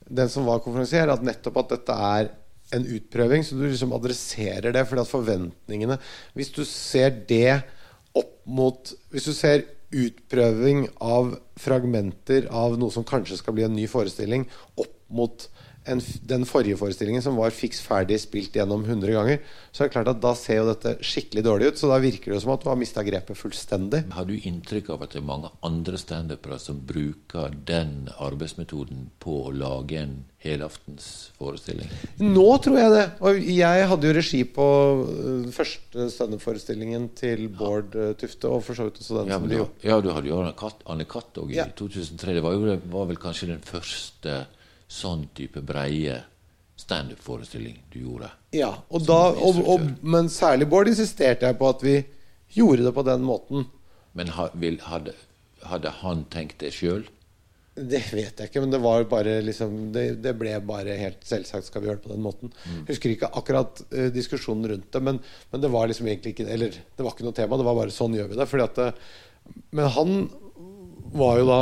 den 0.09 0.31
som 0.33 0.47
var 0.49 0.63
konferansier, 0.65 1.11
at 1.13 1.25
nettopp 1.27 1.65
at 1.65 1.75
dette 1.75 1.99
er 2.09 2.31
en 2.75 2.85
utprøving, 2.85 3.45
så 3.45 3.57
du 3.57 3.65
liksom 3.67 3.95
adresserer 3.97 4.73
det. 4.75 4.85
fordi 4.89 5.05
at 5.05 5.11
forventningene 5.13 5.99
Hvis 6.37 6.53
du 6.53 6.65
ser 6.69 7.11
det 7.29 7.63
opp 8.17 8.35
mot 8.45 8.93
Hvis 9.11 9.29
du 9.29 9.33
ser 9.33 9.65
utprøving 9.89 10.85
av 11.01 11.39
fragmenter 11.57 12.51
av 12.53 12.77
noe 12.77 12.93
som 12.93 13.07
kanskje 13.09 13.39
skal 13.41 13.55
bli 13.57 13.65
en 13.65 13.73
ny 13.73 13.87
forestilling, 13.89 14.45
opp 14.77 14.93
mot 15.09 15.47
en, 15.91 16.03
den 16.31 16.45
forrige 16.49 16.79
forestillingen 16.81 17.25
som 17.25 17.39
var 17.41 17.55
fiks 17.55 17.81
ferdig 17.85 18.21
spilt 18.23 18.57
gjennom 18.57 18.85
100 18.87 19.15
ganger, 19.17 19.43
så 19.73 19.85
er 19.85 19.89
det 19.89 19.95
klart 19.97 20.11
at 20.13 20.23
da 20.23 20.33
ser 20.39 20.61
jo 20.63 20.69
dette 20.71 20.95
skikkelig 21.05 21.45
dårlig 21.47 21.73
ut. 21.73 21.81
Så 21.81 21.91
da 21.91 21.99
virker 22.03 22.35
det 22.35 22.41
som 22.45 22.55
at 22.55 22.65
du 22.65 22.71
har 22.71 22.79
mista 22.81 23.05
grepet 23.07 23.39
fullstendig. 23.39 24.05
Har 24.15 24.29
du 24.29 24.35
inntrykk 24.37 24.93
av 24.95 25.05
at 25.07 25.15
det 25.17 25.23
er 25.23 25.29
mange 25.29 25.53
andre 25.67 26.01
standupere 26.01 26.59
som 26.63 26.81
bruker 26.89 27.55
den 27.69 28.09
arbeidsmetoden 28.19 29.09
på 29.23 29.39
å 29.49 29.55
lage 29.55 30.01
en 30.03 30.19
helaftens 30.45 31.33
forestilling? 31.39 31.89
Nå 32.23 32.47
tror 32.63 32.79
jeg 32.79 32.93
det. 32.95 33.07
Og 33.27 33.41
jeg 33.43 33.89
hadde 33.91 34.11
jo 34.11 34.17
regi 34.19 34.43
på 34.59 34.67
den 35.09 35.55
første 35.55 36.09
standup-forestillingen 36.15 37.09
til 37.19 37.49
Bård 37.59 37.97
ja. 37.99 38.13
Tufte, 38.19 38.51
og 38.51 38.63
for 38.67 38.79
så 38.79 38.87
vidt 38.89 39.01
også 39.03 39.23
den 39.23 39.33
ja, 39.33 39.41
som 39.41 39.49
du, 39.49 39.57
de 39.57 39.89
Ja, 39.91 39.99
du 40.05 40.13
hadde 40.15 40.31
jo 40.31 40.39
Anne 40.45 41.09
Katt 41.09 41.43
òg 41.43 41.53
i 41.53 41.59
Ja. 41.59 41.67
2003. 41.79 42.37
Det 42.39 42.45
var, 42.45 42.55
jo, 42.55 42.79
var 42.93 43.11
vel 43.11 43.21
kanskje 43.21 43.51
den 43.53 43.65
første 43.67 44.45
sånn 44.89 45.27
type 45.37 45.63
breie 45.65 46.23
standup-forestilling 46.79 47.83
du 47.93 48.01
gjorde? 48.07 48.31
Ja, 48.57 48.73
og 48.89 49.05
da, 49.09 49.21
og, 49.35 49.61
og, 49.69 49.85
men 50.01 50.31
særlig 50.33 50.69
Bård 50.71 50.91
insisterte 50.91 51.49
jeg 51.49 51.59
på 51.61 51.69
at 51.69 51.85
vi 51.85 51.99
gjorde 52.57 52.87
det 52.87 52.95
på 52.97 53.05
den 53.07 53.27
måten. 53.29 53.69
Men 54.17 54.33
ha, 54.35 54.49
vil, 54.57 54.81
hadde, 54.89 55.15
hadde 55.69 55.93
han 56.01 56.25
tenkt 56.33 56.63
det 56.63 56.73
sjøl? 56.77 57.07
Det 57.79 58.01
vet 58.11 58.41
jeg 58.41 58.51
ikke, 58.51 58.63
men 58.65 58.73
det 58.73 58.81
var 58.83 59.05
bare 59.07 59.37
liksom 59.45 59.93
Det, 59.95 60.03
det 60.19 60.33
ble 60.35 60.57
bare 60.67 60.97
helt 60.99 61.21
selvsagt 61.23 61.69
skal 61.69 61.85
vi 61.85 61.87
gjøre 61.87 62.01
det 62.01 62.07
på 62.09 62.11
den 62.11 62.25
måten. 62.25 62.53
Husker 62.89 63.13
ikke 63.13 63.31
akkurat 63.39 63.83
uh, 63.93 64.09
diskusjonen 64.15 64.67
rundt 64.73 64.89
det, 64.95 65.03
men, 65.05 65.21
men 65.53 65.63
det 65.63 65.71
var 65.71 65.87
liksom 65.87 66.09
egentlig 66.11 66.35
ikke 66.35 66.49
Eller 66.51 66.75
det 66.75 67.05
var 67.05 67.15
ikke 67.15 67.29
noe 67.29 67.37
tema, 67.37 67.59
det 67.61 67.69
var 67.69 67.79
bare 67.79 67.95
sånn 67.95 68.17
gjør 68.19 68.33
vi 68.33 68.41
det. 68.41 68.49
Fordi 68.51 68.67
at 68.67 68.81
det, 68.81 68.89
men 69.79 69.93
han 69.95 70.17
var 71.15 71.39
jo 71.39 71.47
da 71.49 71.61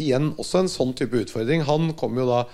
igjen 0.00 0.32
også 0.40 0.62
en 0.62 0.70
sånn 0.72 0.94
type 0.98 1.18
utfordring. 1.24 1.64
Han 1.68 1.92
kom 1.98 2.16
jo 2.20 2.28
da 2.28 2.44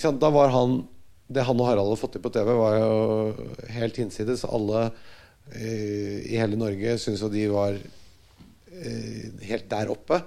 sant? 0.00 0.20
Da 0.22 0.32
var 0.34 0.52
han 0.54 0.82
Det 1.26 1.42
han 1.42 1.58
og 1.58 1.66
Harald 1.66 1.88
hadde 1.90 1.98
fått 1.98 2.12
til 2.14 2.22
på 2.22 2.30
TV, 2.30 2.52
var 2.54 2.76
jo 2.78 3.46
helt 3.74 3.96
hinsides. 3.98 4.44
Alle 4.46 4.84
eh, 5.50 6.20
i 6.22 6.36
hele 6.38 6.54
Norge 6.54 6.92
syntes 7.02 7.24
jo 7.24 7.30
de 7.32 7.48
var 7.50 7.74
eh, 7.74 9.24
helt 9.48 9.66
der 9.72 9.90
oppe. 9.90 10.20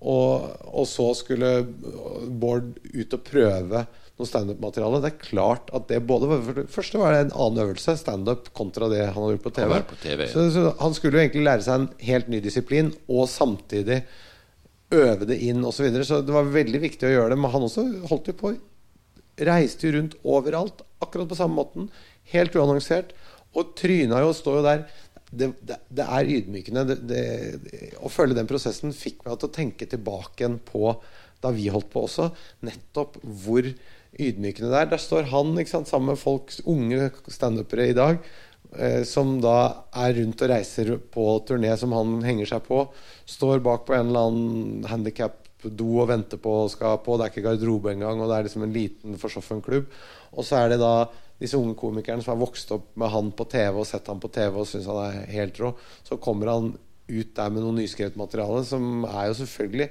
Og, 0.00 0.48
og 0.72 0.88
så 0.88 1.10
skulle 1.16 1.50
Bård 2.40 2.72
ut 2.88 3.16
og 3.18 3.22
prøve 3.28 3.84
noe 4.16 4.28
standup-materiale. 4.28 5.00
Det 5.04 5.10
er 5.10 5.24
klart 5.26 5.70
at 5.76 5.88
det 5.90 6.00
både 6.08 6.28
var, 6.30 6.42
For 6.46 6.60
det 6.62 6.72
første 6.72 7.00
var 7.00 7.12
det 7.12 7.26
en 7.26 7.34
annen 7.36 7.62
øvelse, 7.66 7.96
standup, 8.00 8.48
kontra 8.56 8.88
det 8.92 9.02
han 9.04 9.18
hadde 9.18 9.34
gjort 9.36 9.48
på 9.50 9.54
TV. 9.58 9.74
Han, 9.74 9.88
på 9.90 9.98
TV. 10.00 10.22
Så, 10.32 10.46
så 10.54 10.70
han 10.80 10.96
skulle 10.96 11.18
jo 11.18 11.24
egentlig 11.26 11.44
lære 11.44 11.66
seg 11.66 11.82
en 11.82 11.90
helt 12.08 12.30
ny 12.32 12.40
disiplin, 12.44 12.94
og 13.12 13.28
samtidig 13.28 14.06
øve 14.96 15.28
det 15.28 15.38
inn 15.44 15.62
osv. 15.64 15.78
Så, 15.78 15.86
videre. 15.86 16.06
så 16.08 16.20
det 16.24 16.34
var 16.34 16.54
veldig 16.54 16.80
viktig 16.82 17.08
å 17.08 17.12
gjøre 17.12 17.34
det. 17.34 17.40
Men 17.42 17.52
han 17.54 17.66
også 17.68 17.86
holdt 18.10 18.32
jo 18.32 18.40
på 18.40 18.56
Reiste 19.36 19.84
jo 19.84 19.98
rundt 19.98 20.14
overalt, 20.24 20.78
akkurat 21.04 21.28
på 21.28 21.36
samme 21.36 21.58
måten. 21.58 21.90
Helt 22.32 22.54
uannonsert. 22.56 23.10
Og 23.56 23.74
tryna 23.76 24.22
jo 24.22 24.30
og 24.30 24.38
står 24.38 24.58
jo 24.60 24.64
der. 24.64 24.86
Det, 25.26 25.50
det, 25.66 25.76
det 25.92 26.06
er 26.06 26.30
ydmykende. 26.38 26.96
Det, 27.10 27.24
å 28.00 28.12
følge 28.12 28.38
den 28.38 28.48
prosessen 28.48 28.96
fikk 28.96 29.26
meg 29.26 29.36
til 29.36 29.50
å 29.50 29.56
tenke 29.58 29.88
tilbake 29.90 30.40
igjen 30.40 30.56
på 30.64 30.94
da 31.44 31.52
vi 31.52 31.68
holdt 31.72 31.90
på 31.92 32.06
også. 32.06 32.30
Nettopp 32.64 33.20
hvor 33.44 33.68
ydmykende 34.16 34.72
det 34.72 34.80
er. 34.80 34.90
Der 34.94 35.02
står 35.02 35.28
han 35.32 35.52
sant, 35.68 35.90
sammen 35.90 36.14
med 36.14 36.20
folks 36.20 36.62
unge 36.64 37.10
standupere 37.32 37.90
i 37.90 37.96
dag, 37.96 38.20
som 39.08 39.36
da 39.40 39.56
er 39.96 40.16
rundt 40.18 40.42
og 40.42 40.50
reiser 40.50 40.94
på 41.12 41.26
turné 41.48 41.72
som 41.78 41.94
han 41.96 42.16
henger 42.26 42.50
seg 42.50 42.64
på. 42.66 42.82
Står 43.28 43.62
bak 43.64 43.86
på 43.86 43.94
en 43.96 44.10
eller 44.10 44.30
annen 44.30 44.88
handikap-do 44.90 46.00
og 46.02 46.10
venter 46.10 46.40
på 46.42 46.54
og 46.64 46.72
skal 46.72 46.98
på. 47.04 47.16
Det 47.16 47.26
er 47.26 47.34
ikke 47.34 47.46
garderobe 47.46 47.92
engang, 47.94 48.20
og 48.20 48.30
det 48.30 48.38
er 48.38 48.48
liksom 48.48 48.66
en 48.66 48.74
liten 48.74 49.20
forsoffen 49.22 49.62
klubb. 49.64 49.86
Og 50.34 50.46
så 50.46 50.60
er 50.62 50.74
det 50.74 50.80
da 50.82 51.06
disse 51.40 51.58
unge 51.60 51.76
komikerne 51.78 52.24
som 52.24 52.34
har 52.34 52.42
vokst 52.42 52.70
opp 52.72 52.90
med 52.96 53.12
han 53.12 53.30
på 53.36 53.46
TV 53.52 53.82
og 53.82 53.88
sett 53.88 54.08
han 54.08 54.20
på 54.22 54.32
TV 54.32 54.60
og 54.62 54.68
syns 54.68 54.88
han 54.88 55.02
er 55.04 55.32
helt 55.36 55.60
rå. 55.60 55.72
Så 56.06 56.20
kommer 56.22 56.52
han 56.52 56.74
ut 57.06 57.32
der 57.36 57.52
med 57.54 57.62
noe 57.62 57.76
nyskrevet 57.76 58.18
materiale 58.18 58.64
som 58.66 59.04
er 59.06 59.28
jo 59.30 59.40
selvfølgelig 59.44 59.90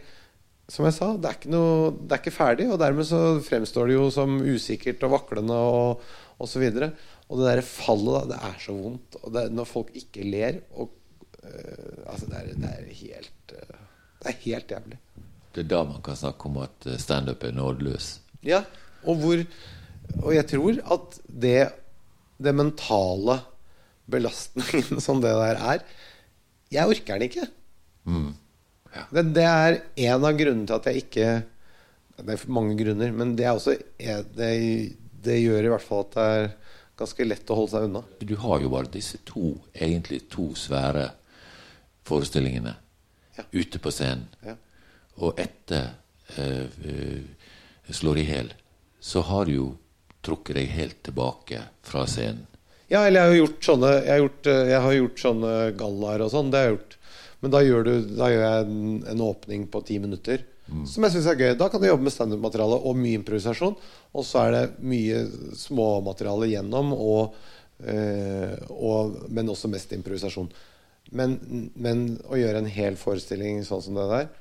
som 0.66 0.88
jeg 0.88 0.96
sa, 0.96 1.12
det 1.22 1.30
er, 1.30 1.50
noe, 1.54 1.92
det 1.94 2.16
er 2.16 2.22
ikke 2.24 2.34
ferdig, 2.34 2.66
og 2.74 2.80
dermed 2.82 3.06
så 3.06 3.20
fremstår 3.46 3.92
det 3.92 4.00
jo 4.00 4.08
som 4.14 4.40
usikkert 4.42 5.04
og 5.06 5.12
vaklende 5.14 5.54
og 5.54 6.06
osv. 6.42 6.64
Og, 6.66 7.04
og 7.26 7.40
det 7.40 7.48
derre 7.48 7.66
fallet, 7.66 8.14
da, 8.16 8.36
det 8.36 8.38
er 8.50 8.60
så 8.62 8.76
vondt. 8.78 9.18
Og 9.24 9.34
det, 9.34 9.46
når 9.56 9.70
folk 9.70 9.96
ikke 9.98 10.26
ler 10.28 10.62
og 10.76 10.92
øh, 11.42 12.04
Altså, 12.06 12.28
det 12.30 12.38
er, 12.38 12.52
det 12.54 12.70
er 12.70 12.92
helt 13.00 13.56
øh, 13.56 13.80
Det 14.22 14.30
er 14.30 14.38
helt 14.44 14.72
jævlig. 14.76 15.00
Det 15.56 15.64
er 15.64 15.70
da 15.72 15.82
man 15.88 16.04
kan 16.06 16.20
snakke 16.20 16.50
om 16.50 16.60
at 16.66 16.86
eh, 16.86 17.00
standup 17.02 17.44
er 17.44 17.56
nådeløs. 17.56 18.20
Ja, 18.46 18.62
og 19.04 19.18
hvor 19.22 19.42
Og 20.22 20.36
jeg 20.36 20.46
tror 20.48 20.78
at 20.94 21.20
det 21.26 21.72
Det 22.38 22.54
mentale 22.54 23.40
belastningen 24.12 25.02
som 25.06 25.22
det 25.22 25.32
der 25.34 25.58
er 25.74 25.80
Jeg 26.72 26.88
orker 26.88 27.18
den 27.18 27.30
ikke. 27.30 27.48
Det, 29.12 29.24
det 29.34 29.44
er 29.44 29.80
en 29.96 30.26
av 30.26 30.38
grunnene 30.38 30.68
til 30.68 30.78
at 30.78 30.86
jeg 30.86 31.02
ikke 31.02 31.30
Det 32.20 32.36
er 32.36 32.52
mange 32.54 32.78
grunner, 32.78 33.12
men 33.12 33.34
det 33.36 33.46
er 33.46 33.58
også 33.58 33.76
det, 34.38 34.96
det 35.26 35.42
gjør 35.42 35.66
i 35.66 35.72
hvert 35.74 35.84
fall 35.84 36.06
at 36.06 36.14
det 36.14 36.28
er 36.36 36.46
ganske 36.98 37.26
lett 37.28 37.50
å 37.52 37.56
holde 37.60 37.72
seg 37.76 37.88
unna. 37.90 38.02
Du 38.20 38.36
har 38.40 38.62
jo 38.64 38.70
bare 38.72 38.88
disse 38.92 39.18
to, 39.28 39.56
egentlig 39.74 40.22
to 40.32 40.52
svære 40.56 41.10
forestillingene 42.08 42.76
Ja. 43.38 43.44
ute 43.52 43.80
på 43.80 43.92
scenen. 43.92 44.28
Ja. 44.46 44.56
Og 45.18 45.40
etter 45.40 45.90
eh, 46.38 46.66
eh, 46.86 47.24
Slår 47.92 48.18
i 48.18 48.24
hjel, 48.26 48.48
så 49.00 49.22
har 49.22 49.46
du 49.46 49.52
jo 49.54 49.66
trukket 50.26 50.56
deg 50.58 50.72
helt 50.74 51.04
tilbake 51.06 51.60
fra 51.86 52.06
scenen. 52.10 52.48
Ja, 52.90 53.04
eller 53.06 53.20
jeg 53.22 53.30
har 53.30 53.38
gjort 53.48 53.64
sånne 53.68 53.92
Jeg 54.06 54.10
har 54.10 54.22
gjort, 54.24 54.48
eh, 54.48 54.64
jeg 54.72 54.82
har 54.82 54.94
gjort 54.94 55.20
sånne 55.22 55.52
gallaer 55.78 56.22
og 56.26 56.32
sånn. 56.34 56.50
Det 56.52 56.58
har 56.58 56.66
jeg 56.70 56.78
gjort. 56.78 56.98
Men 57.42 57.52
da 57.54 57.62
gjør, 57.62 57.84
du, 57.86 57.94
da 58.18 58.30
gjør 58.32 58.44
jeg 58.48 58.66
en, 58.66 59.04
en 59.14 59.22
åpning 59.22 59.68
på 59.70 59.82
ti 59.86 60.00
minutter. 60.02 60.46
Som 60.90 61.04
jeg 61.06 61.14
syns 61.14 61.28
er 61.30 61.36
gøy. 61.38 61.52
Da 61.60 61.68
kan 61.70 61.82
du 61.82 61.86
jobbe 61.86 62.08
med 62.08 62.14
standup-materiale 62.16 62.80
og 62.90 62.96
mye 62.98 63.20
improvisasjon. 63.20 63.76
Og 64.16 64.24
så 64.24 64.46
er 64.46 64.56
det 64.56 64.86
mye 64.88 65.26
småmateriale 65.60 66.48
gjennom, 66.54 66.94
og, 66.96 67.36
eh, 67.84 68.56
og, 68.72 69.18
men 69.28 69.52
også 69.52 69.72
mest 69.72 69.92
improvisasjon. 69.96 70.48
Men, 71.16 71.36
men 71.76 72.06
å 72.26 72.40
gjøre 72.40 72.64
en 72.64 72.72
hel 72.72 72.98
forestilling 72.98 73.62
sånn 73.68 73.84
som 73.84 74.00
det 74.00 74.08
der, 74.14 74.32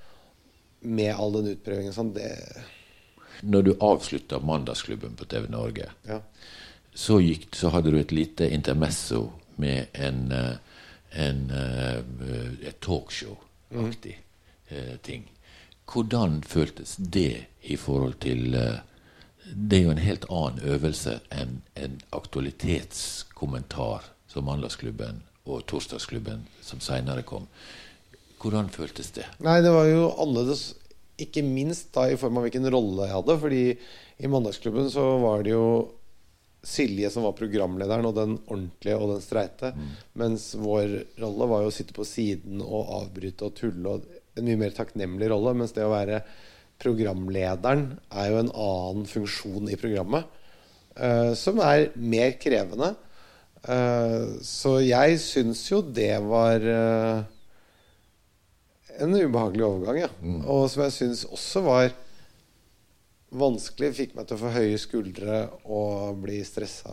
med 0.84 1.12
all 1.16 1.34
den 1.38 1.50
utprøvingen 1.54 1.96
sånn, 1.96 2.12
det 2.16 2.30
Når 3.42 3.62
du 3.66 3.72
avslutta 3.82 4.38
Mandagsklubben 4.40 5.16
på 5.18 5.26
TV 5.28 5.48
Norge, 5.50 5.90
Ja. 6.06 6.20
så, 6.94 7.18
gikk, 7.20 7.50
så 7.56 7.72
hadde 7.74 7.90
du 7.90 7.98
et 7.98 8.12
lite 8.12 8.48
intermesso 8.48 9.32
med 9.56 9.86
en, 9.92 10.30
eh, 10.32 10.56
en, 11.24 11.50
eh, 11.50 12.68
et 12.68 12.80
talkshow-aktig 12.80 14.16
mm. 14.70 14.98
ting. 15.02 15.28
Hvordan 15.84 16.42
føltes 16.42 16.96
det 16.96 17.46
i 17.62 17.76
forhold 17.76 18.20
til 18.20 18.54
eh, 18.54 18.78
Det 19.44 19.78
er 19.78 19.82
jo 19.84 19.92
en 19.92 20.02
helt 20.04 20.24
annen 20.32 20.60
øvelse 20.74 21.18
enn 21.34 21.58
en 21.76 21.98
aktualitetskommentar 22.16 24.06
som 24.30 24.46
Mandagsklubben 24.48 25.22
og 25.44 25.66
Torsdagsklubben 25.68 26.46
som 26.64 26.80
seinere 26.84 27.24
kom. 27.26 27.48
Hvordan 28.40 28.70
føltes 28.72 29.12
det? 29.16 29.26
Nei, 29.44 29.60
det 29.64 29.72
var 29.72 29.88
jo 29.88 30.08
annerledes, 30.20 30.74
ikke 31.20 31.44
minst 31.46 31.92
da 31.94 32.08
i 32.10 32.16
form 32.20 32.40
av 32.40 32.46
hvilken 32.46 32.66
rolle 32.72 33.06
jeg 33.06 33.16
hadde. 33.16 33.36
Fordi 33.44 33.62
i 34.24 34.30
Mandagsklubben 34.30 34.90
så 34.92 35.04
var 35.22 35.44
det 35.44 35.54
jo 35.54 35.68
Silje 36.64 37.10
som 37.12 37.26
var 37.26 37.34
programlederen, 37.36 38.06
og 38.08 38.14
den 38.16 38.38
ordentlige 38.48 38.96
og 38.96 39.10
den 39.12 39.20
streite. 39.20 39.74
Mens 40.16 40.46
vår 40.56 40.94
rolle 41.20 41.48
var 41.50 41.60
jo 41.60 41.68
å 41.68 41.74
sitte 41.76 41.92
på 41.96 42.06
siden 42.08 42.62
og 42.64 42.92
avbryte 43.02 43.44
og 43.44 43.58
tulle. 43.58 43.98
Og 43.98 44.38
en 44.40 44.48
mye 44.48 44.60
mer 44.62 44.72
takknemlig 44.76 45.28
rolle. 45.32 45.52
Mens 45.60 45.76
det 45.76 45.84
å 45.84 45.92
være 45.92 46.22
programlederen 46.84 47.86
er 48.12 48.30
jo 48.30 48.40
en 48.42 48.52
annen 48.52 49.08
funksjon 49.08 49.70
i 49.72 49.80
programmet. 49.80 50.28
uh, 51.00 51.32
som 51.34 51.58
er 51.64 51.88
mer 51.96 52.36
krevende. 52.38 52.94
Uh, 53.64 54.36
så 54.44 54.76
jeg 54.84 55.18
syns 55.24 55.64
jo 55.70 55.80
det 55.82 56.12
var 56.22 56.60
uh, 56.62 57.24
en 59.00 59.16
ubehagelig 59.16 59.64
overgang, 59.66 60.02
ja. 60.04 60.10
Og 60.46 60.68
som 60.70 60.84
jeg 60.84 60.94
syns 61.00 61.24
også 61.26 61.64
var 61.66 61.88
vanskelig. 63.34 63.90
Fikk 63.96 64.12
meg 64.14 64.28
til 64.28 64.36
å 64.36 64.42
få 64.44 64.52
høye 64.54 64.78
skuldre 64.78 65.38
og 65.64 66.20
bli 66.22 66.38
stressa. 66.46 66.92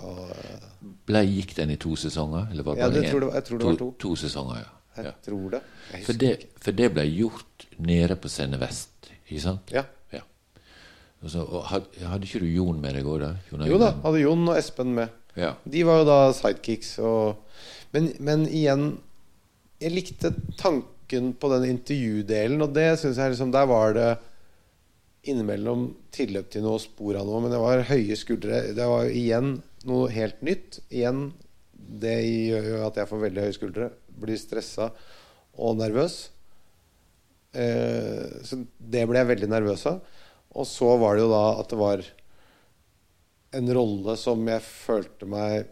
Ble, 1.06 1.22
gikk 1.30 1.54
den 1.60 1.76
i 1.76 1.80
to 1.82 1.94
sesonger? 2.00 2.48
Eller 2.50 2.66
var 2.66 2.80
det 2.80 2.82
Ja, 2.82 2.90
det 2.90 3.04
tror 3.12 3.28
det- 3.28 3.34
jeg 3.36 3.44
tror 3.50 3.60
det 3.60 3.68
var 3.68 3.76
to. 3.84 3.92
To 4.00 4.16
sesonger, 4.16 4.64
ja. 4.64 4.72
jeg 4.98 5.06
ja. 5.06 5.14
tror 5.28 5.50
det. 5.52 5.62
Jeg 5.92 6.06
For 6.08 6.14
det, 6.14 6.32
for 6.58 6.72
det 6.72 6.90
ble 6.96 7.06
gjort 7.06 7.68
nede 7.78 8.16
på 8.16 8.30
Scene 8.34 8.58
Vest, 8.58 8.91
ikke 9.32 9.44
sant? 9.46 9.72
Ja. 9.74 9.86
ja. 10.12 10.22
Så, 11.32 11.46
had, 11.70 11.88
hadde 12.04 12.28
ikke 12.28 12.44
du 12.44 12.50
Jon 12.52 12.82
med 12.84 12.98
deg 12.98 13.08
òg, 13.08 13.22
da? 13.24 13.32
Jon 13.52 13.68
Jo 13.70 13.80
da, 13.82 13.94
hadde 14.04 14.24
Jon 14.24 14.48
og 14.50 14.58
Espen 14.60 14.96
med. 14.98 15.14
Ja. 15.40 15.54
De 15.64 15.86
var 15.88 16.02
jo 16.02 16.10
da 16.10 16.18
sidekicks. 16.36 16.98
Og, 17.08 17.62
men, 17.96 18.12
men 18.20 18.44
igjen 18.50 18.98
Jeg 19.82 19.96
likte 19.96 20.34
tanken 20.60 21.32
på 21.40 21.50
den 21.54 21.70
intervjudelen, 21.72 22.62
og 22.64 22.76
det 22.76 22.90
syns 23.02 23.20
jeg 23.20 23.34
liksom 23.34 23.54
Der 23.56 23.70
var 23.70 23.96
det 23.96 24.10
innimellom 25.28 25.92
tilløp 26.14 26.50
til 26.50 26.64
noe 26.66 26.82
spor 26.82 27.20
av 27.20 27.28
noe, 27.30 27.44
men 27.44 27.54
det 27.54 27.62
var 27.62 27.84
høye 27.92 28.18
skuldre. 28.18 28.64
Det 28.74 28.88
var 28.90 29.10
igjen 29.10 29.60
noe 29.88 30.10
helt 30.14 30.42
nytt. 30.46 30.82
Igjen 30.90 31.32
Det 31.74 32.18
gjør 32.24 32.70
jo 32.72 32.84
at 32.88 32.98
jeg 32.98 33.10
får 33.10 33.26
veldig 33.28 33.46
høye 33.46 33.58
skuldre. 33.58 33.90
Blir 34.22 34.40
stressa 34.40 34.92
og 35.62 35.78
nervøs. 35.78 36.32
Eh, 37.52 38.31
så 38.48 38.62
det 38.78 39.06
ble 39.10 39.22
jeg 39.22 39.32
veldig 39.34 39.52
nervøs 39.52 39.86
av. 39.90 40.02
Og 40.52 40.68
så 40.68 40.90
var 41.00 41.16
det 41.16 41.24
jo 41.24 41.32
da 41.32 41.46
at 41.62 41.72
det 41.72 41.80
var 41.80 42.04
en 43.52 43.74
rolle 43.76 44.16
som 44.20 44.42
jeg 44.48 44.64
følte 44.64 45.28
meg 45.30 45.70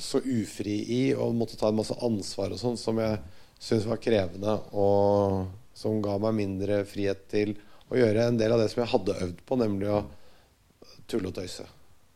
så 0.00 0.22
ufri 0.24 0.78
i, 0.88 1.02
og 1.12 1.36
måtte 1.36 1.58
ta 1.60 1.68
en 1.68 1.78
masse 1.80 1.96
ansvar 2.04 2.54
og 2.54 2.60
sånn, 2.60 2.78
som 2.80 3.00
jeg 3.00 3.18
syntes 3.58 3.88
var 3.90 4.00
krevende, 4.02 4.56
og 4.72 5.50
som 5.76 6.00
ga 6.04 6.16
meg 6.20 6.38
mindre 6.38 6.82
frihet 6.88 7.26
til 7.32 7.54
å 7.92 7.98
gjøre 8.00 8.26
en 8.28 8.40
del 8.40 8.54
av 8.54 8.62
det 8.62 8.70
som 8.72 8.82
jeg 8.82 8.92
hadde 8.92 9.18
øvd 9.26 9.42
på, 9.48 9.58
nemlig 9.60 9.90
å 9.92 10.02
tulle 11.10 11.28
og 11.28 11.36
tøyse. 11.36 11.66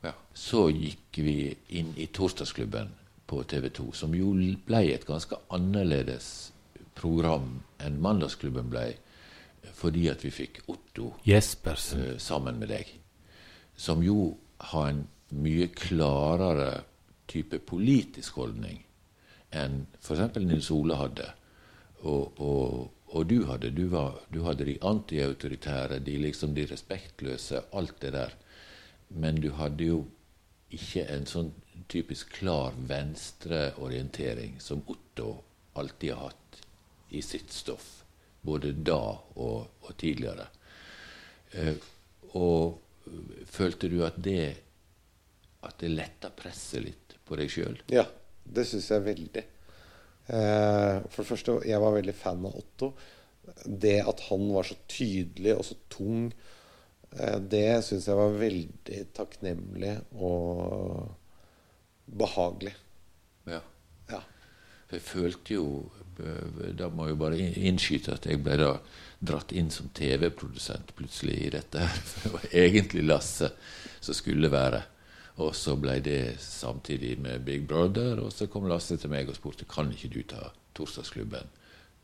ja. 0.04 0.14
Så 0.32 0.68
gikk 0.72 1.20
vi 1.20 1.52
inn 1.76 1.92
i 2.00 2.08
Torsdagsklubben 2.08 2.92
på 3.28 3.42
TV 3.50 3.68
2, 3.74 3.90
som 3.92 4.14
jo 4.16 4.32
ble 4.66 4.82
et 4.94 5.04
ganske 5.08 5.36
annerledes 5.52 6.52
program 6.96 7.60
enn 7.82 8.00
Mandagsklubben 8.00 8.70
ble, 8.72 8.94
fordi 9.74 10.08
at 10.12 10.24
vi 10.24 10.30
fikk 10.30 10.62
Otto 10.72 11.14
Jespersen. 11.26 12.02
eh, 12.02 12.18
sammen 12.18 12.58
med 12.58 12.68
deg, 12.68 12.90
som 13.76 14.02
jo 14.02 14.36
har 14.72 14.88
en 14.90 15.06
mye 15.30 15.68
klarere 15.74 16.84
type 17.26 17.58
politisk 17.66 18.38
holdning 18.38 18.84
enn 19.50 19.86
f.eks. 20.00 20.38
Nils 20.42 20.70
Ole 20.74 20.96
hadde, 20.98 21.30
og, 22.02 22.40
og, 22.40 22.90
og 23.14 23.26
du 23.30 23.44
hadde. 23.48 23.70
Du, 23.74 23.86
var, 23.92 24.20
du 24.32 24.42
hadde 24.44 24.66
de 24.68 24.76
antiautoritære, 24.84 26.00
de 26.04 26.18
liksom 26.20 26.54
de 26.54 26.66
respektløse, 26.70 27.62
alt 27.72 28.00
det 28.02 28.12
der. 28.12 28.34
Men 29.08 29.40
du 29.40 29.52
hadde 29.56 29.86
jo 29.86 30.00
ikke 30.74 31.06
en 31.14 31.26
sånn 31.30 31.52
typisk 31.88 32.32
klar 32.40 32.74
venstreorientering 32.88 34.58
som 34.60 34.82
Otto 34.90 35.36
alltid 35.78 36.14
har 36.14 36.30
hatt 36.30 36.60
i 37.14 37.22
sitt 37.22 37.52
stoff, 37.54 37.95
både 38.46 38.72
da 38.86 39.00
og, 39.36 39.82
og 39.82 39.96
tidligere. 39.98 40.46
Eh, 41.56 41.74
og 42.38 42.78
øh, 43.10 43.42
følte 43.50 43.90
du 43.92 44.00
at 44.06 44.16
det 44.22 44.54
at 45.66 45.82
det 45.82 45.92
letta 45.92 46.30
presset 46.36 46.84
litt 46.84 47.16
på 47.26 47.38
deg 47.38 47.50
sjøl? 47.50 47.78
Ja, 47.90 48.04
det 48.44 48.66
syns 48.68 48.88
jeg 48.92 49.04
veldig. 49.06 49.44
Eh, 50.26 50.96
for 51.10 51.22
det 51.22 51.30
første, 51.30 51.58
jeg 51.66 51.82
var 51.82 51.96
veldig 51.96 52.14
fan 52.16 52.46
av 52.46 52.58
Otto. 52.60 52.92
Det 53.66 53.98
at 54.02 54.24
han 54.28 54.48
var 54.54 54.66
så 54.66 54.76
tydelig 54.90 55.54
og 55.56 55.64
så 55.68 55.78
tung, 55.92 56.30
eh, 57.12 57.38
det 57.38 57.82
syns 57.86 58.08
jeg 58.10 58.18
var 58.18 58.38
veldig 58.40 59.02
takknemlig 59.16 59.94
og 60.14 61.14
behagelig. 62.06 62.74
Ja. 63.50 63.62
Ja. 64.10 64.22
Jeg 64.92 65.02
følte 65.02 65.58
jo 65.58 65.68
Da 66.16 66.88
må 66.92 67.08
jeg 67.10 67.18
bare 67.20 67.38
innskyte 67.38 68.14
at 68.16 68.26
jeg 68.28 68.40
ble 68.44 68.56
da 68.60 68.72
dratt 69.26 69.52
inn 69.56 69.70
som 69.72 69.88
TV-produsent 69.96 70.94
plutselig 70.96 71.38
i 71.46 71.52
dette 71.54 71.82
her. 71.82 72.02
Det 72.22 72.32
var 72.32 72.46
egentlig 72.52 73.04
Lasse 73.06 73.50
som 74.00 74.16
skulle 74.16 74.50
være. 74.52 74.82
Og 75.44 75.52
så 75.56 75.74
ble 75.76 75.98
det 76.00 76.38
samtidig 76.40 77.18
med 77.20 77.44
Big 77.44 77.66
Brother, 77.68 78.22
og 78.24 78.32
så 78.32 78.48
kom 78.48 78.68
Lasse 78.70 78.96
til 78.96 79.12
meg 79.12 79.28
og 79.28 79.36
spurte 79.36 79.68
kan 79.68 79.92
ikke 79.92 80.12
du 80.14 80.22
ta 80.28 80.48
Torsdagsklubben, 80.76 81.50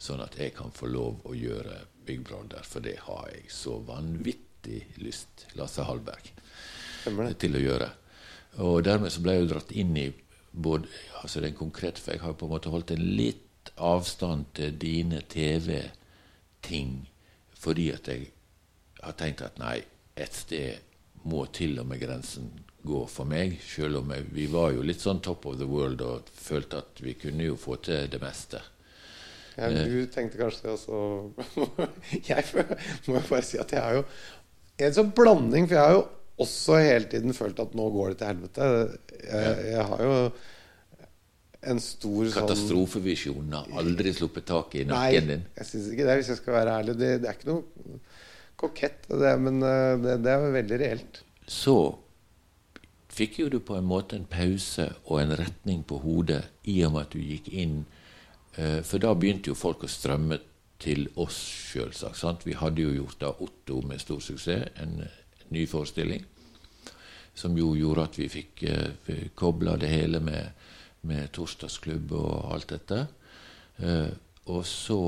sånn 0.00 0.20
at 0.24 0.36
jeg 0.40 0.52
kan 0.56 0.72
få 0.76 0.90
lov 0.92 1.24
å 1.28 1.36
gjøre 1.36 1.78
Big 2.04 2.20
Brother, 2.28 2.64
for 2.66 2.84
det 2.84 2.98
har 3.06 3.30
jeg 3.32 3.48
så 3.52 3.78
vanvittig 3.86 4.82
lyst, 5.00 5.46
Lasse 5.56 5.86
Hallberg, 5.88 6.28
til 7.40 7.56
å 7.56 7.64
gjøre. 7.64 7.88
Og 8.60 8.82
dermed 8.84 9.12
så 9.12 9.24
ble 9.24 9.38
jeg 9.38 9.46
jo 9.46 9.52
dratt 9.54 9.72
inn 9.80 9.96
i 9.96 10.10
både 10.52 10.90
altså 11.22 11.40
det 11.40 11.52
er 11.52 11.56
konkret, 11.56 12.00
for 12.00 12.12
jeg 12.12 12.20
har 12.20 12.36
på 12.36 12.44
en 12.44 12.52
måte 12.52 12.72
holdt 12.72 12.92
en 12.92 13.04
litt 13.16 13.46
avstand 13.76 14.50
til 14.56 14.76
dine 14.80 15.22
TV-ting 15.28 17.08
fordi 17.62 17.90
at 17.94 18.08
jeg 18.10 18.32
har 19.02 19.14
tenkt 19.18 19.42
at 19.46 19.58
nei, 19.62 19.78
et 20.18 20.34
sted 20.34 20.82
må 21.22 21.44
til 21.54 21.78
og 21.78 21.86
med 21.86 22.00
grensen 22.02 22.50
gå 22.82 23.04
for 23.10 23.28
meg. 23.28 23.54
Selv 23.62 24.00
om 24.00 24.10
jeg, 24.14 24.26
vi 24.34 24.48
var 24.50 24.72
jo 24.74 24.82
litt 24.86 25.02
sånn 25.02 25.22
top 25.22 25.46
of 25.46 25.58
the 25.60 25.68
world 25.68 26.02
og 26.02 26.30
følte 26.34 26.82
at 26.82 27.02
vi 27.02 27.14
kunne 27.18 27.46
jo 27.46 27.58
få 27.60 27.78
til 27.86 28.10
det 28.10 28.18
meste. 28.22 28.62
Ja, 29.54 29.68
du 29.68 30.06
tenkte 30.08 30.40
kanskje 30.40 30.64
det 30.64 30.72
også 30.78 30.98
Jeg 32.30 32.44
må 33.04 33.18
jo 33.18 33.24
bare 33.28 33.44
si 33.44 33.58
at 33.60 33.74
jeg 33.74 33.84
har 33.84 33.98
jo 33.98 34.04
en 34.82 34.94
sånn 34.96 35.10
blanding, 35.14 35.68
for 35.68 35.76
jeg 35.76 35.84
har 35.84 35.96
jo 35.98 36.06
også 36.42 36.78
hele 36.80 37.10
tiden 37.12 37.36
følt 37.36 37.60
at 37.62 37.74
nå 37.76 37.84
går 37.92 38.12
det 38.12 38.18
til 38.18 38.30
helvete. 38.32 38.68
Jeg, 39.20 39.66
jeg 39.74 39.84
har 39.90 40.02
jo 40.02 40.16
en 41.62 41.80
stor 41.82 42.26
sånn 42.26 42.34
Katastrofevisjonen 42.34 43.52
har 43.54 43.82
aldri 43.82 44.12
sluppet 44.16 44.46
taket 44.50 44.82
i 44.82 44.86
nakken 44.90 45.28
din. 45.30 45.44
Nei, 45.46 45.56
jeg 45.60 45.68
syns 45.68 45.90
ikke 45.92 46.06
det, 46.08 46.16
hvis 46.18 46.30
jeg 46.32 46.40
skal 46.40 46.56
være 46.58 46.78
ærlig. 46.82 46.96
Det, 46.98 47.10
det 47.22 47.30
er 47.30 47.36
ikke 47.38 47.50
noe 47.52 47.98
kokett, 48.62 49.06
det, 49.10 49.34
men 49.42 49.62
eh, 49.66 49.96
det, 50.02 50.16
det 50.24 50.32
er 50.32 50.48
veldig 50.54 50.80
reelt. 50.82 51.22
så 51.50 51.76
fikk 53.12 53.40
jo 53.42 53.48
du 53.52 53.58
på 53.60 53.76
en 53.76 53.84
måte 53.84 54.16
en 54.16 54.28
pause 54.30 54.86
og 55.04 55.18
en 55.20 55.34
retning 55.36 55.82
på 55.84 55.98
hodet 56.00 56.46
i 56.70 56.78
og 56.86 56.94
med 56.94 57.06
at 57.06 57.12
du 57.12 57.20
gikk 57.20 57.50
inn 57.52 57.82
eh, 58.56 58.80
For 58.86 59.02
da 59.02 59.12
begynte 59.12 59.52
jo 59.52 59.58
folk 59.58 59.84
å 59.84 59.90
strømme 59.90 60.38
til 60.82 61.06
oss, 61.20 61.36
sjølsagt. 61.70 62.18
sant? 62.18 62.46
Vi 62.46 62.56
hadde 62.58 62.82
jo 62.82 62.94
gjort 62.96 63.20
da 63.20 63.34
Otto 63.44 63.82
med 63.86 64.00
stor 64.02 64.22
suksess, 64.24 64.72
en, 64.82 64.96
en 65.04 65.52
ny 65.54 65.66
forestilling. 65.70 66.24
Som 67.38 67.54
jo 67.56 67.74
gjorde 67.78 68.08
at 68.08 68.18
vi 68.18 68.26
fikk 68.32 68.64
eh, 68.66 69.28
kobla 69.38 69.76
det 69.80 69.92
hele 69.92 70.20
med, 70.24 70.61
med 71.08 71.32
torsdagsklubb 71.34 72.14
og 72.18 72.52
alt 72.54 72.72
dette. 72.74 73.00
Eh, 73.82 74.10
og 74.52 74.64
så 74.66 75.00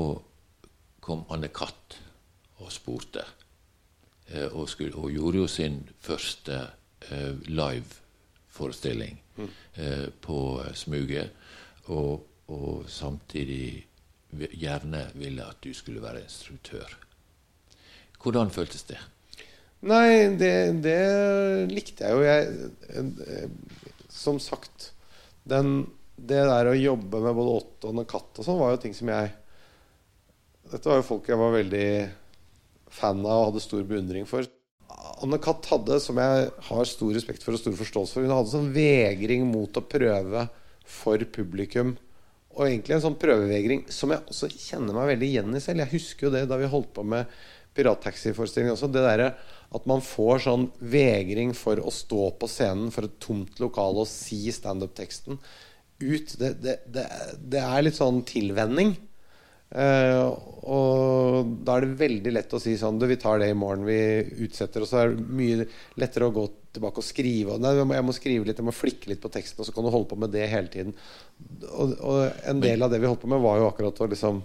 kom 1.03 1.25
Anne 1.33 1.51
Katt 1.53 1.97
og 2.63 2.71
spurte. 2.73 3.25
Eh, 4.31 4.47
og, 4.51 4.67
skulle, 4.69 4.95
og 4.97 5.11
gjorde 5.13 5.43
jo 5.43 5.47
sin 5.51 5.81
første 6.01 6.61
eh, 7.09 7.33
live-forestilling 7.47 9.19
eh, 9.39 10.07
på 10.21 10.39
eh, 10.63 10.73
Smuget. 10.75 11.31
Og, 11.93 12.25
og 12.51 12.85
samtidig 12.89 13.85
gjerne 14.35 15.05
ville 15.15 15.45
at 15.45 15.61
du 15.63 15.73
skulle 15.73 16.01
være 16.03 16.25
instruktør. 16.25 16.97
Hvordan 18.21 18.49
føltes 18.51 18.83
det? 18.89 18.97
Nei, 19.85 20.33
det, 20.39 20.81
det 20.81 21.69
likte 21.69 22.07
jeg 22.07 22.15
jo. 22.15 22.23
Jeg, 22.25 22.71
eh, 22.89 23.49
som 24.09 24.39
sagt, 24.41 24.94
den 25.47 25.85
det 26.15 26.43
der 26.47 26.69
å 26.69 26.75
jobbe 26.77 27.19
med 27.23 27.35
både 27.35 27.55
Otto 27.59 27.91
og 27.91 28.05
Katt 28.07 28.39
og 28.39 28.47
sånn, 28.47 28.59
var 28.59 28.75
jo 28.75 28.83
ting 28.85 28.93
som 28.95 29.11
jeg 29.11 29.33
Dette 30.71 30.87
var 30.89 31.01
jo 31.01 31.09
folk 31.09 31.27
jeg 31.29 31.37
var 31.37 31.51
veldig 31.53 31.89
fan 32.95 33.19
av 33.21 33.41
og 33.41 33.47
hadde 33.49 33.61
stor 33.61 33.83
beundring 33.85 34.25
for. 34.29 34.47
Anne 35.21 35.37
Katt 35.43 35.67
hadde, 35.69 35.99
som 36.01 36.17
jeg 36.17 36.47
har 36.69 36.87
stor 36.89 37.11
respekt 37.13 37.43
for 37.45 37.53
og 37.53 37.61
stor 37.61 37.75
forståelse 37.77 38.15
for, 38.15 38.25
hun 38.25 38.33
hadde 38.33 38.53
sånn 38.53 38.71
vegring 38.73 39.45
mot 39.51 39.77
å 39.77 39.83
prøve 39.85 40.47
for 40.89 41.21
publikum. 41.35 41.93
Og 42.55 42.69
egentlig 42.69 42.95
en 42.95 43.03
sånn 43.03 43.19
prøvevegring 43.19 43.83
som 43.91 44.13
jeg 44.15 44.23
også 44.31 44.49
kjenner 44.53 44.95
meg 44.95 45.11
veldig 45.11 45.29
igjen 45.29 45.59
i 45.59 45.61
selv. 45.61 45.83
Jeg 45.83 45.93
husker 45.99 46.29
jo 46.29 46.33
det 46.33 46.45
da 46.49 46.57
vi 46.61 46.71
holdt 46.71 46.93
på 46.95 47.03
med 47.05 47.29
Pirattaxi-forestilling 47.75 48.71
også. 48.71 48.89
Det 48.89 49.03
derre 49.03 49.33
at 49.75 49.87
man 49.89 50.03
får 50.05 50.45
sånn 50.45 50.67
vegring 50.79 51.55
for 51.57 51.81
å 51.81 51.93
stå 51.93 52.29
på 52.39 52.49
scenen 52.49 52.91
for 52.93 53.07
et 53.07 53.17
tomt 53.23 53.59
lokale 53.63 54.03
og 54.03 54.09
si 54.09 54.43
standup-teksten 54.53 55.39
ut. 55.99 56.37
Det, 56.39 56.53
det, 56.61 56.77
det, 56.91 57.05
det, 57.39 57.61
er 57.63 57.85
litt 57.85 57.97
sånn 57.97 58.21
tilvenning. 58.27 58.95
Uh, 59.75 60.29
og 60.69 61.55
da 61.65 61.75
er 61.75 61.83
det 61.83 61.97
veldig 61.99 62.31
lett 62.35 62.53
å 62.53 62.59
si 62.61 62.75
sånn 62.79 62.99
Du, 63.01 63.07
vi 63.09 63.17
tar 63.19 63.41
det 63.41 63.49
i 63.51 63.57
morgen. 63.57 63.87
Vi 63.87 64.45
utsetter. 64.45 64.85
Og 64.85 64.91
så 64.91 65.01
er 65.01 65.15
det 65.15 65.25
mye 65.25 65.67
lettere 65.99 66.29
å 66.29 66.35
gå 66.35 66.45
tilbake 66.75 67.01
og 67.01 67.07
skrive. 67.07 67.59
Nei, 67.61 67.75
jeg 67.79 68.07
må 68.07 68.15
skrive 68.15 68.47
litt, 68.47 68.59
jeg 68.59 68.67
må 68.67 68.75
flikke 68.75 69.11
litt 69.11 69.23
på 69.23 69.31
teksten, 69.33 69.61
og 69.61 69.67
så 69.67 69.75
kan 69.75 69.87
du 69.87 69.91
holde 69.93 70.11
på 70.11 70.19
med 70.19 70.33
det 70.35 70.47
hele 70.51 70.71
tiden. 70.71 70.95
Og, 71.71 71.95
og 71.99 72.43
en 72.51 72.63
del 72.63 72.83
av 72.83 72.91
det 72.91 72.99
vi 73.01 73.09
holdt 73.09 73.23
på 73.23 73.31
med, 73.31 73.43
var 73.43 73.61
jo 73.61 73.69
akkurat 73.69 74.03
å 74.03 74.11
liksom 74.11 74.43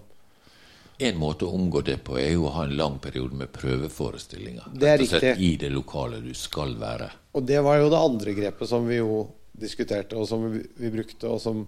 en 1.07 1.18
måte 1.20 1.46
å 1.46 1.55
omgå 1.57 1.82
det 1.86 1.98
på 2.05 2.18
er 2.20 2.34
jo 2.34 2.46
å 2.48 2.55
ha 2.55 2.64
en 2.66 2.76
lang 2.76 2.98
periode 3.03 3.36
med 3.36 3.53
prøveforestillinger. 3.55 4.72
Det 4.76 4.88
er 4.90 4.98
riktig. 5.01 5.34
I 5.40 5.55
det 5.61 5.70
lokale 5.72 6.20
du 6.24 6.32
skal 6.36 6.74
være. 6.80 7.11
Og 7.36 7.46
det 7.48 7.61
var 7.64 7.80
jo 7.80 7.90
det 7.92 8.01
andre 8.01 8.34
grepet 8.36 8.70
som 8.70 8.88
vi 8.88 8.98
jo 9.01 9.22
diskuterte, 9.61 10.18
og 10.18 10.28
som 10.28 10.44
vi, 10.51 10.62
vi 10.80 10.92
brukte, 10.92 11.28
og 11.28 11.40
som 11.42 11.64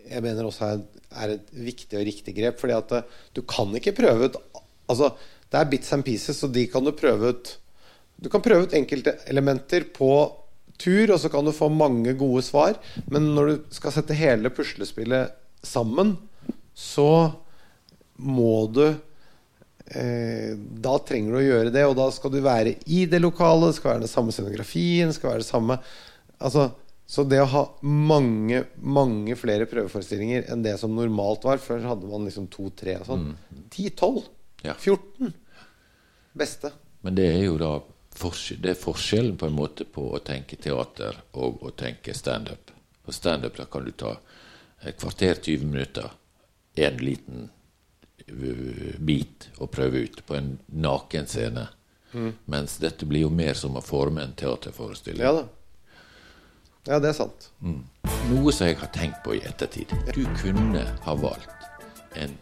jeg 0.00 0.24
mener 0.24 0.48
også 0.48 0.66
er, 0.66 0.82
er, 1.10 1.34
et 1.36 1.52
viktig 1.68 1.98
og 1.98 2.06
riktig 2.08 2.34
grep. 2.36 2.58
fordi 2.60 2.76
at 2.76 2.94
eh, 2.96 3.18
du 3.36 3.42
kan 3.48 3.72
ikke 3.76 3.96
prøve 3.96 4.30
ut 4.30 4.42
Altså, 4.90 5.12
det 5.52 5.54
er 5.54 5.68
bits 5.70 5.92
and 5.94 6.02
pieces, 6.02 6.40
så 6.40 6.48
de 6.50 6.64
kan 6.66 6.82
du 6.82 6.90
prøve 6.90 7.28
ut 7.30 7.50
Du 8.18 8.26
kan 8.28 8.42
prøve 8.42 8.66
ut 8.66 8.74
enkelte 8.74 9.14
elementer 9.30 9.86
på 9.94 10.10
tur, 10.80 11.12
og 11.12 11.20
så 11.20 11.30
kan 11.30 11.44
du 11.46 11.52
få 11.54 11.68
mange 11.72 12.12
gode 12.18 12.42
svar. 12.42 12.74
Men 13.06 13.30
når 13.36 13.46
du 13.46 13.54
skal 13.76 13.94
sette 13.94 14.16
hele 14.16 14.50
puslespillet 14.52 15.30
sammen, 15.62 16.16
så 16.74 17.32
må 18.20 18.66
du 18.72 18.84
eh, 18.88 20.52
Da 20.56 20.94
trenger 21.06 21.32
du 21.32 21.40
å 21.40 21.46
gjøre 21.46 21.72
det, 21.74 21.86
og 21.88 21.96
da 21.98 22.10
skal 22.14 22.34
du 22.34 22.40
være 22.44 22.76
i 22.86 23.04
det 23.10 23.22
lokale. 23.22 23.70
Det 23.70 23.78
skal 23.80 23.94
være 23.94 24.04
den 24.06 24.12
samme 24.12 24.34
scenografien. 24.36 25.12
skal 25.16 25.34
være 25.34 25.44
det 25.44 25.50
samme 25.50 25.80
Altså, 26.40 26.70
så 27.04 27.24
det 27.28 27.40
å 27.42 27.48
ha 27.52 27.62
mange, 27.84 28.62
mange 28.80 29.34
flere 29.36 29.66
prøveforestillinger 29.68 30.46
enn 30.48 30.62
det 30.64 30.76
som 30.80 30.94
normalt 30.96 31.44
var 31.44 31.60
Før 31.60 31.82
hadde 31.90 32.08
man 32.08 32.24
liksom 32.24 32.46
to-tre 32.52 32.94
og 33.00 33.08
sånn. 33.10 33.26
Mm. 33.34 33.64
10-12. 33.68 34.20
Ja. 34.64 34.76
14. 34.78 35.34
Beste. 36.40 36.70
Men 37.04 37.16
det 37.18 37.26
er 37.32 37.42
jo 37.48 37.56
da 37.60 37.74
det 38.20 38.74
er 38.74 38.76
forskjellen 38.76 39.36
på 39.40 39.46
en 39.48 39.54
måte 39.56 39.86
på 39.88 40.02
å 40.12 40.18
tenke 40.20 40.58
teater 40.60 41.16
og 41.40 41.62
å 41.64 41.70
tenke 41.72 42.12
standup. 42.14 42.72
På 43.04 43.14
standup 43.16 43.56
kan 43.70 43.86
du 43.86 43.92
ta 43.96 44.16
et 44.84 44.98
kvarter, 45.00 45.38
20 45.40 45.64
minutter, 45.64 46.10
én 46.76 47.00
liten 47.00 47.48
bit 48.98 49.48
å 49.58 49.68
prøve 49.70 50.04
ut 50.06 50.22
på 50.26 50.36
en 50.36 50.58
naken 50.66 51.26
scene. 51.30 51.68
Mm. 52.12 52.32
Mens 52.50 52.78
dette 52.82 53.06
blir 53.06 53.26
jo 53.26 53.30
mer 53.30 53.54
som 53.54 53.76
å 53.78 53.84
forme 53.84 54.24
en 54.24 54.36
teaterforestilling. 54.38 55.24
Ja 55.24 55.32
da. 55.32 55.46
Ja, 56.88 56.98
det 56.98 57.10
er 57.12 57.16
sant. 57.18 57.50
Mm. 57.60 57.82
Noe 58.30 58.52
som 58.56 58.70
jeg 58.70 58.78
har 58.80 58.88
tenkt 58.94 59.20
på 59.24 59.36
i 59.36 59.42
ettertid. 59.44 59.92
Du 60.16 60.24
kunne 60.40 60.86
ha 61.04 61.14
valgt 61.20 61.68
en, 62.16 62.32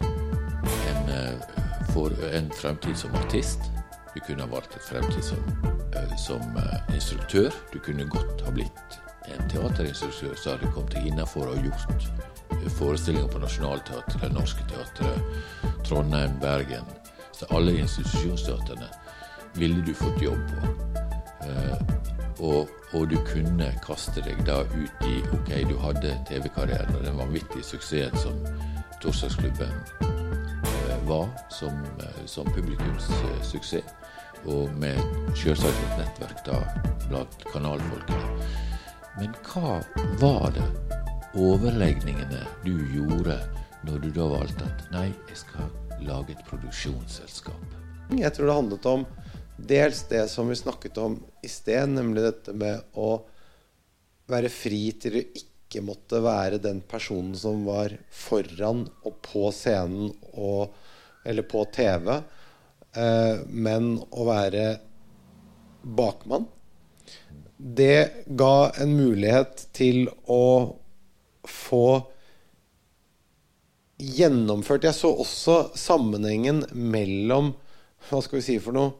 en, 0.89 1.11
eh, 1.11 1.59
for, 1.93 2.15
en 2.31 2.47
fremtid 2.55 2.95
som 2.97 3.13
artist. 3.19 3.67
Du 4.15 4.21
kunne 4.23 4.45
ha 4.45 4.49
valgt 4.49 4.77
et 4.79 4.87
fremtid 4.87 5.23
som, 5.23 5.43
eh, 5.93 6.15
som 6.17 6.41
uh, 6.55 6.79
instruktør. 6.95 7.51
Du 7.73 7.79
kunne 7.83 8.07
godt 8.09 8.41
ha 8.47 8.55
blitt 8.55 8.97
en 9.27 9.49
teaterinstruktør 9.49 10.35
som 10.35 10.55
hadde 10.55 10.71
kommet 10.73 10.95
deg 10.95 11.11
innafor 11.11 11.51
og 11.51 11.63
gjort 11.63 12.09
forestillinger 12.77 13.27
på 13.27 13.39
Nationaltheatret, 13.39 14.33
Norske 14.33 14.63
Teatret, 14.69 15.21
Trondheim, 15.85 16.39
Bergen. 16.41 16.85
Så 17.31 17.45
alle 17.49 17.77
institusjonsteatrene 17.79 18.87
ville 19.53 19.81
du 19.85 19.93
fått 19.93 20.21
jobb 20.21 20.41
på. 20.49 20.73
Uh, 21.49 21.77
og, 22.39 22.69
og, 22.93 23.09
du 23.09 23.17
kunne 23.27 23.71
kaste 23.83 24.21
deg 24.23 24.39
da 24.47 24.61
ut 24.63 25.05
i 25.07 25.19
Ok, 25.35 25.49
du 25.69 25.75
hadde 25.81 26.13
TV-karrieren 26.29 26.95
og 26.95 27.03
den 27.03 27.17
vanvittige 27.19 27.63
suksessen 27.63 28.15
som 28.19 28.37
Torsdagsklubben 29.01 29.71
uh, 30.03 30.95
var 31.07 31.27
som, 31.51 31.83
som 32.25 32.47
publikumssuksess. 32.55 33.95
og 34.45 34.69
med 34.79 34.99
selvsagt 35.35 35.79
et 35.83 35.97
nettverk 35.99 36.43
da 36.45 36.59
blant 37.09 37.45
kanalfolkene. 37.51 38.68
Men 39.19 39.33
hva 39.43 39.81
var 40.21 40.53
det 40.55 40.65
overlegningene 41.35 42.39
du 42.63 42.77
gjorde 42.93 43.35
når 43.83 43.97
du 43.99 44.11
da 44.15 44.27
valgte 44.31 44.63
at 44.63 44.83
nei, 44.93 45.09
jeg 45.27 45.39
skal 45.41 46.05
lage 46.07 46.31
et 46.31 46.43
produksjonsselskap? 46.47 47.73
Jeg 48.15 48.31
tror 48.31 48.47
det 48.47 48.55
handlet 48.55 48.87
om 48.87 49.03
dels 49.59 50.05
det 50.07 50.21
som 50.31 50.47
vi 50.47 50.55
snakket 50.55 51.01
om 51.03 51.17
i 51.43 51.51
sted, 51.51 51.91
nemlig 51.91 52.23
dette 52.29 52.53
med 52.55 52.95
å 52.95 53.09
være 54.31 54.51
fri 54.53 54.85
til 55.03 55.17
å 55.19 55.23
ikke 55.41 55.83
måtte 55.83 56.21
være 56.23 56.61
den 56.63 56.79
personen 56.87 57.35
som 57.35 57.65
var 57.67 57.97
foran 58.15 58.85
og 59.03 59.17
på 59.25 59.49
scenen 59.51 60.13
og, 60.31 60.71
eller 61.27 61.43
på 61.43 61.65
TV, 61.75 62.07
eh, 62.95 63.43
men 63.51 63.97
å 63.99 64.29
være 64.31 64.63
bakmann. 65.83 66.47
Det 67.59 68.25
ga 68.39 68.71
en 68.79 68.93
mulighet 68.95 69.65
til 69.75 70.05
å 70.31 70.79
få 71.43 71.87
gjennomført 73.99 74.87
Jeg 74.87 74.95
så 74.95 75.11
også 75.11 75.57
sammenhengen 75.75 76.63
mellom 76.71 77.51
Hva 78.07 78.21
skal 78.23 78.39
vi 78.39 78.45
si 78.45 78.55
for 78.63 78.77
noe? 78.77 78.93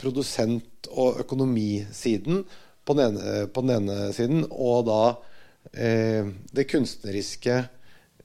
Produsent- 0.00 0.88
og 0.88 1.20
økonomisiden 1.20 2.40
på 2.88 2.96
den 2.96 3.18
ene, 3.18 3.48
på 3.52 3.60
den 3.66 3.74
ene 3.74 4.12
siden, 4.16 4.46
og 4.48 4.86
da 4.88 5.00
eh, 5.74 6.30
det 6.54 6.64
kunstneriske 6.70 7.56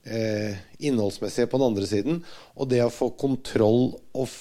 eh, 0.05 0.61
innholdsmessige 0.79 1.49
på 1.51 1.59
den 1.59 1.67
andre 1.67 1.89
siden. 1.89 2.21
Og 2.55 2.69
det 2.71 2.79
å 2.85 2.93
få 2.93 3.09
kontroll 3.19 3.89
og, 4.13 4.37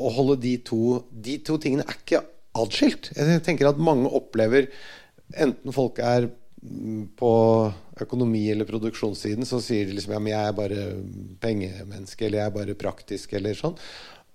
og 0.00 0.16
holde 0.16 0.38
de 0.46 0.54
to 0.64 1.02
De 1.10 1.36
to 1.44 1.58
tingene 1.60 1.84
er 1.84 1.98
ikke 1.98 2.22
atskilt. 2.54 3.10
Jeg 3.16 3.42
tenker 3.46 3.70
at 3.70 3.80
mange 3.82 4.10
opplever, 4.14 4.68
enten 5.34 5.74
folk 5.74 6.00
er 6.02 6.30
på 7.18 7.32
økonomi- 8.00 8.50
eller 8.50 8.64
produksjonssiden, 8.64 9.44
så 9.44 9.60
sier 9.60 9.86
de 9.86 9.96
liksom 9.98 10.14
ja, 10.14 10.20
men 10.22 10.32
jeg 10.32 10.48
er 10.48 10.56
bare 10.56 10.84
pengemenneske, 11.42 12.26
eller 12.26 12.40
jeg 12.40 12.50
er 12.50 12.58
bare 12.58 12.76
praktisk, 12.78 13.34
eller 13.36 13.58
sånn. 13.58 13.76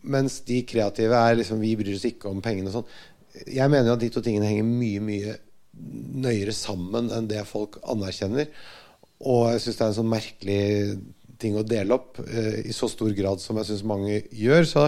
Mens 0.02 0.40
de 0.48 0.62
kreative 0.64 1.18
er 1.18 1.36
liksom 1.36 1.60
Vi 1.60 1.74
bryr 1.76 1.98
oss 1.98 2.06
ikke 2.08 2.30
om 2.30 2.40
pengene 2.42 2.72
og 2.72 2.78
sånn. 2.78 2.92
Jeg 3.52 3.72
mener 3.72 3.94
at 3.94 4.00
de 4.00 4.10
to 4.14 4.22
tingene 4.24 4.48
henger 4.48 4.64
mye, 4.68 5.02
mye 5.04 5.38
nøyere 6.24 6.54
sammen 6.56 7.10
enn 7.14 7.28
det 7.30 7.44
folk 7.48 7.80
anerkjenner. 7.84 8.48
Og 9.20 9.50
jeg 9.52 9.64
syns 9.64 9.80
det 9.80 9.84
er 9.84 9.92
en 9.92 9.98
sånn 10.00 10.14
merkelig 10.14 10.62
ting 11.40 11.56
å 11.60 11.66
dele 11.68 11.96
opp 11.96 12.20
eh, 12.24 12.62
i 12.68 12.76
så 12.76 12.88
stor 12.92 13.12
grad 13.16 13.44
som 13.44 13.60
jeg 13.60 13.70
syns 13.70 13.86
mange 13.88 14.22
gjør. 14.36 14.68
Så 14.68 14.86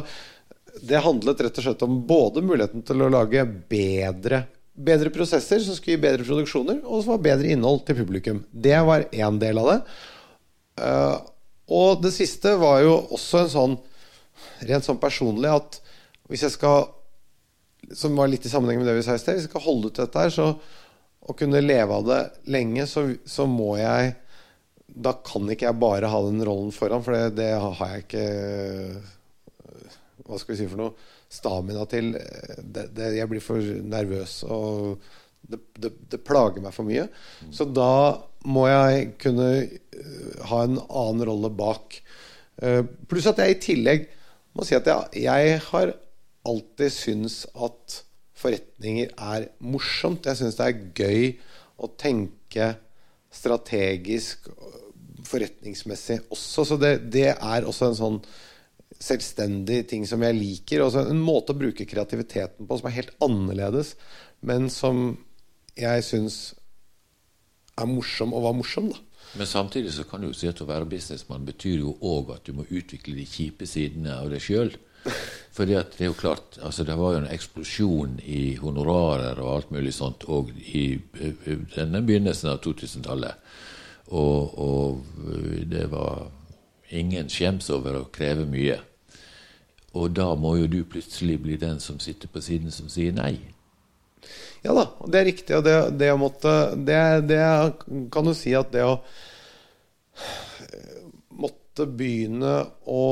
det 0.82 1.04
handlet 1.04 1.44
rett 1.44 1.60
og 1.60 1.66
slett 1.66 1.86
om 1.86 2.02
både 2.08 2.44
muligheten 2.46 2.84
til 2.88 3.04
å 3.04 3.12
lage 3.12 3.46
bedre 3.72 4.46
bedre 4.82 5.12
prosesser 5.14 5.60
som 5.60 5.76
skulle 5.76 5.98
gi 5.98 6.04
bedre 6.06 6.26
produksjoner, 6.26 6.82
og 6.86 7.04
som 7.04 7.16
var 7.16 7.26
bedre 7.26 7.52
innhold 7.54 7.84
til 7.88 7.98
publikum. 8.00 8.42
Det 8.52 8.78
var 8.88 9.08
én 9.12 9.40
del 9.42 9.60
av 9.62 9.70
det. 9.72 9.80
Uh, 10.82 11.18
og 11.72 12.02
det 12.04 12.14
siste 12.16 12.56
var 12.60 12.82
jo 12.84 12.96
også 13.16 13.44
en 13.44 13.52
sånn 13.52 13.78
rent 14.66 14.86
sånn 14.88 15.00
personlig 15.02 15.52
at 15.52 15.80
hvis 16.32 16.46
jeg 16.48 16.56
skal 16.56 16.86
Som 17.98 18.14
var 18.16 18.30
litt 18.30 18.46
i 18.46 18.50
sammenheng 18.50 18.78
med 18.80 18.88
det 18.88 18.94
vi 18.94 19.02
sa 19.04 19.16
i 19.18 19.20
sted. 19.20 19.36
Hvis 19.36 19.48
jeg 19.48 19.52
skal 19.52 19.64
holde 19.66 19.90
ut 19.90 19.98
dette 19.98 20.22
her, 20.22 20.30
så 20.32 20.46
å 21.22 21.34
kunne 21.36 21.64
leve 21.64 21.96
av 21.98 22.06
det 22.08 22.20
lenge, 22.54 22.86
så, 22.88 23.02
så 23.26 23.48
må 23.50 23.74
jeg 23.80 24.14
Da 24.86 25.12
kan 25.26 25.50
ikke 25.50 25.66
jeg 25.66 25.80
bare 25.82 26.12
ha 26.14 26.22
den 26.24 26.46
rollen 26.46 26.72
foran, 26.72 27.04
for 27.04 27.18
det, 27.18 27.42
det 27.42 27.50
har 27.60 27.82
jeg 27.82 28.06
ikke 28.06 28.28
Hva 30.32 30.40
skal 30.40 30.56
vi 30.56 30.62
si 30.64 30.70
for 30.72 30.80
noe? 30.80 31.10
stamina 31.32 31.86
til 31.90 32.12
det, 32.14 32.90
det, 32.96 33.14
Jeg 33.18 33.30
blir 33.32 33.44
for 33.44 33.64
nervøs, 33.64 34.42
og 34.44 35.02
det, 35.48 35.92
det, 36.12 36.20
plager 36.28 36.64
meg 36.64 36.76
for 36.76 36.88
mye. 36.88 37.08
Så 37.54 37.66
da 37.72 38.20
må 38.48 38.68
jeg 38.70 39.14
kunne 39.22 39.50
uh, 39.66 40.36
ha 40.52 40.64
en 40.66 40.78
annen 40.78 41.26
rolle 41.28 41.52
bak. 41.56 41.98
Uh, 42.62 42.84
pluss 43.10 43.30
at 43.32 43.42
jeg 43.42 43.56
i 43.56 43.62
tillegg 43.64 44.08
må 44.56 44.68
si 44.68 44.76
at 44.78 44.88
jeg, 44.88 45.24
jeg 45.24 45.60
har 45.70 45.96
alltid 46.48 46.94
syntes 46.94 47.44
at 47.56 48.02
forretninger 48.42 49.12
er 49.16 49.50
morsomt. 49.64 50.28
Jeg 50.28 50.40
syns 50.40 50.60
det 50.60 50.68
er 50.68 50.86
gøy 50.98 51.28
å 51.82 51.90
tenke 52.00 52.74
strategisk, 53.32 54.50
forretningsmessig 55.28 56.22
også. 56.34 56.66
Så 56.68 56.78
det, 56.82 56.96
det 57.14 57.30
er 57.34 57.68
også 57.68 57.92
en 57.92 58.00
sånn 58.00 58.24
selvstendig 59.02 59.84
ting 59.90 60.08
som 60.08 60.24
jeg 60.26 60.38
liker. 60.38 60.86
Også 60.86 61.06
en 61.10 61.22
måte 61.22 61.56
å 61.56 61.60
bruke 61.60 61.88
kreativiteten 61.90 62.68
på 62.70 62.80
som 62.80 62.90
er 62.90 62.98
helt 63.00 63.14
annerledes, 63.24 63.96
men 64.46 64.70
som 64.74 65.16
jeg 65.80 66.06
syns 66.06 66.42
er 67.80 67.88
morsom 67.90 68.36
og 68.36 68.46
var 68.46 68.58
morsom, 68.58 68.92
da. 68.92 69.00
Men 69.40 69.48
samtidig 69.48 69.94
så 69.96 70.04
kan 70.04 70.22
du 70.22 70.28
jo 70.28 70.36
si 70.36 70.50
at 70.50 70.60
å 70.60 70.68
være 70.68 70.90
businessmann 70.92 71.46
betyr 71.48 71.86
jo 71.86 71.94
òg 72.04 72.34
at 72.36 72.48
du 72.48 72.56
må 72.58 72.66
utvikle 72.68 73.16
de 73.16 73.24
kjipe 73.28 73.68
sidene 73.70 74.18
av 74.18 74.32
deg 74.34 74.44
sjøl. 74.44 74.74
Fordi 75.56 75.76
at 75.80 75.96
det 75.96 76.06
er 76.06 76.12
jo 76.12 76.18
klart, 76.20 76.60
altså 76.62 76.84
det 76.88 76.98
var 77.00 77.16
jo 77.16 77.22
en 77.22 77.32
eksplosjon 77.32 78.20
i 78.28 78.58
honorarer 78.62 79.40
og 79.42 79.54
alt 79.56 79.72
mulig 79.74 79.94
sånt 79.96 80.28
òg 80.30 80.52
i 80.60 81.00
denne 81.76 82.04
begynnelsen 82.06 82.52
av 82.52 82.62
2000-tallet. 82.66 83.40
Og, 84.12 84.60
og 84.60 85.26
det 85.72 85.88
var 85.92 86.28
ingen 86.92 87.32
skjems 87.32 87.72
over 87.74 88.02
å 88.02 88.08
kreve 88.14 88.46
mye. 88.50 88.78
Og 89.98 90.14
da 90.16 90.30
må 90.40 90.56
jo 90.62 90.70
du 90.72 90.82
plutselig 90.88 91.40
bli 91.44 91.58
den 91.60 91.82
som 91.84 92.00
sitter 92.00 92.32
på 92.32 92.44
siden 92.44 92.72
som 92.72 92.88
sier 92.92 93.12
nei. 93.16 93.36
Ja 94.62 94.76
da, 94.78 94.86
det 95.08 95.20
er 95.20 95.28
riktig. 95.32 95.58
Og 95.58 95.66
det, 95.66 95.76
det 96.00 96.12
måtte 96.20 96.56
det, 96.78 97.04
det, 97.28 97.44
kan 98.14 98.28
du 98.28 98.34
si 98.38 98.56
at 98.56 98.72
det 98.74 98.86
å 98.88 98.98
måtte 101.42 101.88
begynne 101.90 102.56
å 102.86 103.04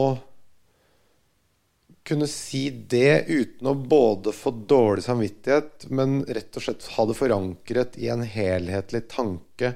kunne 2.09 2.25
si 2.29 2.69
det 2.89 3.27
uten 3.29 3.69
å 3.69 3.75
både 3.77 4.31
få 4.33 4.51
dårlig 4.69 5.03
samvittighet, 5.05 5.85
men 5.93 6.23
rett 6.25 6.57
og 6.57 6.65
slett 6.65 6.87
ha 6.95 7.05
det 7.05 7.17
forankret 7.17 7.99
i 8.01 8.09
en 8.09 8.23
helhetlig 8.25 9.03
tanke 9.11 9.75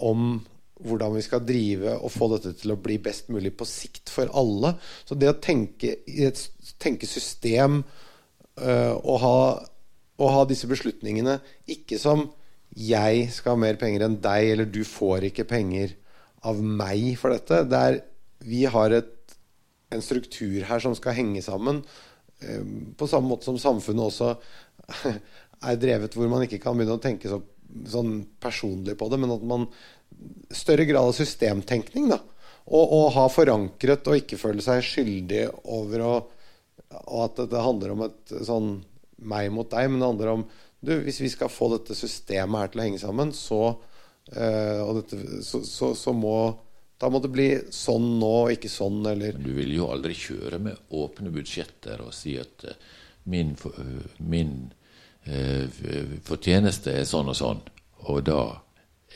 om 0.00 0.38
hvordan 0.82 1.14
vi 1.14 1.22
skal 1.22 1.44
drive 1.46 1.94
og 2.00 2.10
få 2.12 2.28
dette 2.34 2.54
til 2.58 2.74
å 2.74 2.80
bli 2.82 2.96
best 3.02 3.28
mulig 3.32 3.52
på 3.56 3.66
sikt 3.68 4.10
for 4.10 4.30
alle. 4.34 4.74
Så 5.06 5.14
det 5.14 5.30
å 5.30 5.38
tenke 5.38 5.94
tenke 6.82 7.06
system 7.06 7.82
uh, 8.58 8.94
og 8.98 9.20
ha 9.22 9.36
å 10.14 10.30
ha 10.30 10.42
disse 10.46 10.68
beslutningene 10.70 11.40
ikke 11.70 11.98
som 11.98 12.28
'jeg 12.74 13.30
skal 13.30 13.54
ha 13.54 13.58
mer 13.58 13.76
penger 13.76 14.04
enn 14.04 14.20
deg', 14.20 14.50
eller 14.52 14.66
'du 14.66 14.84
får 14.84 15.30
ikke 15.30 15.44
penger 15.46 15.94
av 16.42 16.62
meg 16.62 17.18
for 17.18 17.30
dette'. 17.30 17.68
Det 17.68 17.78
er, 17.78 18.02
vi 18.40 18.64
har 18.64 18.90
et, 18.90 19.36
en 19.90 20.02
struktur 20.02 20.64
her 20.64 20.78
som 20.78 20.94
skal 20.94 21.14
henge 21.14 21.42
sammen. 21.42 21.84
Eh, 22.40 22.62
på 22.96 23.06
samme 23.06 23.28
måte 23.28 23.44
som 23.44 23.58
samfunnet 23.58 24.10
også 24.10 24.36
er 25.68 25.76
drevet, 25.76 26.14
hvor 26.14 26.28
man 26.28 26.42
ikke 26.42 26.58
kan 26.58 26.76
begynne 26.76 26.98
å 26.98 27.02
tenke 27.02 27.28
så, 27.28 27.42
sånn 27.86 28.26
personlig 28.40 28.98
på 28.98 29.08
det, 29.08 29.18
men 29.18 29.30
at 29.30 29.42
man 29.42 29.68
Større 30.54 30.86
grad 30.86 31.10
av 31.10 31.16
systemtenkning, 31.16 32.08
da. 32.12 32.20
Og, 32.64 32.84
og 32.96 33.06
ha 33.16 33.26
forankret 33.28 34.06
og 34.08 34.22
ikke 34.22 34.40
føle 34.40 34.64
seg 34.64 34.84
skyldig 34.84 35.46
over 35.68 36.04
å 36.04 36.12
Og 37.10 37.18
at 37.26 37.40
det 37.50 37.60
handler 37.60 37.92
om 37.92 38.04
et 38.06 38.32
sånn 38.46 38.68
meg 39.24 39.50
mot 39.52 39.68
deg, 39.70 39.90
men 39.90 40.00
det 40.00 40.08
handler 40.08 40.30
om 40.32 40.44
du, 40.84 40.94
Hvis 41.04 41.20
vi 41.20 41.30
skal 41.32 41.52
få 41.52 41.70
dette 41.74 41.96
systemet 41.96 42.60
her 42.60 42.72
til 42.72 42.80
å 42.80 42.86
henge 42.86 43.00
sammen, 43.02 43.32
så, 43.36 43.60
uh, 44.36 44.92
dette, 44.98 45.20
så, 45.44 45.62
så, 45.64 45.92
så, 45.96 46.12
må 46.12 46.36
da 47.00 47.08
må 47.10 47.20
det 47.20 47.32
bli 47.32 47.48
sånn 47.74 48.14
nå, 48.20 48.34
ikke 48.54 48.70
sånn, 48.70 49.00
eller 49.10 49.36
Men 49.36 49.46
du 49.48 49.54
vil 49.56 49.72
jo 49.74 49.88
aldri 49.92 50.16
kjøre 50.16 50.60
med 50.62 50.94
åpne 50.94 51.32
budsjetter 51.34 52.04
og 52.04 52.12
si 52.16 52.36
at 52.40 52.68
uh, 52.68 52.76
min, 53.32 53.54
uh, 53.64 54.04
min 54.20 54.56
fortjeneste 56.24 56.98
er 57.00 57.06
sånn 57.08 57.30
og 57.32 57.38
sånn, 57.38 57.62
og 58.12 58.18
da 58.28 58.42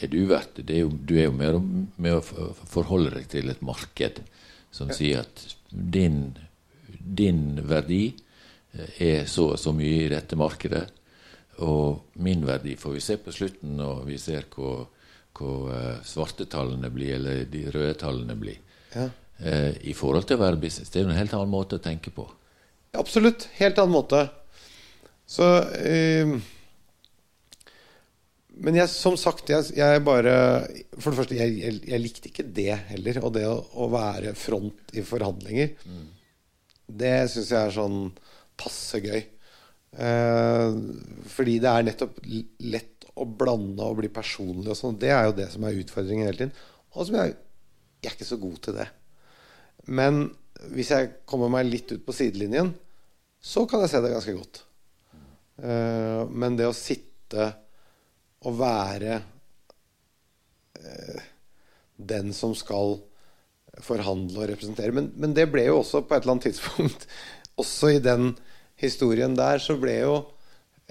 du 0.07 0.20
verdt 0.30 0.61
det. 0.61 0.70
Er 0.70 0.84
jo, 0.84 0.92
du 0.92 1.16
er 1.18 1.26
jo 1.26 1.34
mer 1.34 1.59
med 1.96 2.20
å 2.20 2.53
forholde 2.70 3.16
deg 3.16 3.26
til 3.32 3.51
et 3.51 3.62
marked 3.66 4.22
som 4.70 4.92
sier 4.94 5.24
at 5.24 5.42
din, 5.70 6.36
din 7.01 7.59
verdi 7.66 8.12
er 8.99 9.26
så 9.26 9.53
og 9.55 9.59
så 9.59 9.72
mye 9.74 10.05
i 10.05 10.12
dette 10.12 10.38
markedet. 10.38 10.84
Og 11.66 12.14
min 12.22 12.44
verdi 12.46 12.76
får 12.78 12.94
vi 12.94 13.03
se 13.03 13.16
på 13.18 13.34
slutten 13.34 13.74
når 13.80 14.05
vi 14.07 14.18
ser 14.22 14.46
hvor, 14.53 14.86
hvor 15.34 15.70
uh, 15.72 16.03
svarte 16.07 16.46
tallene 16.51 16.90
blir, 16.94 17.16
eller 17.16 17.49
de 17.51 17.64
røde 17.72 17.96
tallene 17.99 18.36
blir. 18.38 18.61
Ja. 18.94 19.09
Uh, 19.38 19.72
I 19.82 19.94
forhold 19.96 20.28
til 20.28 20.38
å 20.38 20.44
være 20.44 20.61
business. 20.62 20.92
Det 20.92 21.01
er 21.01 21.09
jo 21.09 21.14
en 21.14 21.18
helt 21.18 21.34
annen 21.34 21.51
måte 21.51 21.80
å 21.80 21.82
tenke 21.82 22.14
på. 22.14 22.28
Absolutt. 22.99 23.49
Helt 23.59 23.80
annen 23.82 23.96
måte. 23.96 24.22
Så 25.28 25.49
uh, 25.66 26.38
Men 28.64 28.78
jeg, 28.80 28.90
som 28.90 29.16
sagt, 29.20 29.50
jeg, 29.52 29.70
jeg, 29.76 30.02
bare 30.06 30.34
For 30.98 31.12
det 31.12 31.18
første, 31.20 31.36
jeg, 31.38 31.78
jeg, 31.86 32.00
likte 32.02 32.30
ikke 32.30 32.46
det 32.54 32.72
heller. 32.90 33.20
Og 33.22 33.34
det 33.36 33.46
å, 33.48 33.59
å 33.84 33.88
være 33.92 34.34
front 34.38 34.94
i 34.98 35.04
forhandlinger. 35.06 35.74
Mm. 35.86 36.06
Det 36.98 37.16
syns 37.32 37.52
jeg 37.52 37.61
er 37.61 37.74
sånn 37.74 38.00
passe 38.59 39.00
gøy. 39.04 39.20
Eh, 39.98 40.78
fordi 41.32 41.59
det 41.62 41.70
er 41.72 41.86
nettopp 41.86 42.18
lett 42.26 43.06
å 43.18 43.26
blande 43.26 43.86
og 43.86 43.98
bli 44.00 44.11
personlig 44.14 44.72
og 44.72 44.78
sånn. 44.78 44.98
Det 45.00 45.12
er 45.14 45.28
jo 45.28 45.36
det 45.38 45.48
som 45.54 45.66
er 45.66 45.78
utfordringen 45.78 46.28
hele 46.28 46.40
tiden. 46.40 46.56
Og 46.94 47.09
som 47.09 47.18
jeg, 47.20 47.34
jeg 48.02 48.11
er 48.11 48.16
ikke 48.16 48.28
så 48.28 48.40
god 48.42 48.61
til 48.64 48.78
det. 48.78 48.88
Men 49.88 50.22
hvis 50.74 50.92
jeg 50.94 51.12
kommer 51.28 51.50
meg 51.52 51.68
litt 51.68 51.92
ut 51.94 52.04
på 52.06 52.14
sidelinjen, 52.16 52.72
så 53.38 53.64
kan 53.70 53.84
jeg 53.84 53.92
se 53.92 54.02
det 54.02 54.12
ganske 54.14 54.34
godt. 54.34 54.62
Eh, 55.62 56.22
men 56.30 56.59
det 56.59 56.68
å 56.68 56.76
sitte 56.76 57.52
og 58.47 58.59
være 58.61 59.18
eh, 60.78 61.22
den 61.97 62.32
som 62.36 62.55
skal 62.59 62.99
forhandle 63.82 64.43
og 64.43 64.51
representere 64.53 64.95
men, 64.95 65.11
men, 65.18 65.34
det 65.34 65.49
ble 65.53 65.66
jo 65.68 65.80
også 65.80 66.05
på 66.07 66.16
et 66.16 66.24
eller 66.24 66.36
annet 66.36 66.49
tidspunkt 66.51 67.09
Også 67.59 67.91
i 67.91 67.99
den 68.03 68.36
historien 68.78 69.32
der, 69.34 69.59
så 69.59 69.74
ble 69.78 69.97
jo 69.99 70.14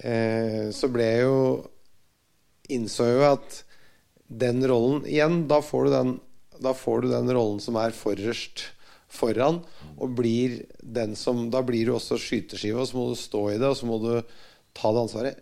eh, 0.04 0.68
Så 0.76 0.90
ble 0.92 1.08
jo 1.22 1.36
Innså 2.68 3.06
jo 3.08 3.22
at 3.30 3.62
den 4.28 4.60
rollen 4.68 5.06
Igjen, 5.08 5.46
da 5.48 5.62
får 5.64 5.88
du 5.88 5.94
den, 5.94 6.10
får 6.76 7.04
du 7.04 7.08
den 7.14 7.32
rollen 7.32 7.62
som 7.64 7.78
er 7.80 7.96
forrest 7.96 8.66
foran, 9.08 9.62
og 9.96 10.14
blir 10.18 10.60
den 10.84 11.16
som 11.16 11.46
Da 11.48 11.62
blir 11.64 11.88
du 11.88 11.94
også 11.96 12.18
skyteskive, 12.20 12.76
og 12.76 12.90
så 12.90 12.98
må 12.98 13.06
du 13.08 13.16
stå 13.16 13.42
i 13.54 13.56
det, 13.56 13.70
og 13.70 13.78
så 13.78 13.88
må 13.88 13.96
du 14.02 14.10
ta 14.76 14.92
det 14.92 15.04
ansvaret. 15.06 15.40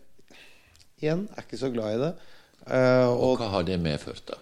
Igjen, 1.03 1.27
er 1.37 1.45
ikke 1.45 1.61
så 1.61 1.69
glad 1.73 1.97
i 1.97 2.01
det. 2.01 2.13
Uh, 2.67 3.07
og, 3.13 3.19
og, 3.19 3.33
hva 3.41 3.51
har 3.53 3.67
det 3.69 3.77
medført, 3.83 4.25
da? 4.31 4.41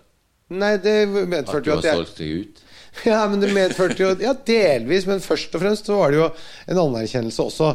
Nei, 0.54 0.76
det 0.78 0.94
medførte 1.10 1.70
jo 1.70 1.74
at 1.78 1.82
du 1.82 1.88
har 1.88 1.98
solgt 2.00 2.20
deg 2.20 2.44
ut? 2.44 2.62
Ja, 3.10 3.24
men 3.26 3.40
det 3.42 3.48
medførte 3.50 3.98
jo 3.98 4.12
Ja, 4.22 4.36
delvis, 4.46 5.08
men 5.10 5.18
først 5.18 5.56
og 5.56 5.64
fremst 5.64 5.88
så 5.88 5.96
var 5.98 6.12
det 6.12 6.20
jo 6.20 6.28
en 6.70 6.78
anerkjennelse 6.84 7.42
også. 7.48 7.72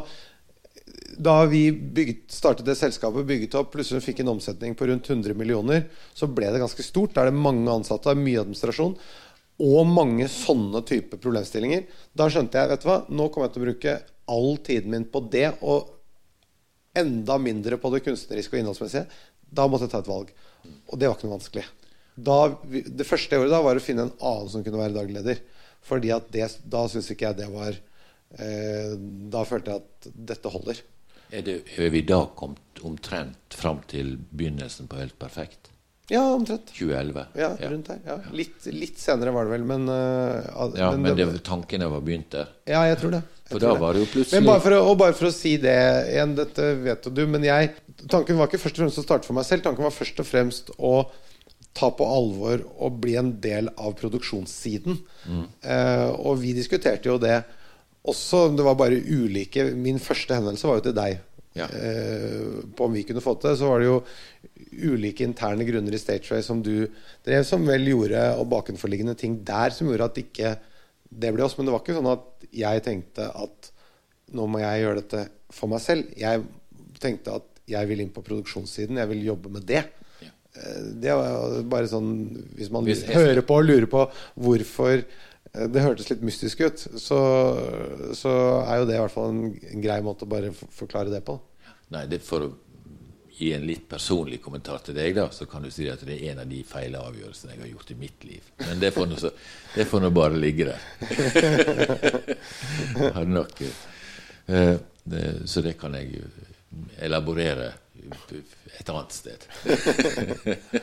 Da 1.20 1.34
vi 1.52 1.66
bygget, 1.76 2.22
startet 2.32 2.70
det 2.70 2.78
selskapet, 2.80 3.28
bygget 3.28 3.58
opp, 3.60 3.74
plutselig 3.74 4.06
fikk 4.06 4.22
en 4.24 4.32
omsetning 4.38 4.78
på 4.80 4.88
rundt 4.88 5.10
100 5.12 5.36
millioner, 5.36 5.90
så 6.16 6.30
ble 6.32 6.54
det 6.54 6.62
ganske 6.64 6.86
stort. 6.88 7.18
Da 7.18 7.26
er 7.26 7.34
det 7.34 7.42
mange 7.42 7.68
ansatte, 7.74 8.16
mye 8.16 8.46
administrasjon 8.46 8.96
og 9.60 9.92
mange 9.92 10.30
sånne 10.32 10.80
type 10.88 11.20
problemstillinger. 11.20 11.84
Da 12.16 12.30
skjønte 12.32 12.62
jeg 12.62 12.72
vet 12.72 12.86
du 12.86 12.88
hva, 12.88 13.02
nå 13.12 13.28
kommer 13.28 13.50
jeg 13.50 13.58
til 13.58 13.62
å 13.62 13.68
bruke 13.68 13.96
all 14.32 14.54
tiden 14.64 14.94
min 14.94 15.10
på 15.12 15.26
det, 15.34 15.50
og 15.60 15.99
enda 16.98 17.38
mindre 17.42 17.78
på 17.82 17.92
det 17.94 18.04
kunstneriske 18.06 18.56
og 18.56 18.64
innholdsmessige. 18.64 19.06
Da 19.50 19.68
måtte 19.68 19.88
jeg 19.88 19.94
ta 19.94 20.02
et 20.04 20.10
valg. 20.10 20.32
Og 20.90 20.98
det 21.00 21.10
var 21.10 21.18
ikke 21.18 21.30
noe 21.30 21.38
vanskelig 21.38 21.66
da, 22.20 22.38
det 22.70 23.08
første 23.08 23.40
året 23.40 23.54
da 23.54 23.62
var 23.64 23.80
å 23.80 23.84
finne 23.84 24.08
en 24.08 24.16
annen 24.18 24.52
som 24.52 24.64
kunne 24.66 24.82
være 24.82 24.98
daglig. 24.98 25.38
Fordi 25.86 26.12
at 26.12 26.32
da 26.68 26.86
syns 26.92 27.10
ikke 27.14 27.30
jeg 27.30 27.38
det 27.40 27.48
var 27.54 27.72
eh, 27.72 28.96
Da 29.32 29.46
følte 29.48 29.72
jeg 29.72 29.84
at 29.86 30.10
dette 30.34 30.52
holder. 30.52 30.82
Er, 31.30 31.46
det, 31.46 31.56
er 31.80 31.92
vi 31.94 32.02
da 32.04 32.26
kommet 32.36 32.82
omtrent 32.84 33.56
fram 33.56 33.80
til 33.88 34.18
begynnelsen 34.32 34.90
på 34.92 35.00
Helt 35.00 35.16
perfekt? 35.22 35.72
Ja, 36.10 36.24
omtrent. 36.34 36.72
2011? 36.74 37.26
Ja, 37.38 37.50
rundt 37.70 37.90
der. 37.92 38.00
Ja. 38.06 38.16
Litt, 38.34 38.66
litt, 38.74 38.98
senere 38.98 39.34
var 39.36 39.46
det 39.46 39.54
vel, 39.54 39.66
men 39.70 39.86
uh, 39.92 40.40
Ja, 40.74 40.90
Men, 40.96 41.06
men 41.06 41.18
det, 41.18 41.28
tankene 41.46 41.90
var 41.92 42.02
begynt 42.06 42.32
der? 42.34 42.50
Ja, 42.70 42.82
jeg 42.90 42.98
tror 43.02 43.14
det. 43.14 43.22
Jeg 43.46 43.54
for 43.54 43.64
da 43.66 43.76
var 43.82 43.94
det 43.94 44.04
jo 44.04 44.10
plutselig 44.12 44.42
Men 44.42 44.50
bare 44.50 44.62
for, 44.62 44.76
og 44.78 44.98
bare 45.02 45.16
for 45.18 45.30
å 45.30 45.34
si 45.34 45.56
det 45.62 45.78
igjen, 46.10 46.36
dette 46.38 46.68
vet 46.84 47.08
du, 47.14 47.24
men 47.30 47.46
jeg 47.46 47.72
Tanken 48.10 48.38
var 48.40 48.50
ikke 48.50 48.62
først 48.62 48.78
og 48.78 48.86
fremst 48.86 49.02
å 49.02 49.04
starte 49.04 49.28
for 49.28 49.36
meg 49.36 49.44
selv. 49.44 49.66
Tanken 49.66 49.84
var 49.84 49.92
først 49.92 50.22
og 50.24 50.28
fremst 50.30 50.70
å 50.78 50.94
ta 51.76 51.90
på 51.94 52.06
alvor 52.08 52.62
og 52.80 53.00
bli 53.04 53.18
en 53.20 53.34
del 53.44 53.68
av 53.76 53.94
produksjonssiden. 54.00 55.00
Mm. 55.28 55.42
Uh, 55.66 56.10
og 56.16 56.40
vi 56.42 56.54
diskuterte 56.56 57.12
jo 57.12 57.18
det 57.22 57.42
også. 58.08 58.48
Det 58.56 58.66
var 58.66 58.78
bare 58.80 58.98
ulike 58.98 59.68
Min 59.76 60.00
første 60.02 60.38
henvendelse 60.38 60.70
var 60.70 60.80
jo 60.80 60.86
til 60.88 60.96
deg. 60.98 61.20
Ja. 61.58 61.66
Eh, 61.66 62.66
på 62.76 62.86
om 62.86 62.94
vi 62.94 63.04
kunne 63.04 63.24
fått 63.24 63.42
det. 63.48 63.56
Så 63.58 63.70
var 63.72 63.82
det 63.82 63.90
jo 63.90 64.00
ulike 64.94 65.26
interne 65.26 65.66
grunner 65.68 65.96
i 65.96 66.02
Stateway 66.02 66.44
som 66.46 66.62
du 66.66 66.88
drev, 67.26 67.44
som 67.48 67.66
vel 67.68 67.88
gjorde, 67.90 68.24
og 68.38 68.50
bakenforliggende 68.54 69.18
ting 69.20 69.40
der 69.48 69.74
som 69.76 69.90
gjorde 69.90 70.12
at 70.12 70.22
ikke 70.22 70.56
det 71.10 71.34
ble 71.34 71.46
oss. 71.46 71.58
Men 71.58 71.68
det 71.68 71.76
var 71.76 71.84
ikke 71.84 71.98
sånn 71.98 72.12
at 72.14 72.50
jeg 72.56 72.86
tenkte 72.86 73.30
at 73.34 73.72
nå 74.38 74.46
må 74.50 74.62
jeg 74.62 74.84
gjøre 74.84 75.02
dette 75.02 75.24
for 75.54 75.72
meg 75.72 75.82
selv. 75.82 76.12
Jeg 76.18 76.46
tenkte 77.02 77.40
at 77.40 77.64
jeg 77.70 77.90
vil 77.90 78.04
inn 78.04 78.14
på 78.14 78.26
produksjonssiden. 78.26 79.00
Jeg 79.02 79.10
vil 79.12 79.26
jobbe 79.32 79.52
med 79.54 79.66
det. 79.70 79.84
Ja. 80.22 80.34
Det 81.02 81.14
var 81.16 81.60
bare 81.70 81.88
sånn 81.88 82.08
Hvis 82.58 82.72
man 82.74 82.84
Hvis 82.88 83.04
hører 83.14 83.44
på 83.46 83.60
og 83.62 83.68
lurer 83.68 83.86
på 83.90 84.02
hvorfor 84.42 84.96
eh, 84.98 85.29
det 85.52 85.82
hørtes 85.82 86.10
litt 86.12 86.22
mystisk 86.26 86.62
ut, 86.62 86.82
så, 87.02 87.20
så 88.18 88.34
er 88.64 88.82
jo 88.82 88.90
det 88.90 88.98
i 88.98 89.02
hvert 89.02 89.14
fall 89.14 89.32
en 89.34 89.84
grei 89.84 90.00
måte 90.06 90.28
å 90.28 90.32
bare 90.32 90.52
forklare 90.54 91.12
det 91.14 91.24
på. 91.26 91.40
Nei, 91.94 92.06
det 92.10 92.22
For 92.26 92.46
å 92.46 92.50
gi 93.40 93.54
en 93.56 93.64
litt 93.64 93.86
personlig 93.90 94.42
kommentar 94.44 94.82
til 94.84 94.98
deg, 94.98 95.14
da, 95.16 95.30
så 95.32 95.48
kan 95.50 95.64
du 95.64 95.72
si 95.72 95.88
at 95.90 96.02
det 96.06 96.18
er 96.18 96.34
en 96.34 96.42
av 96.44 96.50
de 96.50 96.60
feile 96.68 97.00
avgjørelsene 97.00 97.56
jeg 97.56 97.62
har 97.64 97.70
gjort 97.72 97.94
i 97.94 97.98
mitt 98.02 98.26
liv. 98.28 98.50
Men 98.66 98.82
det 98.84 98.92
får 98.92 100.04
nå, 100.04 100.10
bare 100.12 100.36
ligge 100.36 100.68
der. 100.74 100.82
Har 103.16 103.30
nok, 103.30 103.62
eh, 104.52 104.76
det, 105.04 105.24
så 105.48 105.64
det 105.64 105.78
kan 105.80 105.96
jeg 105.96 106.20
elaborere 107.00 107.72
et 108.80 108.90
annet 108.92 109.16
sted. 109.16 109.48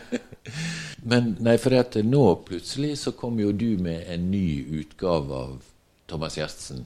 Men 1.16 1.36
nei, 1.40 1.56
for 1.60 1.76
at 1.78 1.96
nå 2.04 2.24
plutselig 2.44 2.96
så 3.00 3.14
kom 3.16 3.38
jo 3.40 3.52
du 3.56 3.78
med 3.80 4.04
en 4.12 4.28
ny 4.30 4.60
utgave 4.82 5.32
av 5.32 5.54
Thomas 6.10 6.36
Gjertsen 6.36 6.84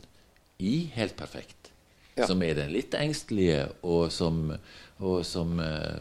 i 0.61 0.91
Helt 0.95 1.17
perfekt. 1.17 1.73
Ja. 2.15 2.27
Som 2.29 2.43
er 2.45 2.55
den 2.59 2.73
litt 2.75 2.95
engstelige, 2.95 3.65
og 3.87 4.11
som, 4.13 4.53
og 5.01 5.23
som 5.25 5.59
uh, 5.63 5.97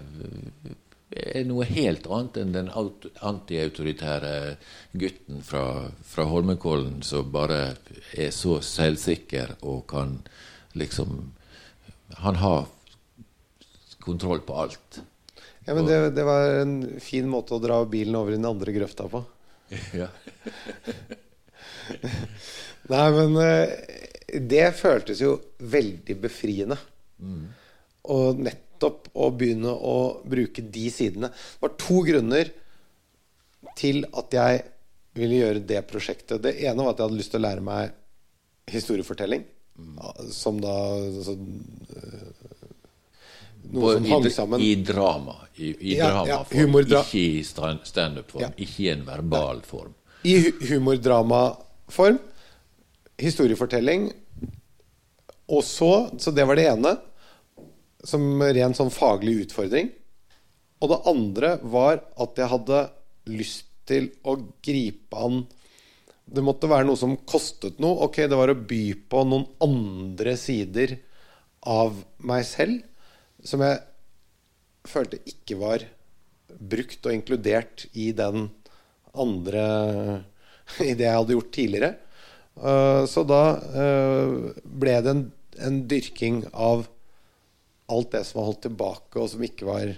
er 1.10 1.46
noe 1.48 1.66
helt 1.70 2.08
annet 2.10 2.40
enn 2.42 2.54
den 2.54 2.72
aut- 2.78 3.08
antiautoritære 3.26 4.34
gutten 5.00 5.42
fra, 5.46 5.64
fra 6.06 6.26
Holmenkollen 6.30 7.00
som 7.06 7.32
bare 7.34 7.62
er 8.14 8.34
så 8.36 8.60
selvsikker 8.66 9.58
og 9.62 9.88
kan 9.90 10.20
liksom 10.78 11.34
Han 12.26 12.36
har 12.42 12.66
kontroll 14.02 14.40
på 14.42 14.56
alt. 14.58 15.02
Ja, 15.70 15.76
men 15.78 15.86
det, 15.86 15.98
det 16.18 16.24
var 16.26 16.48
en 16.64 16.76
fin 17.04 17.28
måte 17.30 17.54
å 17.54 17.62
dra 17.62 17.78
bilen 17.86 18.16
over 18.18 18.34
i 18.34 18.40
den 18.40 18.50
andre 18.50 18.74
grøfta 18.74 19.10
på. 19.12 19.22
Ja. 20.02 20.08
Nei, 22.90 23.06
men 23.14 23.36
eh, 23.38 23.70
det 24.50 24.72
føltes 24.78 25.22
jo 25.22 25.36
veldig 25.62 26.16
befriende. 26.24 26.78
Og 28.10 28.42
nettopp 28.42 29.12
å 29.14 29.30
begynne 29.36 29.70
å 29.70 29.96
bruke 30.26 30.64
de 30.66 30.88
sidene. 30.94 31.30
Det 31.30 31.62
var 31.68 31.76
to 31.82 32.02
grunner 32.08 32.50
til 33.78 34.06
at 34.10 34.34
jeg 34.34 34.64
ville 35.20 35.42
gjøre 35.42 35.66
det 35.70 35.84
prosjektet. 35.90 36.42
Det 36.42 36.56
ene 36.64 36.82
var 36.82 36.94
at 36.96 37.02
jeg 37.02 37.10
hadde 37.10 37.20
lyst 37.20 37.34
til 37.36 37.42
å 37.42 37.46
lære 37.46 37.66
meg 37.66 37.94
historiefortelling. 38.74 39.46
Som 40.34 40.60
da 40.64 40.76
altså, 40.98 41.38
Noe 43.72 43.94
som 43.98 44.06
I, 44.06 44.10
hang 44.10 44.30
sammen. 44.34 44.62
I 44.66 44.76
drama. 44.82 45.36
I, 45.58 45.68
i 45.92 45.96
Ja, 45.98 46.08
ja, 46.08 46.24
dramaform. 46.26 46.60
humordra- 46.60 47.04
ikke 47.06 47.20
i 47.40 47.44
stand- 47.44 47.86
standup-form. 47.86 48.42
Ja. 48.42 48.50
Ikke 48.58 48.80
i 48.86 48.90
en 48.90 49.04
verbal 49.06 49.62
form. 49.62 49.94
I 50.24 50.38
hu- 50.42 50.60
humordramaform. 50.72 52.18
Historiefortelling. 53.20 54.12
Og 55.50 55.64
så 55.64 56.10
Så 56.20 56.32
det 56.36 56.46
var 56.48 56.56
det 56.56 56.68
ene. 56.72 56.98
Som 58.04 58.42
ren 58.42 58.74
sånn 58.74 58.92
faglig 58.94 59.46
utfordring. 59.48 59.92
Og 60.82 60.90
det 60.90 61.00
andre 61.12 61.58
var 61.64 62.02
at 62.18 62.36
jeg 62.40 62.48
hadde 62.48 62.90
lyst 63.28 63.66
til 63.86 64.12
å 64.24 64.38
gripe 64.64 65.18
an 65.18 65.48
Det 66.32 66.44
måtte 66.46 66.70
være 66.70 66.86
noe 66.86 66.96
som 66.96 67.16
kostet 67.26 67.80
noe. 67.82 68.04
Ok, 68.06 68.18
det 68.30 68.38
var 68.38 68.52
å 68.54 68.68
by 68.68 68.94
på 69.10 69.24
noen 69.26 69.48
andre 69.66 70.36
sider 70.38 71.00
av 71.66 71.96
meg 72.22 72.46
selv 72.46 72.84
som 73.46 73.62
jeg 73.64 73.80
følte 74.90 75.20
ikke 75.30 75.58
var 75.60 75.86
brukt 76.60 77.06
og 77.06 77.14
inkludert 77.14 77.86
i 77.94 78.12
den 78.18 78.50
andre 79.14 79.66
I 80.86 80.94
det 80.94 81.06
jeg 81.08 81.16
hadde 81.18 81.34
gjort 81.36 81.52
tidligere. 81.56 81.92
Eh, 82.60 83.04
Så 83.10 83.24
da 83.28 83.42
eh, 83.84 84.34
ble 84.64 84.96
det 85.02 85.14
en, 85.14 85.24
en 85.66 85.80
dyrking 85.90 86.44
av 86.54 86.88
alt 87.90 88.12
det 88.14 88.22
som 88.28 88.38
var 88.42 88.50
holdt 88.52 88.62
tilbake, 88.68 89.18
og 89.18 89.30
som 89.32 89.42
ikke 89.46 89.66
var 89.66 89.96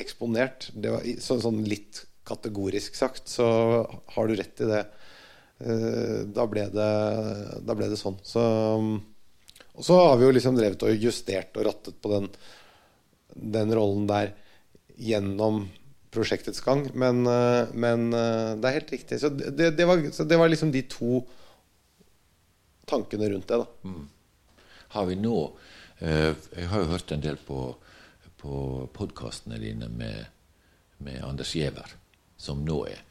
eksponert. 0.00 0.70
Det 0.72 0.92
var, 0.94 1.02
i- 1.04 1.18
så, 1.20 1.36
sånn 1.40 1.60
litt 1.68 2.04
kategorisk 2.26 2.96
sagt, 2.96 3.28
så 3.28 3.44
har 4.16 4.26
du 4.30 4.34
rett 4.40 4.62
i 4.64 4.70
det. 4.70 4.80
Eh, 5.60 6.22
Da 6.32 6.46
ble 6.48 6.64
det, 6.72 6.88
da 7.68 7.76
ble 7.76 7.90
det 7.92 8.00
sånn. 8.00 8.16
Så, 8.24 8.40
og 9.76 9.84
så 9.84 9.98
har 10.00 10.16
vi 10.16 10.24
jo 10.30 10.32
liksom 10.38 10.56
drevet 10.56 10.82
og 10.88 10.96
justert 11.04 11.56
og 11.60 11.68
rattet 11.68 12.00
på 12.00 12.14
den, 12.14 12.30
den 13.36 13.74
rollen 13.76 14.06
der 14.08 14.32
gjennom 14.96 15.66
prosjektets 16.14 16.62
gang. 16.64 16.86
Men, 16.94 17.26
eh, 17.26 17.72
men 17.74 18.12
eh, 18.14 18.52
det 18.56 18.68
er 18.68 18.78
helt 18.80 18.92
riktig. 18.92 19.20
Så 19.20 19.30
det, 19.30 19.72
det, 19.76 19.88
var, 19.88 20.02
så 20.12 20.24
det 20.24 20.38
var 20.40 20.50
liksom 20.52 20.72
de 20.74 20.84
to 20.90 21.20
tankene 22.86 23.30
rundt 23.32 23.48
det, 23.50 23.58
da. 23.62 23.94
Har 24.94 25.08
vi 25.08 25.16
nå 25.18 25.36
eh, 25.98 26.32
Jeg 26.54 26.68
har 26.70 26.84
jo 26.84 26.92
hørt 26.92 27.12
en 27.12 27.24
del 27.24 27.38
på, 27.42 27.60
på 28.40 28.58
podkastene 28.94 29.58
dine 29.60 29.90
med, 29.90 30.28
med 31.02 31.22
Anders 31.26 31.54
Giæver, 31.56 31.96
som 32.38 32.62
nå 32.64 32.84
er. 32.88 33.02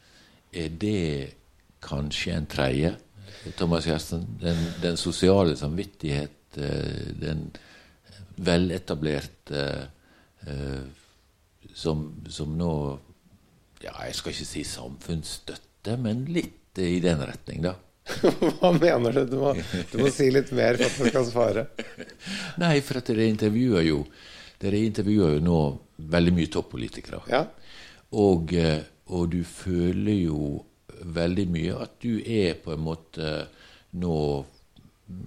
Er 0.56 0.72
det 0.72 1.34
kanskje 1.84 2.38
en 2.38 2.48
tredje, 2.50 2.94
Thomas 3.58 3.86
Gjertsen? 3.86 4.24
Den, 4.40 4.58
den 4.82 4.96
sosiale 4.96 5.56
samvittighet, 5.58 6.56
eh, 6.56 7.12
den 7.20 7.50
veletablerte 8.36 9.90
som, 11.74 12.06
som 12.30 12.52
nå 12.58 12.72
Ja, 13.82 13.92
jeg 14.06 14.14
skal 14.16 14.32
ikke 14.32 14.48
si 14.48 14.62
samfunnsstøtte, 14.66 15.96
men 16.00 16.24
litt 16.32 16.78
i 16.80 17.00
den 17.02 17.20
retning, 17.24 17.64
da. 17.64 17.74
Hva 18.60 18.70
mener 18.76 19.12
du? 19.12 19.24
Du 19.30 19.36
må, 19.42 19.52
du 19.90 19.98
må 20.00 20.10
si 20.14 20.28
litt 20.30 20.52
mer 20.54 20.78
for 20.78 20.86
at 20.86 20.96
du 20.98 21.10
skal 21.10 21.26
svare. 21.28 21.66
Nei, 22.62 22.78
for 22.86 23.00
at 23.00 23.10
dere 23.10 23.28
intervjuer 23.32 23.86
jo 23.88 24.04
Dere 24.56 24.78
intervjuer 24.86 25.34
jo 25.34 25.40
nå 25.44 25.56
veldig 26.14 26.32
mye 26.32 26.48
toppolitikere. 26.48 27.18
Ja. 27.28 27.42
Og, 28.16 28.54
eh, 28.56 28.86
og 29.12 29.26
du 29.34 29.42
føler 29.44 30.16
jo 30.16 30.62
veldig 31.04 31.44
mye 31.52 31.74
at 31.84 31.98
du 32.00 32.22
er 32.22 32.54
på 32.62 32.72
en 32.72 32.80
måte 32.86 33.32
nå 34.00 34.16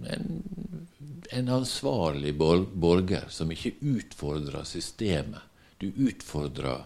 en, 0.09 0.25
en 1.29 1.49
ansvarlig 1.49 2.37
borger 2.37 3.25
som 3.29 3.51
ikke 3.51 3.71
utfordrer 3.81 4.63
systemet. 4.67 5.41
Du 5.79 5.91
utfordrer 5.95 6.83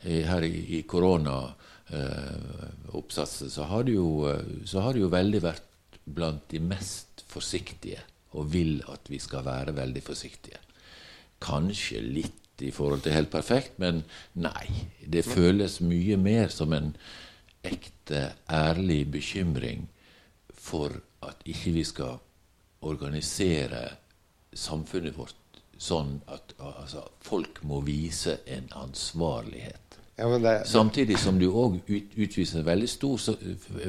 eh, 0.00 0.26
Her 0.26 0.42
i, 0.46 0.78
i 0.78 0.82
koronaoppsatsen 0.82 3.46
eh, 3.46 3.52
så 3.52 3.64
har 3.64 3.82
du 4.94 5.00
jo 5.00 5.08
veldig 5.10 5.42
vært 5.42 5.62
blant 6.06 6.50
de 6.50 6.60
mest 6.62 7.24
forsiktige, 7.26 8.00
og 8.38 8.52
vil 8.52 8.82
at 8.92 9.10
vi 9.10 9.18
skal 9.22 9.44
være 9.46 9.76
veldig 9.76 10.02
forsiktige. 10.06 10.58
Kanskje 11.42 12.00
litt 12.00 12.62
i 12.62 12.70
forhold 12.72 13.02
til 13.04 13.12
helt 13.12 13.30
perfekt, 13.32 13.78
men 13.82 14.04
nei. 14.38 14.88
Det 15.02 15.24
føles 15.26 15.80
mye 15.84 16.16
mer 16.20 16.48
som 16.52 16.72
en 16.72 16.96
ekte, 17.66 18.32
ærlig 18.48 19.10
bekymring 19.10 19.88
for 20.54 21.00
at 21.26 21.36
ikke 21.48 21.72
vi 21.74 21.84
skal 21.84 22.18
organisere 22.80 23.82
samfunnet 24.56 25.16
vårt 25.16 25.60
sånn 25.78 26.16
at 26.32 26.54
altså, 26.58 27.04
folk 27.24 27.60
må 27.68 27.82
vise 27.84 28.38
en 28.48 28.68
ansvarlighet. 28.80 29.98
ja 30.16 30.28
det, 30.38 30.54
Samtidig 30.68 31.18
som 31.20 31.38
du 31.38 31.48
òg 31.50 31.80
ut, 31.88 32.14
utviser 32.16 32.60
en 32.60 32.68
veldig 32.70 32.88
stor 32.88 33.18
so 33.20 33.34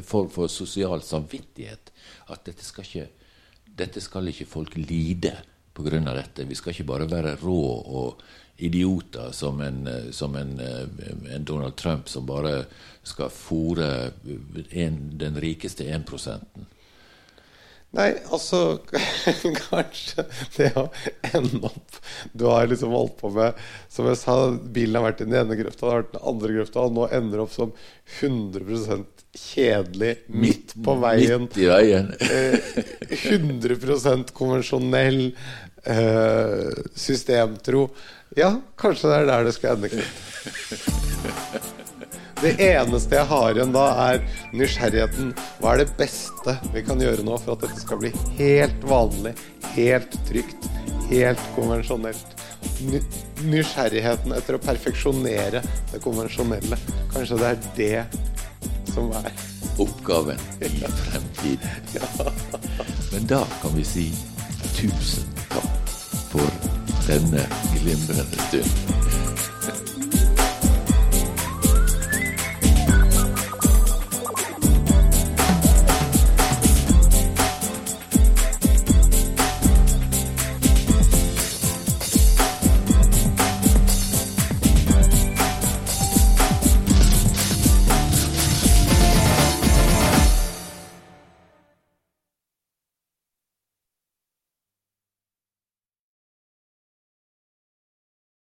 form 0.03 0.29
for 0.29 0.51
sosial 0.51 1.03
samvittighet. 1.03 1.93
At 2.27 2.43
dette 2.45 2.65
skal 2.65 2.83
ikke, 2.83 3.07
dette 3.65 4.03
skal 4.03 4.27
ikke 4.27 4.49
folk 4.49 4.75
lide 4.75 5.37
pga. 5.73 5.99
dette. 6.13 6.43
Vi 6.43 6.55
skal 6.55 6.73
ikke 6.73 6.91
bare 6.91 7.09
være 7.09 7.37
rå 7.41 7.61
og 8.01 8.21
idioter 8.57 9.31
som 9.31 9.61
en, 9.61 9.87
som 10.11 10.35
en, 10.35 10.59
en 11.29 11.43
Donald 11.45 11.75
Trump 11.75 12.09
som 12.09 12.25
bare 12.25 12.65
skal 13.03 13.29
fòre 13.29 14.11
den 14.33 15.37
rikeste 15.39 15.85
1 15.85 16.09
Nei, 17.95 18.09
altså 18.35 18.81
Kanskje 19.69 20.25
det 20.57 20.73
å 20.75 20.89
ende 21.31 21.69
opp 21.69 21.99
Du 22.35 22.43
har 22.49 22.67
liksom 22.67 22.91
holdt 22.91 23.15
på 23.21 23.31
med 23.31 23.55
Som 23.93 24.09
jeg 24.11 24.19
sa, 24.19 24.35
bilen 24.51 24.99
har 24.99 25.05
vært 25.07 25.23
i 25.23 25.27
den 25.29 25.37
ene 25.39 25.55
grøfta, 25.55 25.85
den 25.85 25.93
har 25.93 26.01
vært 26.01 26.11
i 26.11 26.17
den 26.17 26.27
andre 26.33 26.57
grøfta, 26.57 26.83
og 26.83 26.97
nå 26.97 27.07
ender 27.15 27.45
opp 27.45 27.53
som 27.55 27.71
100% 28.19 29.23
kjedelig 29.37 30.13
midt 30.27 30.73
på 30.83 30.95
veien. 31.01 31.45
Midt 31.45 31.57
i 31.61 31.67
veien. 31.69 32.09
Eh, 32.25 32.57
100 33.35 34.33
konvensjonell, 34.33 35.23
eh, 35.83 36.83
systemtro. 36.97 37.87
Ja, 38.39 38.55
kanskje 38.79 39.11
det 39.11 39.21
er 39.21 39.31
der 39.31 39.49
det 39.49 39.57
skal 39.57 39.77
ende. 39.77 41.63
Det 42.37 42.53
eneste 42.61 43.17
jeg 43.17 43.29
har 43.31 43.57
igjen 43.57 43.73
da, 43.73 43.85
er 44.11 44.23
nysgjerrigheten. 44.53 45.33
Hva 45.61 45.73
er 45.73 45.83
det 45.83 45.93
beste 45.97 46.57
vi 46.73 46.83
kan 46.85 47.01
gjøre 47.01 47.25
nå 47.25 47.37
for 47.41 47.57
at 47.57 47.65
dette 47.65 47.81
skal 47.81 48.01
bli 48.03 48.13
helt 48.37 48.85
vanlig, 48.85 49.33
helt 49.73 50.17
trygt, 50.29 50.71
helt 51.09 51.47
konvensjonelt? 51.57 52.37
nysgjerrigheten 53.47 54.33
etter 54.35 54.57
å 54.57 54.61
perfeksjonere 54.61 55.61
det 55.91 56.01
konvensjonelle. 56.03 56.79
Kanskje 57.13 57.39
det 57.41 57.51
er 57.51 57.67
det 57.77 58.91
som 58.93 59.11
er 59.17 59.29
Oppgaven 59.77 60.39
i 60.65 60.71
fremtiden. 60.79 61.69
Men 63.11 63.27
da 63.29 63.43
kan 63.61 63.75
vi 63.77 63.85
si 63.85 64.07
tusen 64.77 65.27
takk 65.51 65.93
for 66.31 66.49
denne 67.05 67.45
glimrende 67.75 68.47
stund. 68.47 69.46